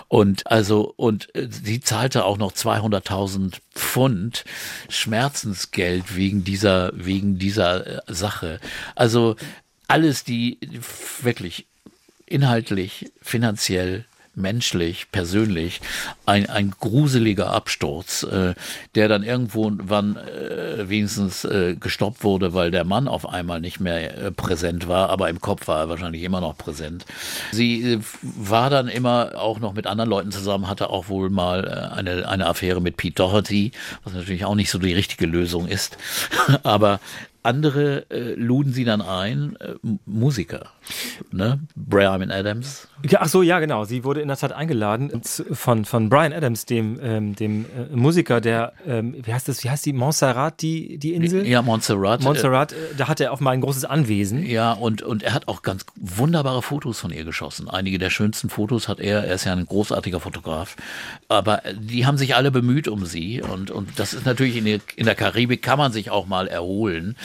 und 0.08 0.46
also 0.46 0.94
und 0.96 1.34
äh, 1.36 1.48
sie 1.50 1.80
zahlte 1.80 2.24
auch 2.24 2.38
noch 2.38 2.52
200.000 2.54 3.56
Pfund 3.74 4.46
Schmerzensgeld 4.90 6.16
wegen 6.16 6.44
dieser 6.44 6.92
wegen 6.94 7.40
dieser 7.40 8.08
äh, 8.08 8.14
Sache. 8.14 8.60
Also 8.94 9.36
alles 9.88 10.24
die 10.24 10.60
wirklich 11.22 11.66
inhaltlich, 12.28 13.12
finanziell, 13.22 14.06
menschlich, 14.36 15.08
persönlich 15.12 15.82
ein, 16.26 16.50
ein 16.50 16.72
gruseliger 16.72 17.52
Absturz, 17.52 18.24
äh, 18.24 18.54
der 18.96 19.08
dann 19.08 19.24
irgendwann 19.24 20.18
äh, 20.18 20.90
wenigstens 20.90 21.46
äh, 21.46 21.76
gestoppt 21.76 22.24
wurde, 22.24 22.54
weil 22.54 22.72
der 22.72 22.84
Mann 22.84 23.08
auf 23.08 23.28
einmal 23.28 23.62
nicht 23.62 23.80
mehr 23.80 24.18
äh, 24.18 24.32
präsent 24.32 24.88
war, 24.88 25.10
aber 25.10 25.30
im 25.30 25.42
Kopf 25.42 25.68
war 25.68 25.80
er 25.80 25.90
wahrscheinlich 25.90 26.24
immer 26.24 26.42
noch 26.42 26.58
präsent. 26.58 27.06
Sie 27.52 27.94
äh, 27.94 28.00
war 28.22 28.70
dann 28.70 28.88
immer 28.88 29.32
auch 29.36 29.60
noch 29.60 29.74
mit 29.74 29.88
anderen 29.88 30.10
Leuten 30.10 30.32
zusammen, 30.32 30.68
hatte 30.68 30.90
auch 30.90 31.10
wohl 31.10 31.30
mal 31.30 31.66
äh, 31.66 31.96
eine, 31.96 32.28
eine 32.28 32.48
Affäre 32.48 32.82
mit 32.82 32.98
Pete 32.98 33.16
Doherty, 33.16 33.72
was 34.04 34.14
natürlich 34.14 34.46
auch 34.46 34.56
nicht 34.56 34.70
so 34.70 34.80
die 34.80 34.94
richtige 34.94 35.26
Lösung 35.26 35.68
ist, 35.68 35.98
aber 36.64 37.00
andere 37.46 38.10
äh, 38.10 38.34
luden 38.34 38.74
sie 38.74 38.86
dann 38.86 39.02
ein, 39.02 39.56
äh, 39.60 39.76
Musiker, 40.06 40.72
ne? 41.32 41.60
Brian 41.76 42.32
Adams. 42.32 42.88
Ja, 43.10 43.20
ach 43.22 43.28
so, 43.28 43.42
ja, 43.42 43.60
genau. 43.60 43.84
Sie 43.84 44.04
wurde 44.04 44.22
in 44.22 44.28
der 44.28 44.38
Tat 44.38 44.52
eingeladen 44.52 45.22
von, 45.24 45.86
von 45.86 46.10
Brian 46.10 46.34
Adams, 46.34 46.66
dem, 46.66 47.00
ähm, 47.02 47.36
dem 47.36 47.66
äh, 47.66 47.96
Musiker, 47.96 48.42
der, 48.42 48.74
ähm, 48.88 49.16
wie 49.22 49.34
heißt 49.34 49.48
das, 49.48 49.64
wie 49.64 49.70
heißt 49.70 49.86
die, 49.86 49.94
Montserrat, 49.94 50.62
die, 50.62 50.98
die 50.98 51.14
Insel? 51.14 51.46
Ja, 51.46 51.62
Montserrat. 51.62 52.24
Montserrat, 52.24 52.74
äh, 52.74 52.76
da 52.98 53.08
hat 53.08 53.20
er 53.20 53.32
offenbar 53.34 53.54
ein 53.54 53.62
großes 53.62 53.86
Anwesen. 53.86 54.44
Äh, 54.44 54.54
ja, 54.54 54.72
und, 54.74 55.02
und 55.02 55.24
er 55.24 55.34
hat 55.34 55.48
auch 55.48 55.62
ganz 55.62 55.86
wunderbare 55.96 56.62
Fotos 56.62 57.00
von 57.00 57.12
ihr 57.12 57.26
geschossen. 57.26 57.70
Einige 57.70 58.00
der 58.00 58.10
schönsten 58.10 58.50
Fotos 58.50 58.88
hat 58.88 59.00
er. 59.00 59.24
Er 59.24 59.36
ist 59.36 59.46
ja 59.46 59.54
ein 59.54 59.66
großartiger 59.66 60.20
Fotograf. 60.20 60.76
Aber 61.28 61.66
äh, 61.66 61.76
die 61.78 62.06
haben 62.06 62.18
sich 62.18 62.36
alle 62.36 62.50
bemüht 62.50 62.88
um 62.88 63.06
sie. 63.06 63.42
Und, 63.42 63.72
und 63.72 64.00
das 64.00 64.14
ist 64.14 64.26
natürlich 64.26 64.58
in 64.58 64.66
der, 64.66 64.80
in 64.96 65.06
der 65.06 65.16
Karibik 65.16 65.62
kann 65.62 65.78
man 65.78 65.92
sich 65.92 66.10
auch 66.10 66.26
mal 66.28 66.48
erholen. 66.48 67.16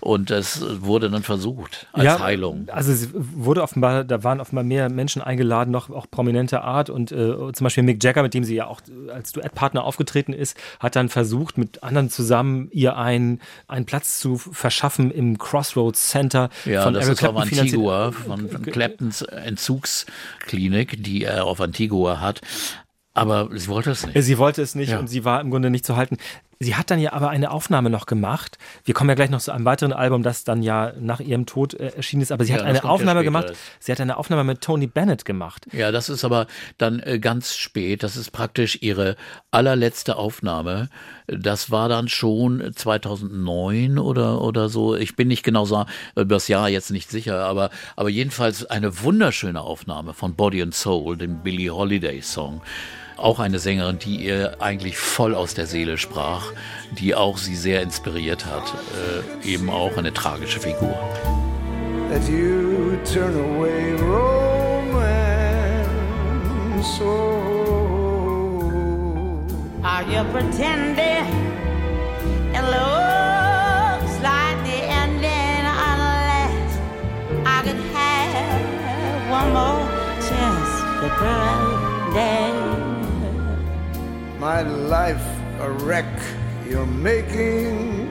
Und 0.00 0.30
das 0.30 0.62
wurde 0.80 1.10
dann 1.10 1.22
versucht 1.22 1.86
als 1.92 2.18
Heilung. 2.18 2.68
Also 2.72 3.07
es 3.14 3.24
wurde 3.34 3.62
offenbar, 3.62 4.04
da 4.04 4.24
waren 4.24 4.40
offenbar 4.40 4.64
mehr 4.64 4.88
Menschen 4.90 5.22
eingeladen, 5.22 5.70
noch 5.70 5.90
auch 5.90 6.06
prominenter 6.10 6.64
Art 6.64 6.90
und 6.90 7.12
äh, 7.12 7.34
zum 7.52 7.64
Beispiel 7.64 7.82
Mick 7.82 8.02
Jagger, 8.02 8.22
mit 8.22 8.34
dem 8.34 8.44
sie 8.44 8.54
ja 8.54 8.66
auch 8.66 8.80
äh, 9.08 9.10
als 9.10 9.32
Duettpartner 9.32 9.84
aufgetreten 9.84 10.32
ist, 10.32 10.56
hat 10.80 10.96
dann 10.96 11.08
versucht, 11.08 11.58
mit 11.58 11.82
anderen 11.82 12.10
zusammen 12.10 12.68
ihr 12.70 12.96
einen, 12.96 13.40
einen 13.66 13.86
Platz 13.86 14.18
zu 14.20 14.36
verschaffen 14.38 15.10
im 15.10 15.38
Crossroads 15.38 16.08
Center 16.08 16.50
Ja, 16.64 16.82
von 16.82 16.94
das 16.94 17.06
Eric 17.06 17.18
ist 17.18 17.24
auf 17.24 17.34
Clapton 17.34 17.48
finanziert. 17.48 17.74
Antigua, 17.74 18.12
von, 18.12 18.48
von 18.48 18.62
Claptons 18.62 19.22
Entzugsklinik, 19.22 21.02
die 21.02 21.24
er 21.24 21.44
auf 21.46 21.60
Antigua 21.60 22.20
hat. 22.20 22.40
Aber 23.14 23.48
sie 23.52 23.68
wollte 23.68 23.90
es 23.90 24.06
nicht. 24.06 24.22
Sie 24.22 24.38
wollte 24.38 24.62
es 24.62 24.74
nicht 24.74 24.90
Ja. 24.90 24.98
und 24.98 25.08
sie 25.08 25.24
war 25.24 25.40
im 25.40 25.50
Grunde 25.50 25.70
nicht 25.70 25.84
zu 25.84 25.96
halten. 25.96 26.18
Sie 26.60 26.74
hat 26.74 26.90
dann 26.90 26.98
ja 26.98 27.12
aber 27.12 27.30
eine 27.30 27.52
Aufnahme 27.52 27.88
noch 27.88 28.06
gemacht. 28.06 28.58
Wir 28.84 28.92
kommen 28.92 29.08
ja 29.10 29.14
gleich 29.14 29.30
noch 29.30 29.40
zu 29.40 29.52
einem 29.52 29.64
weiteren 29.64 29.92
Album, 29.92 30.24
das 30.24 30.42
dann 30.42 30.62
ja 30.62 30.92
nach 30.98 31.20
ihrem 31.20 31.46
Tod 31.46 31.74
äh, 31.74 31.88
erschienen 31.94 32.22
ist. 32.22 32.32
Aber 32.32 32.44
sie 32.44 32.50
Ja, 32.52 32.58
hat 32.58 32.64
eine 32.66 32.78
ja 32.78 32.84
Aufnahme 32.84 33.20
später 33.20 33.24
gemacht. 33.24 33.48
erst. 33.50 33.60
Sie 33.78 33.92
hat 33.92 34.00
eine 34.00 34.16
Aufnahme 34.16 34.42
mit 34.42 34.60
Tony 34.60 34.88
Bennett 34.88 35.24
gemacht. 35.24 35.66
Ja, 35.72 35.92
das 35.92 36.08
ist 36.08 36.24
aber 36.24 36.48
dann 36.76 36.98
äh, 37.00 37.20
ganz 37.20 37.54
spät. 37.54 38.02
Das 38.02 38.16
ist 38.16 38.32
praktisch 38.32 38.78
ihre 38.82 39.14
allerletzte 39.52 40.16
Aufnahme. 40.16 40.88
Das 41.28 41.70
war 41.70 41.88
dann 41.88 42.08
schon 42.08 42.72
2009 42.74 43.98
oder, 43.98 44.40
oder 44.40 44.68
so. 44.68 44.96
Ich 44.96 45.14
bin 45.14 45.28
nicht 45.28 45.44
genau 45.44 45.64
so 45.64 45.84
über 46.16 46.24
das 46.34 46.48
Jahr 46.48 46.68
jetzt 46.68 46.90
nicht 46.90 47.08
sicher, 47.10 47.44
aber, 47.44 47.70
aber 47.94 48.08
jedenfalls 48.08 48.64
eine 48.66 49.02
wunderschöne 49.02 49.60
Aufnahme 49.60 50.12
von 50.12 50.34
Body 50.34 50.60
and 50.62 50.74
Soul, 50.74 51.16
dem 51.16 51.42
Billie 51.42 51.70
Holiday 51.70 52.20
Song. 52.20 52.62
Auch 53.18 53.40
eine 53.40 53.58
Sängerin, 53.58 53.98
die 53.98 54.16
ihr 54.16 54.56
eigentlich 54.60 54.96
voll 54.96 55.34
aus 55.34 55.52
der 55.52 55.66
Seele 55.66 55.98
sprach, 55.98 56.52
die 56.92 57.14
auch 57.14 57.36
sie 57.36 57.56
sehr 57.56 57.82
inspiriert 57.82 58.46
hat. 58.46 58.72
Äh, 59.44 59.48
eben 59.48 59.68
auch 59.68 59.96
eine 59.96 60.14
tragische 60.14 60.60
Figur. 60.60 60.96
that 62.08 62.26
you 62.30 62.98
turn 63.04 63.34
away 63.36 63.92
romance. 63.92 64.98
Oh. 67.00 67.28
Are 69.84 70.02
you 70.04 70.24
pretending 70.32 71.26
it 72.56 72.64
looks 72.74 74.14
like 74.22 74.56
the 74.64 74.78
ending 75.02 75.64
unless 75.90 76.70
I 77.44 77.60
could 77.62 77.82
have 77.92 79.30
one 79.30 79.52
more 79.52 79.86
chance 80.28 80.70
to 81.00 81.08
pretend? 81.18 82.47
My 84.38 84.62
life 84.62 85.26
a 85.58 85.68
wreck 85.68 86.06
you're 86.68 86.86
making. 86.86 88.06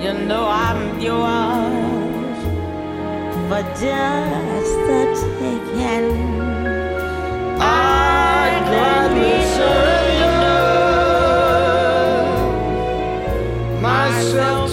You 0.00 0.12
know 0.12 0.46
I'm 0.46 1.00
yours 1.00 2.38
for 3.48 3.62
just 3.74 4.74
the 4.86 5.02
taking. 5.40 6.40
I 7.58 8.62
gladly 8.68 9.38
surrender 9.56 10.66
myself 13.82 14.65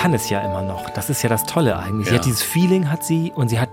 kann 0.00 0.14
es 0.14 0.30
ja 0.30 0.40
immer 0.40 0.62
noch. 0.62 0.90
Das 0.90 1.10
ist 1.10 1.22
ja 1.22 1.28
das 1.28 1.44
Tolle 1.44 1.76
eigentlich. 1.78 2.06
Sie 2.08 2.14
Ja. 2.14 2.18
hat 2.20 2.26
dieses 2.26 2.42
Feeling, 2.42 2.90
hat 2.90 3.04
sie, 3.04 3.32
und 3.34 3.48
sie 3.48 3.58
hat. 3.60 3.68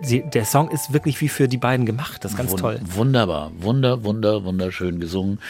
Sie, 0.00 0.22
der 0.22 0.46
Song 0.46 0.70
ist 0.70 0.94
wirklich 0.94 1.20
wie 1.20 1.28
für 1.28 1.46
die 1.46 1.58
beiden 1.58 1.84
gemacht. 1.84 2.24
Das 2.24 2.30
ist 2.32 2.38
ganz 2.38 2.52
Wun- 2.52 2.58
toll. 2.60 2.80
Wunderbar, 2.84 3.52
wunder, 3.58 4.02
wunder, 4.02 4.42
wunderschön 4.44 4.98
gesungen. 4.98 5.40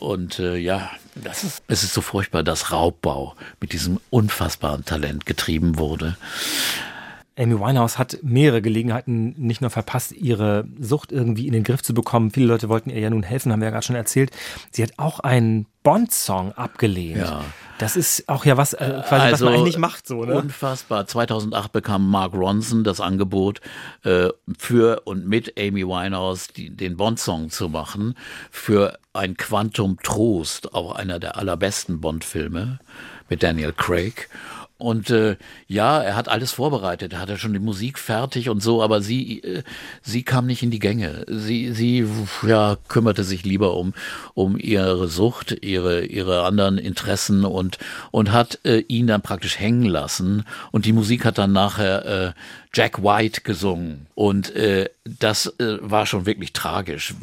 Und 0.00 0.38
äh, 0.38 0.56
ja, 0.56 0.88
das 1.14 1.44
ist, 1.44 1.62
es 1.68 1.82
ist 1.82 1.92
so 1.92 2.00
furchtbar, 2.00 2.42
dass 2.42 2.72
Raubbau 2.72 3.34
mit 3.60 3.72
diesem 3.74 4.00
unfassbaren 4.08 4.86
Talent 4.86 5.26
getrieben 5.26 5.76
wurde. 5.78 6.16
Amy 7.38 7.60
Winehouse 7.60 7.98
hat 7.98 8.16
mehrere 8.22 8.62
Gelegenheiten 8.62 9.34
nicht 9.36 9.60
nur 9.60 9.68
verpasst, 9.68 10.12
ihre 10.12 10.66
Sucht 10.80 11.12
irgendwie 11.12 11.46
in 11.46 11.52
den 11.52 11.64
Griff 11.64 11.82
zu 11.82 11.92
bekommen. 11.92 12.30
Viele 12.30 12.46
Leute 12.46 12.70
wollten 12.70 12.88
ihr 12.88 12.98
ja 13.00 13.10
nun 13.10 13.22
helfen, 13.24 13.52
haben 13.52 13.60
wir 13.60 13.66
ja 13.66 13.72
gerade 13.72 13.84
schon 13.84 13.96
erzählt. 13.96 14.30
Sie 14.70 14.82
hat 14.82 14.92
auch 14.96 15.20
einen 15.20 15.66
Bond-Song 15.82 16.52
abgelehnt. 16.52 17.18
Ja. 17.18 17.42
Das 17.78 17.96
ist 17.96 18.28
auch 18.28 18.44
ja 18.44 18.56
was, 18.56 18.72
äh, 18.72 19.02
quasi, 19.06 19.32
was 19.32 19.40
man 19.40 19.52
eigentlich 19.52 19.64
nicht 19.64 19.78
macht, 19.78 20.06
so, 20.06 20.24
ne? 20.24 20.34
Unfassbar. 20.34 21.06
2008 21.06 21.72
bekam 21.72 22.08
Mark 22.08 22.34
Ronson 22.34 22.84
das 22.84 23.00
Angebot, 23.00 23.60
äh, 24.04 24.28
für 24.58 25.02
und 25.04 25.26
mit 25.26 25.58
Amy 25.58 25.86
Winehouse 25.86 26.48
die, 26.48 26.70
den 26.70 26.96
Bond-Song 26.96 27.50
zu 27.50 27.68
machen, 27.68 28.14
für 28.50 28.98
ein 29.12 29.36
Quantum 29.36 29.98
Trost, 30.02 30.74
auch 30.74 30.94
einer 30.94 31.18
der 31.18 31.36
allerbesten 31.36 32.00
Bond-Filme 32.00 32.78
mit 33.28 33.42
Daniel 33.42 33.72
Craig. 33.72 34.28
Und 34.78 35.08
äh, 35.08 35.36
ja, 35.68 36.02
er 36.02 36.16
hat 36.16 36.28
alles 36.28 36.52
vorbereitet, 36.52 37.14
er 37.14 37.20
hatte 37.20 37.38
schon 37.38 37.54
die 37.54 37.58
Musik 37.58 37.98
fertig 37.98 38.50
und 38.50 38.62
so, 38.62 38.82
aber 38.82 39.00
sie, 39.00 39.42
äh, 39.42 39.62
sie 40.02 40.22
kam 40.22 40.46
nicht 40.46 40.62
in 40.62 40.70
die 40.70 40.80
Gänge. 40.80 41.24
Sie, 41.28 41.72
sie 41.72 42.06
ja, 42.46 42.76
kümmerte 42.88 43.24
sich 43.24 43.42
lieber 43.44 43.74
um, 43.74 43.94
um 44.34 44.58
ihre 44.58 45.08
Sucht, 45.08 45.64
ihre, 45.64 46.04
ihre 46.04 46.44
anderen 46.44 46.76
Interessen 46.76 47.46
und, 47.46 47.78
und 48.10 48.32
hat 48.32 48.58
äh, 48.64 48.80
ihn 48.80 49.06
dann 49.06 49.22
praktisch 49.22 49.58
hängen 49.58 49.86
lassen. 49.86 50.44
Und 50.72 50.84
die 50.84 50.92
Musik 50.92 51.24
hat 51.24 51.38
dann 51.38 51.52
nachher 51.52 52.04
äh, 52.04 52.32
Jack 52.76 53.02
White 53.02 53.40
gesungen. 53.40 54.06
Und 54.14 54.54
äh, 54.54 54.90
das 55.06 55.46
äh, 55.58 55.78
war 55.80 56.04
schon 56.04 56.26
wirklich 56.26 56.52
tragisch. 56.52 57.14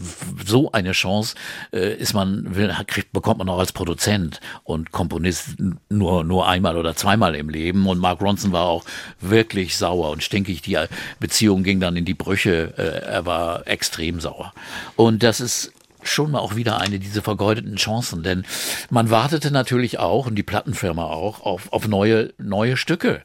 So 0.43 0.71
eine 0.71 0.93
Chance 0.93 1.35
äh, 1.71 1.93
ist 1.93 2.15
man, 2.15 2.55
will, 2.55 2.75
kriegt, 2.87 3.13
bekommt 3.13 3.37
man 3.37 3.49
auch 3.49 3.59
als 3.59 3.71
Produzent 3.71 4.39
und 4.63 4.91
Komponist 4.91 5.57
nur, 5.89 6.23
nur 6.23 6.47
einmal 6.47 6.75
oder 6.75 6.95
zweimal 6.95 7.35
im 7.35 7.49
Leben. 7.49 7.85
Und 7.85 7.99
Mark 7.99 8.19
Ronson 8.19 8.51
war 8.51 8.65
auch 8.65 8.83
wirklich 9.21 9.77
sauer 9.77 10.09
und 10.09 10.23
stinkig. 10.23 10.63
Die 10.63 10.79
Beziehung 11.19 11.61
ging 11.61 11.79
dann 11.79 11.97
in 11.97 12.05
die 12.05 12.15
Brüche. 12.15 12.73
Äh, 12.75 13.05
er 13.05 13.27
war 13.27 13.67
extrem 13.67 14.21
sauer. 14.21 14.53
Und 14.95 15.21
das 15.21 15.39
ist 15.39 15.71
schon 16.01 16.31
mal 16.31 16.39
auch 16.39 16.55
wieder 16.55 16.81
eine 16.81 16.97
dieser 16.97 17.21
vergeudeten 17.21 17.75
Chancen, 17.75 18.23
denn 18.23 18.43
man 18.89 19.09
wartete 19.09 19.51
natürlich 19.51 19.99
auch 19.99 20.25
und 20.25 20.35
die 20.35 20.43
Plattenfirma 20.43 21.05
auch 21.05 21.41
auf, 21.41 21.71
auf 21.71 21.87
neue, 21.87 22.33
neue 22.37 22.75
Stücke. 22.75 23.21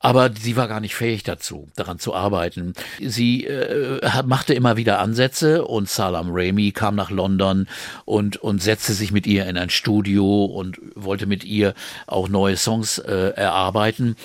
Aber 0.00 0.30
sie 0.32 0.56
war 0.56 0.68
gar 0.68 0.80
nicht 0.80 0.94
fähig 0.94 1.24
dazu, 1.24 1.68
daran 1.74 1.98
zu 1.98 2.14
arbeiten. 2.14 2.74
Sie 3.00 3.46
äh, 3.46 4.00
machte 4.24 4.54
immer 4.54 4.76
wieder 4.76 5.00
Ansätze 5.00 5.64
und 5.64 5.88
Salam 5.88 6.28
Raimi 6.30 6.70
kam 6.72 6.94
nach 6.94 7.10
London 7.10 7.66
und, 8.04 8.36
und 8.36 8.62
setzte 8.62 8.92
sich 8.92 9.10
mit 9.10 9.26
ihr 9.26 9.46
in 9.46 9.58
ein 9.58 9.70
Studio 9.70 10.44
und 10.44 10.78
wollte 10.94 11.26
mit 11.26 11.44
ihr 11.44 11.74
auch 12.06 12.28
neue 12.28 12.56
Songs 12.56 12.98
äh, 12.98 13.32
erarbeiten. 13.34 14.16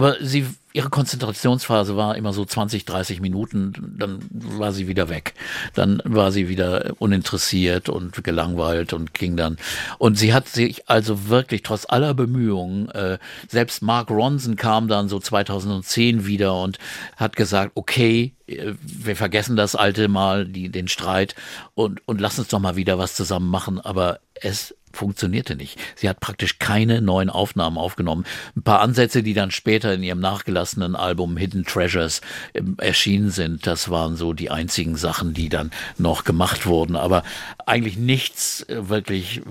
Aber 0.00 0.16
sie, 0.18 0.46
ihre 0.72 0.88
Konzentrationsphase 0.88 1.94
war 1.94 2.16
immer 2.16 2.32
so 2.32 2.46
20, 2.46 2.86
30 2.86 3.20
Minuten, 3.20 3.96
dann 3.98 4.20
war 4.30 4.72
sie 4.72 4.88
wieder 4.88 5.10
weg. 5.10 5.34
Dann 5.74 6.00
war 6.06 6.32
sie 6.32 6.48
wieder 6.48 6.94
uninteressiert 7.00 7.90
und 7.90 8.24
gelangweilt 8.24 8.94
und 8.94 9.12
ging 9.12 9.36
dann. 9.36 9.58
Und 9.98 10.16
sie 10.16 10.32
hat 10.32 10.48
sich 10.48 10.88
also 10.88 11.28
wirklich 11.28 11.62
trotz 11.64 11.84
aller 11.86 12.14
Bemühungen, 12.14 12.88
äh, 12.92 13.18
selbst 13.46 13.82
Mark 13.82 14.08
Ronson 14.08 14.56
kam 14.56 14.88
dann 14.88 15.10
so 15.10 15.20
2010 15.20 16.24
wieder 16.24 16.58
und 16.58 16.78
hat 17.16 17.36
gesagt, 17.36 17.72
okay, 17.74 18.32
äh, 18.46 18.72
wir 18.80 19.16
vergessen 19.16 19.56
das 19.56 19.76
alte 19.76 20.08
Mal, 20.08 20.46
die, 20.46 20.70
den 20.70 20.88
Streit 20.88 21.34
und, 21.74 22.00
und 22.08 22.22
lass 22.22 22.38
uns 22.38 22.48
doch 22.48 22.58
mal 22.58 22.76
wieder 22.76 22.96
was 22.96 23.14
zusammen 23.14 23.50
machen. 23.50 23.78
Aber 23.78 24.20
es 24.40 24.74
funktionierte 24.92 25.56
nicht. 25.56 25.78
Sie 25.96 26.08
hat 26.08 26.20
praktisch 26.20 26.58
keine 26.58 27.00
neuen 27.00 27.30
Aufnahmen 27.30 27.78
aufgenommen. 27.78 28.24
Ein 28.56 28.62
paar 28.62 28.80
Ansätze, 28.80 29.22
die 29.22 29.34
dann 29.34 29.50
später 29.50 29.94
in 29.94 30.02
ihrem 30.02 30.20
nachgelassenen 30.20 30.96
Album 30.96 31.36
Hidden 31.36 31.64
Treasures 31.64 32.20
ähm, 32.54 32.76
erschienen 32.78 33.30
sind, 33.30 33.66
das 33.66 33.90
waren 33.90 34.16
so 34.16 34.32
die 34.32 34.50
einzigen 34.50 34.96
Sachen, 34.96 35.34
die 35.34 35.48
dann 35.48 35.70
noch 35.98 36.24
gemacht 36.24 36.66
wurden. 36.66 36.96
Aber 36.96 37.22
eigentlich 37.66 37.96
nichts 37.96 38.62
äh, 38.68 38.88
wirklich, 38.88 39.42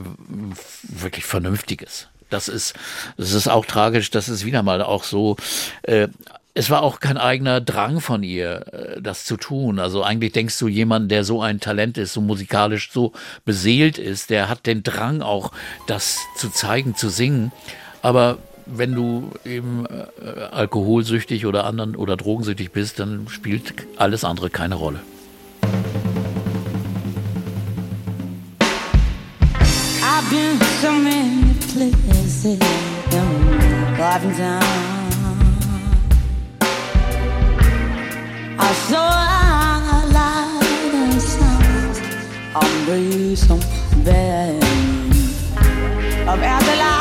wirklich 0.84 1.26
Vernünftiges. 1.26 2.08
Das 2.30 2.48
ist, 2.48 2.76
das 3.18 3.34
ist 3.34 3.48
auch 3.48 3.66
tragisch. 3.66 4.12
Das 4.12 4.30
ist 4.30 4.46
wieder 4.46 4.64
mal 4.64 4.82
auch 4.82 5.04
so. 5.04 5.38
Äh, 5.82 6.10
es 6.54 6.70
war 6.70 6.82
auch 6.84 7.00
kein 7.00 7.18
eigener 7.18 7.62
Drang 7.62 8.02
von 8.02 8.24
ihr, 8.24 8.66
äh, 8.74 9.02
das 9.02 9.26
zu 9.26 9.38
tun. 9.38 9.80
Also 9.80 10.04
eigentlich 10.04 10.32
denkst 10.34 10.58
du, 10.60 10.68
jemand, 10.68 11.12
der 11.12 11.24
so 11.24 11.42
ein 11.42 11.60
Talent 11.60 11.98
ist, 11.98 12.14
so 12.14 12.22
musikalisch 12.22 12.92
so 12.92 13.14
beseelt 13.46 13.98
ist, 13.98 14.30
der 14.30 14.50
hat 14.50 14.66
den 14.66 14.84
Drang 14.84 15.22
auch, 15.22 15.52
das 15.88 16.20
zu 16.38 16.50
zeigen, 16.50 16.96
zu 16.96 17.10
singen. 17.10 17.52
Aber 18.02 18.38
wenn 18.66 18.94
du 18.94 19.32
eben 19.46 19.86
äh, 19.86 20.42
alkoholsüchtig 20.52 21.46
oder 21.46 21.66
anderen 21.66 21.96
oder 21.96 22.18
drogensüchtig 22.18 22.72
bist, 22.72 23.00
dann 23.00 23.28
spielt 23.30 23.74
alles 23.98 24.24
andere 24.24 24.50
keine 24.50 24.76
Rolle. 24.76 25.00
I've 30.02 30.30
been 30.30 30.60
so 30.82 30.92
many 30.92 31.54
places, 31.74 32.60
Of 46.30 46.44
afterlife, 46.44 46.99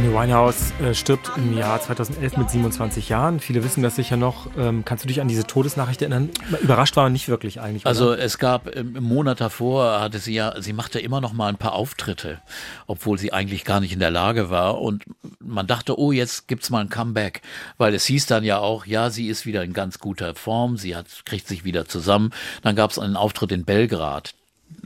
Amy 0.00 0.14
Winehouse 0.14 0.72
äh, 0.80 0.94
stirbt 0.94 1.30
im 1.36 1.58
Jahr 1.58 1.78
2011 1.78 2.38
mit 2.38 2.48
27 2.48 3.10
Jahren. 3.10 3.38
Viele 3.38 3.62
wissen 3.62 3.82
das 3.82 3.96
sicher 3.96 4.16
noch. 4.16 4.46
Ähm, 4.56 4.82
kannst 4.82 5.04
du 5.04 5.08
dich 5.08 5.20
an 5.20 5.28
diese 5.28 5.44
Todesnachricht 5.44 6.00
erinnern? 6.00 6.30
Überrascht 6.62 6.96
war 6.96 7.02
man 7.02 7.12
nicht 7.12 7.28
wirklich 7.28 7.60
eigentlich. 7.60 7.84
Also 7.84 8.12
oder? 8.12 8.18
es 8.20 8.38
gab 8.38 8.74
ähm, 8.74 8.96
im 8.96 9.04
Monat 9.04 9.42
davor 9.42 10.00
hatte 10.00 10.18
sie 10.18 10.32
ja, 10.32 10.54
sie 10.58 10.72
machte 10.72 11.00
immer 11.00 11.20
noch 11.20 11.34
mal 11.34 11.48
ein 11.48 11.58
paar 11.58 11.74
Auftritte, 11.74 12.40
obwohl 12.86 13.18
sie 13.18 13.34
eigentlich 13.34 13.66
gar 13.66 13.80
nicht 13.80 13.92
in 13.92 13.98
der 13.98 14.10
Lage 14.10 14.48
war. 14.48 14.80
Und 14.80 15.04
man 15.38 15.66
dachte, 15.66 15.98
oh, 15.98 16.12
jetzt 16.12 16.48
gibt's 16.48 16.70
mal 16.70 16.80
ein 16.80 16.88
Comeback, 16.88 17.42
weil 17.76 17.92
es 17.92 18.06
hieß 18.06 18.24
dann 18.24 18.42
ja 18.42 18.56
auch, 18.56 18.86
ja, 18.86 19.10
sie 19.10 19.28
ist 19.28 19.44
wieder 19.44 19.62
in 19.64 19.74
ganz 19.74 19.98
guter 19.98 20.34
Form, 20.34 20.78
sie 20.78 20.96
hat 20.96 21.08
kriegt 21.26 21.46
sich 21.46 21.64
wieder 21.64 21.84
zusammen. 21.84 22.30
Dann 22.62 22.74
gab's 22.74 22.98
einen 22.98 23.16
Auftritt 23.16 23.52
in 23.52 23.66
Belgrad. 23.66 24.32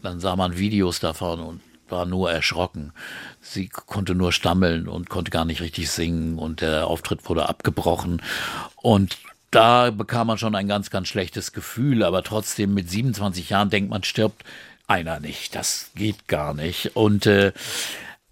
Dann 0.03 0.19
sah 0.19 0.35
man 0.35 0.59
Videos 0.59 0.99
davon 0.99 1.39
und 1.39 1.61
war 1.95 2.05
nur 2.05 2.31
erschrocken. 2.31 2.93
Sie 3.41 3.69
konnte 3.69 4.15
nur 4.15 4.33
stammeln 4.33 4.89
und 4.89 5.09
konnte 5.09 5.31
gar 5.31 5.45
nicht 5.45 5.61
richtig 5.61 5.91
singen 5.91 6.39
und 6.39 6.61
der 6.61 6.89
Auftritt 6.89 7.29
wurde 7.29 7.49
abgebrochen. 7.49 8.21
Und 8.77 9.17
da 9.53 9.93
bekam 9.93 10.27
man 10.27 10.39
schon 10.39 10.57
ein 10.57 10.67
ganz, 10.67 10.91
ganz 10.91 11.07
schlechtes 11.07 11.53
Gefühl, 11.53 12.03
aber 12.03 12.25
trotzdem 12.25 12.75
mit 12.75 12.91
27 12.91 13.51
Jahren 13.51 13.71
denkt 13.71 13.89
man, 13.89 14.03
stirbt 14.03 14.43
einer 14.89 15.21
nicht. 15.21 15.55
Das 15.55 15.93
geht 15.95 16.27
gar 16.27 16.53
nicht. 16.53 16.97
Und 16.97 17.27
äh, 17.27 17.53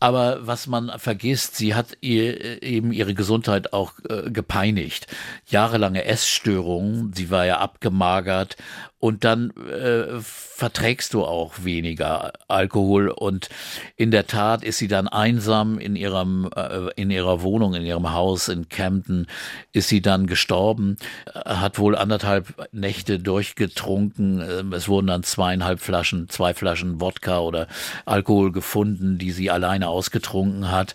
aber 0.00 0.44
was 0.44 0.66
man 0.66 0.98
vergisst, 0.98 1.54
sie 1.54 1.76
hat 1.76 1.96
ihr, 2.00 2.60
eben 2.60 2.90
ihre 2.92 3.14
Gesundheit 3.14 3.72
auch 3.72 3.92
äh, 4.08 4.32
gepeinigt. 4.32 5.06
Jahrelange 5.46 6.04
Essstörungen, 6.04 7.12
sie 7.12 7.30
war 7.30 7.46
ja 7.46 7.58
abgemagert 7.58 8.56
und 9.02 9.24
dann 9.24 9.50
äh, 9.56 10.20
verträgst 10.20 11.12
du 11.14 11.24
auch 11.24 11.64
weniger 11.64 12.34
Alkohol. 12.46 13.08
Und 13.08 13.48
in 13.96 14.12
der 14.12 14.28
Tat 14.28 14.62
ist 14.62 14.78
sie 14.78 14.86
dann 14.86 15.08
einsam 15.08 15.80
in 15.80 15.96
ihrem 15.96 16.48
äh, 16.54 16.90
in 16.94 17.10
ihrer 17.10 17.42
Wohnung 17.42 17.74
in 17.74 17.82
ihrem 17.82 18.12
Haus 18.12 18.46
in 18.46 18.68
Camden 18.68 19.26
ist 19.72 19.88
sie 19.88 20.02
dann 20.02 20.28
gestorben 20.28 20.98
hat 21.34 21.78
wohl 21.78 21.96
anderthalb 21.96 22.68
Nächte 22.70 23.18
durchgetrunken. 23.18 24.40
Ähm, 24.40 24.72
es 24.72 24.86
wurden 24.88 25.08
dann 25.08 25.24
zweieinhalb 25.24 25.80
Flaschen 25.80 26.28
zwei 26.28 26.54
Flaschen 26.54 27.00
Wodka 27.00 27.40
oder 27.40 27.66
Alkohol 28.04 28.52
gefunden 28.52 29.18
die 29.18 29.32
sie 29.32 29.50
alleine 29.50 29.88
ausgetrunken 29.88 30.70
hat. 30.70 30.94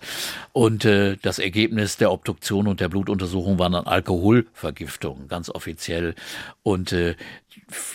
Und 0.54 0.86
äh, 0.86 1.18
das 1.22 1.40
Ergebnis 1.40 1.98
der 1.98 2.12
Obduktion 2.12 2.68
und 2.68 2.80
der 2.80 2.90
Blutuntersuchung 2.90 3.60
war 3.60 3.70
dann 3.70 3.86
Alkoholvergiftung 3.86 5.28
ganz 5.28 5.50
offiziell. 5.50 6.16
Und 6.64 6.94
äh, 6.94 7.16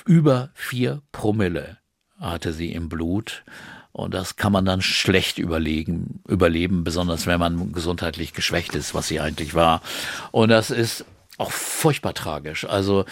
über 0.07 0.51
vier 0.55 1.03
Promille 1.13 1.79
hatte 2.19 2.53
sie 2.53 2.73
im 2.73 2.89
Blut. 2.89 3.45
Und 3.93 4.15
das 4.15 4.37
kann 4.37 4.53
man 4.53 4.65
dann 4.65 4.81
schlecht 4.81 5.39
überlegen, 5.39 6.23
überleben, 6.27 6.83
besonders 6.83 7.27
wenn 7.27 7.39
man 7.39 7.73
gesundheitlich 7.73 8.33
geschwächt 8.33 8.75
ist, 8.75 8.95
was 8.95 9.09
sie 9.09 9.21
eigentlich 9.21 9.55
war. 9.55 9.83
Und 10.31 10.49
das 10.49 10.71
ist 10.71 11.05
auch 11.39 11.51
furchtbar 11.51 12.15
tragisch. 12.15 12.65
Also 12.65 13.05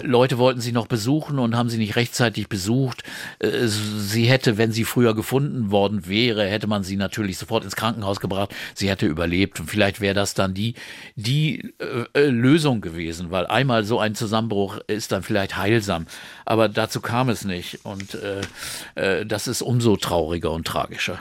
Leute 0.00 0.38
wollten 0.38 0.60
sie 0.60 0.72
noch 0.72 0.86
besuchen 0.86 1.38
und 1.38 1.56
haben 1.56 1.68
sie 1.68 1.78
nicht 1.78 1.96
rechtzeitig 1.96 2.48
besucht. 2.48 3.02
Äh, 3.38 3.66
Sie 3.66 4.26
hätte, 4.26 4.58
wenn 4.58 4.72
sie 4.72 4.84
früher 4.84 5.14
gefunden 5.14 5.70
worden 5.70 6.06
wäre, 6.06 6.46
hätte 6.46 6.66
man 6.66 6.84
sie 6.84 6.96
natürlich 6.96 7.38
sofort 7.38 7.64
ins 7.64 7.76
Krankenhaus 7.76 8.20
gebracht. 8.20 8.54
Sie 8.74 8.88
hätte 8.88 9.06
überlebt 9.06 9.60
und 9.60 9.70
vielleicht 9.70 10.00
wäre 10.00 10.14
das 10.14 10.34
dann 10.34 10.54
die 10.54 10.74
die 11.16 11.74
äh, 11.78 12.04
äh, 12.14 12.26
Lösung 12.26 12.80
gewesen, 12.80 13.30
weil 13.30 13.46
einmal 13.46 13.84
so 13.84 13.98
ein 13.98 14.14
Zusammenbruch 14.14 14.78
ist 14.86 15.12
dann 15.12 15.22
vielleicht 15.22 15.56
heilsam, 15.56 16.06
aber 16.44 16.68
dazu 16.68 17.00
kam 17.00 17.28
es 17.28 17.44
nicht 17.44 17.84
und 17.84 18.14
äh, 18.14 18.40
äh, 19.20 19.26
das 19.26 19.48
ist 19.48 19.62
umso 19.62 19.96
trauriger 19.96 20.50
und 20.50 20.66
tragischer. 20.66 21.20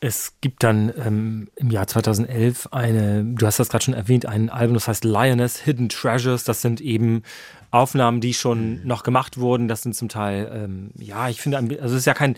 Es 0.00 0.34
gibt 0.40 0.62
dann 0.62 0.92
ähm, 1.04 1.48
im 1.56 1.70
Jahr 1.70 1.86
2011 1.86 2.68
eine, 2.72 3.24
du 3.24 3.46
hast 3.46 3.58
das 3.58 3.68
gerade 3.68 3.84
schon 3.84 3.94
erwähnt, 3.94 4.26
ein 4.26 4.50
Album, 4.50 4.74
das 4.74 4.88
heißt 4.88 5.04
Lioness 5.04 5.58
Hidden 5.58 5.88
Treasures. 5.88 6.44
Das 6.44 6.62
sind 6.62 6.80
eben 6.80 7.22
Aufnahmen, 7.70 8.20
die 8.20 8.34
schon 8.34 8.86
noch 8.86 9.02
gemacht 9.02 9.38
wurden. 9.38 9.68
Das 9.68 9.82
sind 9.82 9.94
zum 9.94 10.08
Teil, 10.08 10.50
ähm, 10.52 10.90
ja, 10.98 11.28
ich 11.28 11.40
finde, 11.40 11.58
also 11.58 11.94
es 11.94 12.00
ist 12.00 12.06
ja 12.06 12.14
kein 12.14 12.36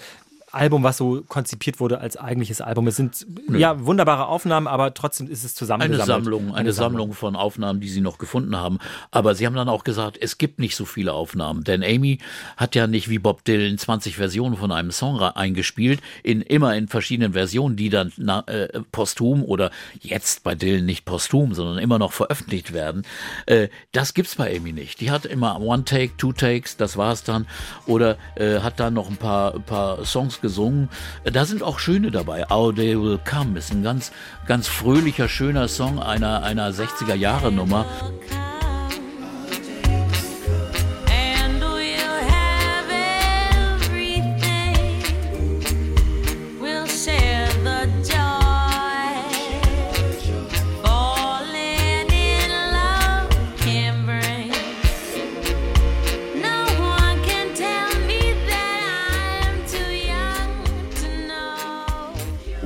Album, 0.52 0.82
was 0.82 0.96
so 0.96 1.22
konzipiert 1.28 1.78
wurde 1.78 2.00
als 2.00 2.16
eigentliches 2.16 2.60
Album. 2.60 2.86
Es 2.86 2.96
sind 2.96 3.26
ja 3.50 3.84
wunderbare 3.84 4.26
Aufnahmen, 4.26 4.66
aber 4.66 4.94
trotzdem 4.94 5.28
ist 5.28 5.44
es 5.44 5.52
Eine 5.52 5.54
zusammengesammelt. 5.54 6.06
Sammlung, 6.06 6.54
eine, 6.54 6.72
Sammlung 6.72 7.12
von 7.12 7.36
Aufnahmen, 7.36 7.80
die 7.80 7.88
sie 7.88 8.00
noch 8.00 8.18
gefunden 8.18 8.56
haben. 8.56 8.78
Aber 9.10 9.34
sie 9.34 9.46
haben 9.46 9.54
dann 9.54 9.68
auch 9.68 9.84
gesagt, 9.84 10.16
es 10.20 10.38
gibt 10.38 10.58
nicht 10.58 10.74
so 10.74 10.86
viele 10.86 11.12
Aufnahmen. 11.12 11.64
Denn 11.64 11.82
Amy 11.82 12.18
hat 12.56 12.74
ja 12.74 12.86
nicht 12.86 13.10
wie 13.10 13.18
Bob 13.18 13.44
Dylan 13.44 13.76
20 13.76 14.16
Versionen 14.16 14.56
von 14.56 14.72
einem 14.72 14.90
Song 14.90 15.20
eingespielt, 15.20 16.00
in, 16.22 16.40
immer 16.40 16.74
in 16.76 16.88
verschiedenen 16.88 17.34
Versionen, 17.34 17.76
die 17.76 17.90
dann 17.90 18.12
na, 18.16 18.40
äh, 18.46 18.80
posthum 18.90 19.44
oder 19.44 19.70
jetzt 20.00 20.44
bei 20.44 20.54
Dylan 20.54 20.86
nicht 20.86 21.04
posthum, 21.04 21.54
sondern 21.54 21.78
immer 21.78 21.98
noch 21.98 22.12
veröffentlicht 22.12 22.72
werden. 22.72 23.02
Äh, 23.46 23.68
das 23.92 24.14
gibt's 24.14 24.36
bei 24.36 24.56
Amy 24.56 24.72
nicht. 24.72 25.00
Die 25.00 25.10
hat 25.10 25.26
immer 25.26 25.60
One 25.60 25.84
Take, 25.84 26.16
Two 26.16 26.32
Takes, 26.32 26.76
das 26.76 26.96
war's 26.96 27.22
dann. 27.22 27.46
Oder 27.86 28.16
äh, 28.36 28.60
hat 28.60 28.80
dann 28.80 28.94
noch 28.94 29.10
ein 29.10 29.16
paar, 29.16 29.54
ein 29.54 29.62
paar 29.62 30.04
Songs 30.04 30.37
gesungen. 30.40 30.88
Äh, 31.24 31.30
Da 31.30 31.44
sind 31.44 31.62
auch 31.62 31.78
schöne 31.78 32.10
dabei. 32.10 32.50
Our 32.50 32.72
Day 32.72 33.00
Will 33.00 33.18
Come 33.28 33.58
ist 33.58 33.72
ein 33.72 33.82
ganz, 33.82 34.12
ganz 34.46 34.68
fröhlicher, 34.68 35.28
schöner 35.28 35.68
Song 35.68 35.98
einer, 36.00 36.42
einer 36.42 36.70
60er 36.72 37.14
Jahre 37.14 37.52
Nummer. 37.52 37.86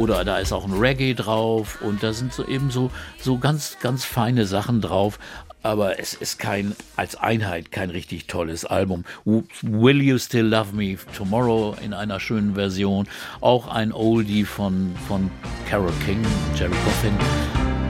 Oder 0.02 0.24
da 0.24 0.38
ist 0.38 0.52
auch 0.52 0.64
ein 0.64 0.72
Reggae 0.72 1.14
drauf 1.14 1.80
und 1.80 2.02
da 2.02 2.12
sind 2.12 2.34
so 2.34 2.44
eben 2.44 2.72
so, 2.72 2.90
so 3.20 3.38
ganz, 3.38 3.76
ganz 3.78 4.04
feine 4.04 4.46
Sachen 4.46 4.80
drauf. 4.80 5.20
Aber 5.62 6.00
es 6.00 6.12
ist 6.12 6.40
kein, 6.40 6.74
als 6.96 7.14
Einheit 7.14 7.70
kein 7.70 7.88
richtig 7.88 8.26
tolles 8.26 8.64
Album. 8.64 9.04
Will 9.24 10.02
You 10.02 10.18
Still 10.18 10.46
Love 10.46 10.74
Me 10.74 10.96
Tomorrow 11.16 11.76
in 11.84 11.94
einer 11.94 12.18
schönen 12.18 12.56
Version. 12.56 13.06
Auch 13.40 13.68
ein 13.68 13.92
Oldie 13.92 14.44
von, 14.44 14.92
von 15.06 15.30
Carole 15.70 15.94
King, 16.04 16.20
Jerry 16.56 16.74
Coffin. 16.84 17.81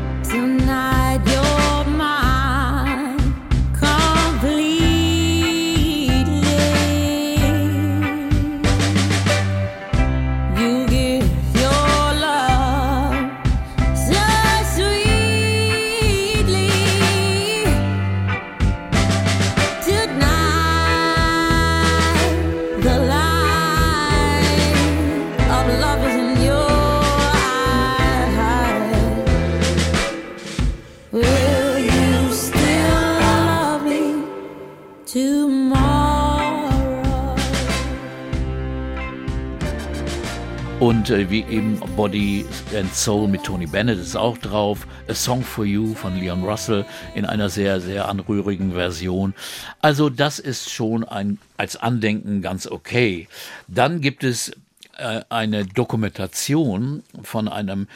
Und 40.83 41.11
äh, 41.11 41.31
wie 41.31 41.45
eben 41.45 41.79
Body 41.95 42.45
and 42.77 42.93
Soul 42.93 43.29
mit 43.29 43.45
Tony 43.45 43.67
Bennett 43.67 44.01
ist 44.01 44.17
auch 44.17 44.37
drauf. 44.37 44.85
A 45.07 45.15
Song 45.15 45.41
for 45.41 45.65
You 45.65 45.95
von 45.95 46.17
Leon 46.17 46.43
Russell 46.43 46.85
in 47.15 47.25
einer 47.25 47.49
sehr, 47.51 47.81
sehr 47.81 48.09
anrührigen 48.09 48.73
Version. 48.73 49.33
Also 49.81 50.11
das 50.11 50.41
ist 50.41 50.71
schon 50.73 51.05
ein, 51.05 51.39
als 51.57 51.77
Andenken 51.77 52.43
ganz 52.43 52.67
okay. 52.67 53.29
Dann 53.69 54.01
gibt 54.01 54.25
es 54.25 54.51
äh, 54.99 55.21
eine 55.29 55.67
Dokumentation 55.67 57.05
von 57.23 57.47
einem 57.47 57.87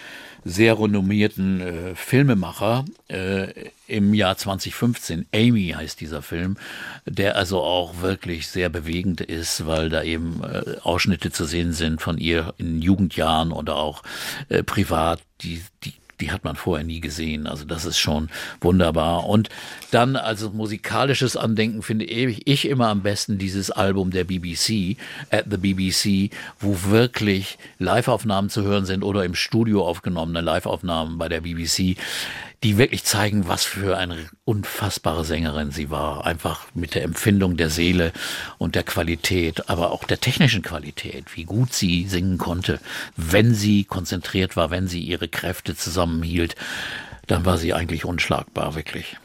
sehr 0.47 0.79
renommierten 0.79 1.61
äh, 1.61 1.95
Filmemacher 1.97 2.85
äh, 3.09 3.49
im 3.89 4.15
Jahr 4.15 4.37
2015. 4.37 5.27
Amy 5.35 5.75
heißt 5.77 6.01
dieser 6.01 6.23
Film, 6.23 6.57
der 7.05 7.35
also 7.35 7.61
auch 7.63 8.01
wirklich 8.01 8.47
sehr 8.47 8.69
bewegend 8.69 9.21
ist, 9.21 9.67
weil 9.67 9.89
da 9.89 10.05
eben 10.05 10.43
äh, 10.45 10.77
Ausschnitte 10.83 11.33
zu 11.33 11.47
sehen 11.47 11.73
sind 11.73 12.01
von 12.01 12.17
ihr 12.17 12.55
in 12.59 12.81
Jugendjahren 12.81 13.51
oder 13.51 13.75
auch 13.75 14.05
äh, 14.49 14.63
privat, 14.63 15.21
die, 15.41 15.63
die 15.83 15.95
die 16.21 16.31
hat 16.31 16.45
man 16.45 16.57
vorher 16.57 16.85
nie 16.85 17.01
gesehen. 17.01 17.47
Also 17.47 17.65
das 17.65 17.85
ist 17.85 17.99
schon 17.99 18.29
wunderbar. 18.61 19.27
Und 19.27 19.49
dann 19.91 20.17
als 20.17 20.43
musikalisches 20.53 21.37
Andenken 21.37 21.83
finde 21.83 22.05
ich, 22.05 22.47
ich 22.47 22.69
immer 22.69 22.89
am 22.89 23.03
besten 23.03 23.39
dieses 23.39 23.71
Album 23.71 24.11
der 24.11 24.25
BBC, 24.25 24.97
at 25.31 25.47
the 25.51 25.57
BBC, 25.57 26.35
wo 26.59 26.77
wirklich 26.91 27.59
Live-Aufnahmen 27.79 28.51
zu 28.51 28.63
hören 28.63 28.87
sind 28.87 29.03
oder 29.03 29.25
im 29.25 29.35
Studio 29.35 29.87
aufgenommene 29.87 30.41
Live-Aufnahmen 30.41 31.19
bei 31.19 31.29
der 31.29 31.43
BBC, 31.43 31.97
die 32.63 32.79
wirklich 32.79 33.05
zeigen, 33.05 33.49
was 33.49 33.65
für 33.65 33.97
eine 33.99 34.29
unfassbare 34.45 35.25
Sängerin 35.25 35.71
sie 35.71 35.91
war. 35.91 36.27
Einfach 36.27 36.67
mit 36.75 36.95
der 36.95 37.05
Empfindung 37.05 37.57
der 37.57 37.71
Seele 37.71 38.13
und 38.59 38.75
der 38.75 38.83
Qualität, 38.83 39.69
aber 39.69 39.93
auch 39.93 40.05
der 40.05 40.21
technischen 40.21 40.63
Qualität, 40.63 41.37
wie 41.37 41.45
gut 41.45 41.73
sie 41.73 42.07
singen 42.09 42.39
konnte, 42.39 42.81
wenn 43.17 43.55
sie 43.55 43.85
konzentriert 43.85 44.57
war, 44.57 44.71
wenn 44.71 44.89
sie 44.89 45.01
ihre 45.01 45.29
Kräfte 45.29 45.77
zusammenhielt. 45.77 46.57
Dann 47.27 47.45
war 47.45 47.59
sie 47.59 47.75
eigentlich 47.75 48.05
unschlagbar, 48.05 48.75
wirklich. 48.75 49.17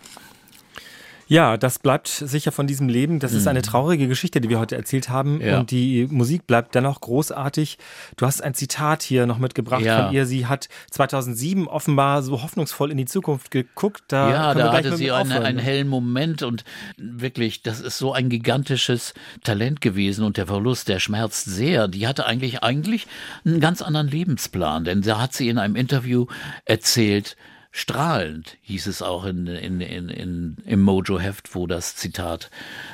Ja, 1.32 1.56
das 1.56 1.80
bleibt 1.80 2.10
sicher 2.10 2.52
von 2.52 2.68
diesem 2.68 2.90
Leben. 2.90 3.20
Das 3.20 3.32
ist 3.32 3.48
eine 3.48 3.62
traurige 3.62 4.10
Geschichte, 4.10 4.42
die 4.42 4.50
wir 4.50 4.60
heute 4.60 4.76
erzählt 4.76 5.08
haben. 5.08 5.36
Mhm. 5.36 5.42
Ja. 5.42 5.60
Und 5.62 5.72
die 5.72 6.06
Musik 6.12 6.46
bleibt 6.46 6.76
dennoch 6.76 7.00
großartig. 7.00 7.78
Du 8.18 8.26
hast 8.26 8.44
ein 8.44 8.54
Zitat 8.54 9.02
hier 9.02 9.26
noch 9.26 9.38
mitgebracht 9.38 9.82
Ja. 9.82 10.08
von 10.08 10.14
ihr. 10.14 10.26
Sie 10.26 10.46
hat 10.48 10.68
2007 10.90 11.70
offenbar 11.70 12.22
so 12.22 12.44
hoffnungsvoll 12.44 12.92
in 12.92 12.98
die 12.98 13.06
Zukunft 13.06 13.50
geguckt. 13.50 14.04
Da 14.10 14.30
Ja, 14.30 14.54
da 14.54 14.74
hatte 14.74 14.98
sie 14.98 15.10
eine, 15.10 15.22
aufhören. 15.36 15.46
einen 15.46 15.60
hellen 15.60 15.88
Moment 15.88 16.44
und 16.44 16.66
wirklich, 16.98 17.64
das 17.64 17.80
ist 17.80 17.98
so 17.98 18.12
ein 18.12 18.28
gigantisches 18.28 19.14
Talent 19.46 19.80
gewesen 19.80 20.26
und 20.26 20.36
der 20.36 20.48
Verlust, 20.48 20.90
der 20.90 21.00
schmerzt 21.00 21.46
sehr. 21.46 21.88
Die 21.88 22.08
hatte 22.08 22.26
eigentlich, 22.26 22.62
eigentlich 22.62 23.08
einen 23.46 23.62
ganz 23.62 23.82
anderen 23.82 24.10
Lebensplan, 24.10 24.84
denn 24.84 25.02
da 25.02 25.22
hat 25.22 25.32
sie 25.34 25.48
in 25.48 25.60
einem 25.60 25.78
Interview 25.78 26.26
erzählt, 26.66 27.38
strahlend 27.72 28.58
hieß 28.62 28.88
es 28.88 29.02
auch 29.02 29.26
in, 29.26 29.48
in, 29.48 29.82
in, 29.82 30.10
in, 30.10 30.58
im 30.66 30.82
Mojo-Heft, 30.82 31.56
wo 31.56 31.68
das 31.68 31.96
Zitat 31.96 32.52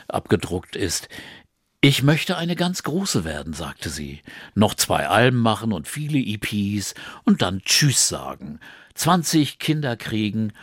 abgedruckt 0.07 0.75
ist. 0.75 1.09
Ich 1.81 2.01
möchte 2.01 2.37
eine 2.37 2.55
ganz 2.55 2.83
große 2.83 3.23
werden, 3.23 3.53
sagte 3.53 3.89
sie. 3.89 4.21
Noch 4.55 4.73
zwei 4.73 5.07
Alben 5.07 5.37
machen 5.37 5.73
und 5.73 5.87
viele 5.87 6.17
EPs 6.17 6.95
und 7.23 7.41
dann 7.41 7.61
Tschüss 7.61 8.07
sagen. 8.07 8.59
20 8.95 9.59
Kinder 9.59 9.95
kriegen 9.95 10.53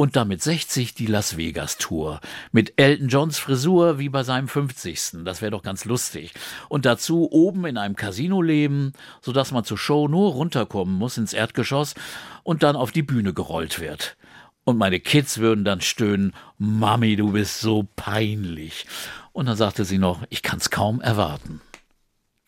und 0.00 0.16
damit 0.16 0.42
60 0.42 0.94
die 0.94 1.04
Las 1.04 1.36
Vegas 1.36 1.76
Tour. 1.76 2.22
Mit 2.52 2.72
Elton 2.78 3.08
Johns 3.08 3.38
Frisur 3.38 3.98
wie 3.98 4.08
bei 4.08 4.22
seinem 4.22 4.48
50. 4.48 5.22
Das 5.26 5.42
wäre 5.42 5.50
doch 5.50 5.62
ganz 5.62 5.84
lustig. 5.84 6.32
Und 6.70 6.86
dazu 6.86 7.30
oben 7.30 7.66
in 7.66 7.76
einem 7.76 7.96
Casino 7.96 8.40
leben, 8.40 8.94
sodass 9.20 9.52
man 9.52 9.62
zur 9.62 9.76
Show 9.76 10.08
nur 10.08 10.32
runterkommen 10.32 10.94
muss 10.94 11.18
ins 11.18 11.34
Erdgeschoss 11.34 11.94
und 12.44 12.62
dann 12.62 12.76
auf 12.76 12.92
die 12.92 13.02
Bühne 13.02 13.34
gerollt 13.34 13.78
wird. 13.78 14.16
Und 14.64 14.78
meine 14.78 15.00
Kids 15.00 15.36
würden 15.36 15.66
dann 15.66 15.82
stöhnen, 15.82 16.32
Mami, 16.56 17.16
du 17.16 17.32
bist 17.32 17.60
so 17.60 17.86
peinlich. 17.94 18.86
Und 19.32 19.44
dann 19.50 19.56
sagte 19.58 19.84
sie 19.84 19.98
noch, 19.98 20.22
ich 20.30 20.42
kann's 20.42 20.70
kaum 20.70 21.02
erwarten. 21.02 21.60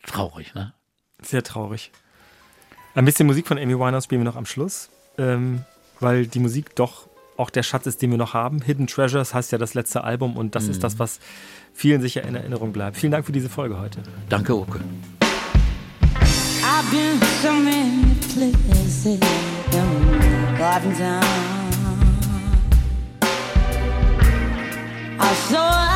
Traurig, 0.07 0.55
ne? 0.55 0.73
Sehr 1.21 1.43
traurig. 1.43 1.91
Ein 2.95 3.05
bisschen 3.05 3.27
Musik 3.27 3.47
von 3.47 3.59
Amy 3.59 3.77
Winehouse 3.77 4.05
spielen 4.05 4.21
wir 4.21 4.31
noch 4.31 4.37
am 4.37 4.47
Schluss, 4.47 4.89
ähm, 5.19 5.65
weil 5.99 6.25
die 6.25 6.39
Musik 6.39 6.75
doch 6.75 7.12
auch 7.43 7.49
der 7.49 7.63
Schatz 7.63 7.85
ist, 7.85 8.01
den 8.01 8.09
wir 8.09 8.17
noch 8.17 8.33
haben. 8.33 8.61
Hidden 8.61 8.87
Treasures 8.87 9.33
heißt 9.33 9.51
ja 9.51 9.57
das 9.57 9.73
letzte 9.73 10.05
Album 10.05 10.37
und 10.37 10.55
das 10.55 10.69
ist 10.69 10.81
das, 10.81 10.97
was 10.97 11.19
vielen 11.73 12.01
sicher 12.01 12.23
in 12.23 12.35
Erinnerung 12.35 12.71
bleibt. 12.71 12.95
Vielen 12.95 13.11
Dank 13.11 13.25
für 13.25 13.33
diese 13.33 13.49
Folge 13.49 13.77
heute. 13.79 13.99
Danke, 14.29 14.55
Oke. 14.55 14.79
I've 16.63 16.89
been 16.89 17.19
so 17.41 17.51
many 17.51 18.15
places. 18.33 19.07
I 25.19 25.33
saw 25.49 25.59
a 25.59 25.93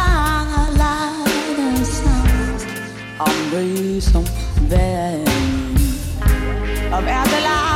afterlife. 7.10 7.58
My 7.60 7.67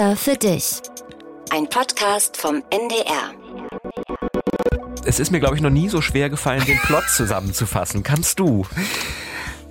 Bücher 0.00 0.16
für 0.16 0.34
dich. 0.34 0.80
Ein 1.50 1.68
Podcast 1.68 2.38
vom 2.38 2.62
NDR. 2.70 3.34
Es 5.04 5.20
ist 5.20 5.30
mir, 5.30 5.40
glaube 5.40 5.56
ich, 5.56 5.60
noch 5.60 5.68
nie 5.68 5.90
so 5.90 6.00
schwer 6.00 6.30
gefallen, 6.30 6.64
den 6.64 6.78
Plot 6.78 7.04
zusammenzufassen. 7.10 8.02
Kannst 8.02 8.38
du? 8.38 8.64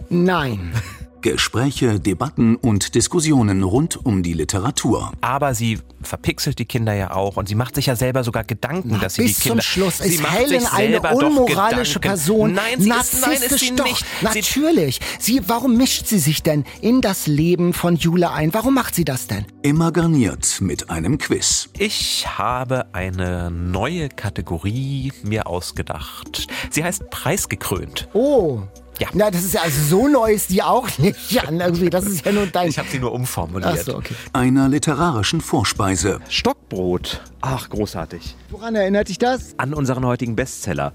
Nein. 0.10 0.72
Gespräche, 1.22 2.00
Debatten 2.00 2.56
und 2.56 2.96
Diskussionen 2.96 3.64
rund 3.64 4.04
um 4.06 4.24
die 4.24 4.34
Literatur. 4.34 5.12
Aber 5.22 5.54
sie 5.54 5.80
verpixelt 6.02 6.60
die 6.60 6.66
Kinder 6.66 6.94
ja 6.94 7.12
auch 7.12 7.38
und 7.38 7.50
sie 7.50 7.56
macht 7.56 7.76
sich 7.76 7.88
ja 7.88 7.96
selber 7.96 8.24
sogar 8.24 8.44
Gedanken, 8.44 9.00
dass 9.02 9.16
sie 9.16 9.24
Bis 9.24 9.36
die 9.38 9.42
Kinder. 9.50 9.62
zum 9.62 9.62
Schluss 9.62 9.98
sie 9.98 10.16
ist 10.16 10.32
Helen 10.32 10.66
eine 10.68 11.02
unmoralische. 11.02 12.00
Person. 12.00 12.54
Nein, 12.54 12.80
sie 12.80 12.90
ist, 12.90 13.22
nein, 13.22 13.34
ist 13.34 13.42
Narzisstisch 13.42 13.60
sie 13.70 13.76
doch. 13.76 13.86
nicht. 13.86 14.06
Natürlich. 14.22 15.00
Sie, 15.20 15.42
warum 15.48 15.76
mischt 15.76 16.08
sie 16.08 16.20
sich 16.20 16.42
denn 16.44 16.64
in 16.82 17.02
das 17.02 17.28
Leben 17.28 17.74
von 17.74 17.96
Jule 17.96 18.32
ein? 18.32 18.54
Warum 18.54 18.74
macht 18.74 18.96
sie 18.96 19.06
das 19.06 19.28
denn? 19.28 19.46
Immer 19.62 19.92
garniert 19.92 20.62
mit 20.62 20.90
einem 20.90 21.18
Quiz. 21.18 21.70
ich 21.78 22.26
habe 22.38 22.86
eine 22.94 23.52
neue 23.52 24.10
Kategorie 24.10 25.12
mir 25.24 25.48
ausgedacht. 25.48 26.48
Sie 26.70 26.84
heißt 26.84 27.10
preisgekrönt. 27.10 28.08
Oh. 28.14 28.62
Ja. 29.00 29.08
Na, 29.14 29.32
das 29.32 29.46
ist 29.46 29.54
ja 29.54 29.62
also 29.62 29.82
so 29.82 30.08
neu 30.08 30.34
ist 30.34 30.50
die 30.50 30.62
auch 30.62 30.90
nicht, 30.98 31.32
Jan. 31.32 31.60
Irgendwie, 31.60 31.90
das 31.90 32.06
ist 32.06 32.26
ja 32.26 32.32
nur 32.34 32.48
dein. 32.48 32.70
Ich 32.70 32.78
habe 32.78 32.90
sie 32.90 33.00
nur 33.00 33.14
umformuliert. 33.14 33.78
Ach 33.80 33.86
so, 33.86 33.96
okay. 33.96 34.14
Einer 34.34 34.68
literarischen 34.68 35.40
Vorspeise. 35.40 36.20
Stockbrot. 36.28 37.22
Ach, 37.42 37.70
großartig. 37.70 38.36
Woran 38.50 38.76
erinnert 38.76 39.08
dich 39.08 39.18
das? 39.18 39.56
An 39.58 39.74
unseren 39.74 40.06
heutigen 40.06 40.36
Bestseller. 40.36 40.94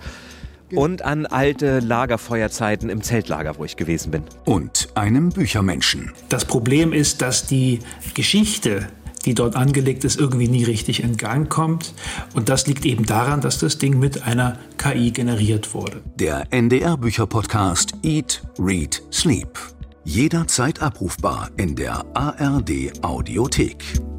Und 0.74 1.02
an 1.02 1.26
alte 1.26 1.78
Lagerfeuerzeiten 1.78 2.90
im 2.90 3.02
Zeltlager, 3.02 3.59
wo 3.59 3.64
ich 3.64 3.76
gewesen 3.76 4.10
bin. 4.10 4.24
Und 4.44 4.89
einem 4.94 5.28
Büchermenschen. 5.28 6.12
Das 6.28 6.44
Problem 6.44 6.93
ist, 6.93 7.22
dass 7.22 7.47
die 7.47 7.78
Geschichte, 8.14 8.89
die 9.24 9.34
dort 9.34 9.56
angelegt 9.56 10.05
ist, 10.05 10.18
irgendwie 10.18 10.48
nie 10.48 10.64
richtig 10.64 11.02
in 11.02 11.16
Gang 11.16 11.48
kommt. 11.48 11.94
Und 12.34 12.48
das 12.48 12.66
liegt 12.66 12.84
eben 12.84 13.06
daran, 13.06 13.40
dass 13.40 13.59
das 13.59 13.78
Ding 13.78 13.98
mit 13.98 14.22
einer 14.22 14.59
KI 14.78 15.10
generiert 15.10 15.74
wurde. 15.74 16.02
Der 16.18 16.52
NDR-Bücher-Podcast 16.52 17.94
Eat, 18.02 18.42
Read, 18.59 19.02
Sleep. 19.12 19.59
Jederzeit 20.05 20.82
abrufbar 20.82 21.51
in 21.56 21.76
der 21.76 22.05
ARD-Audiothek. 22.14 24.14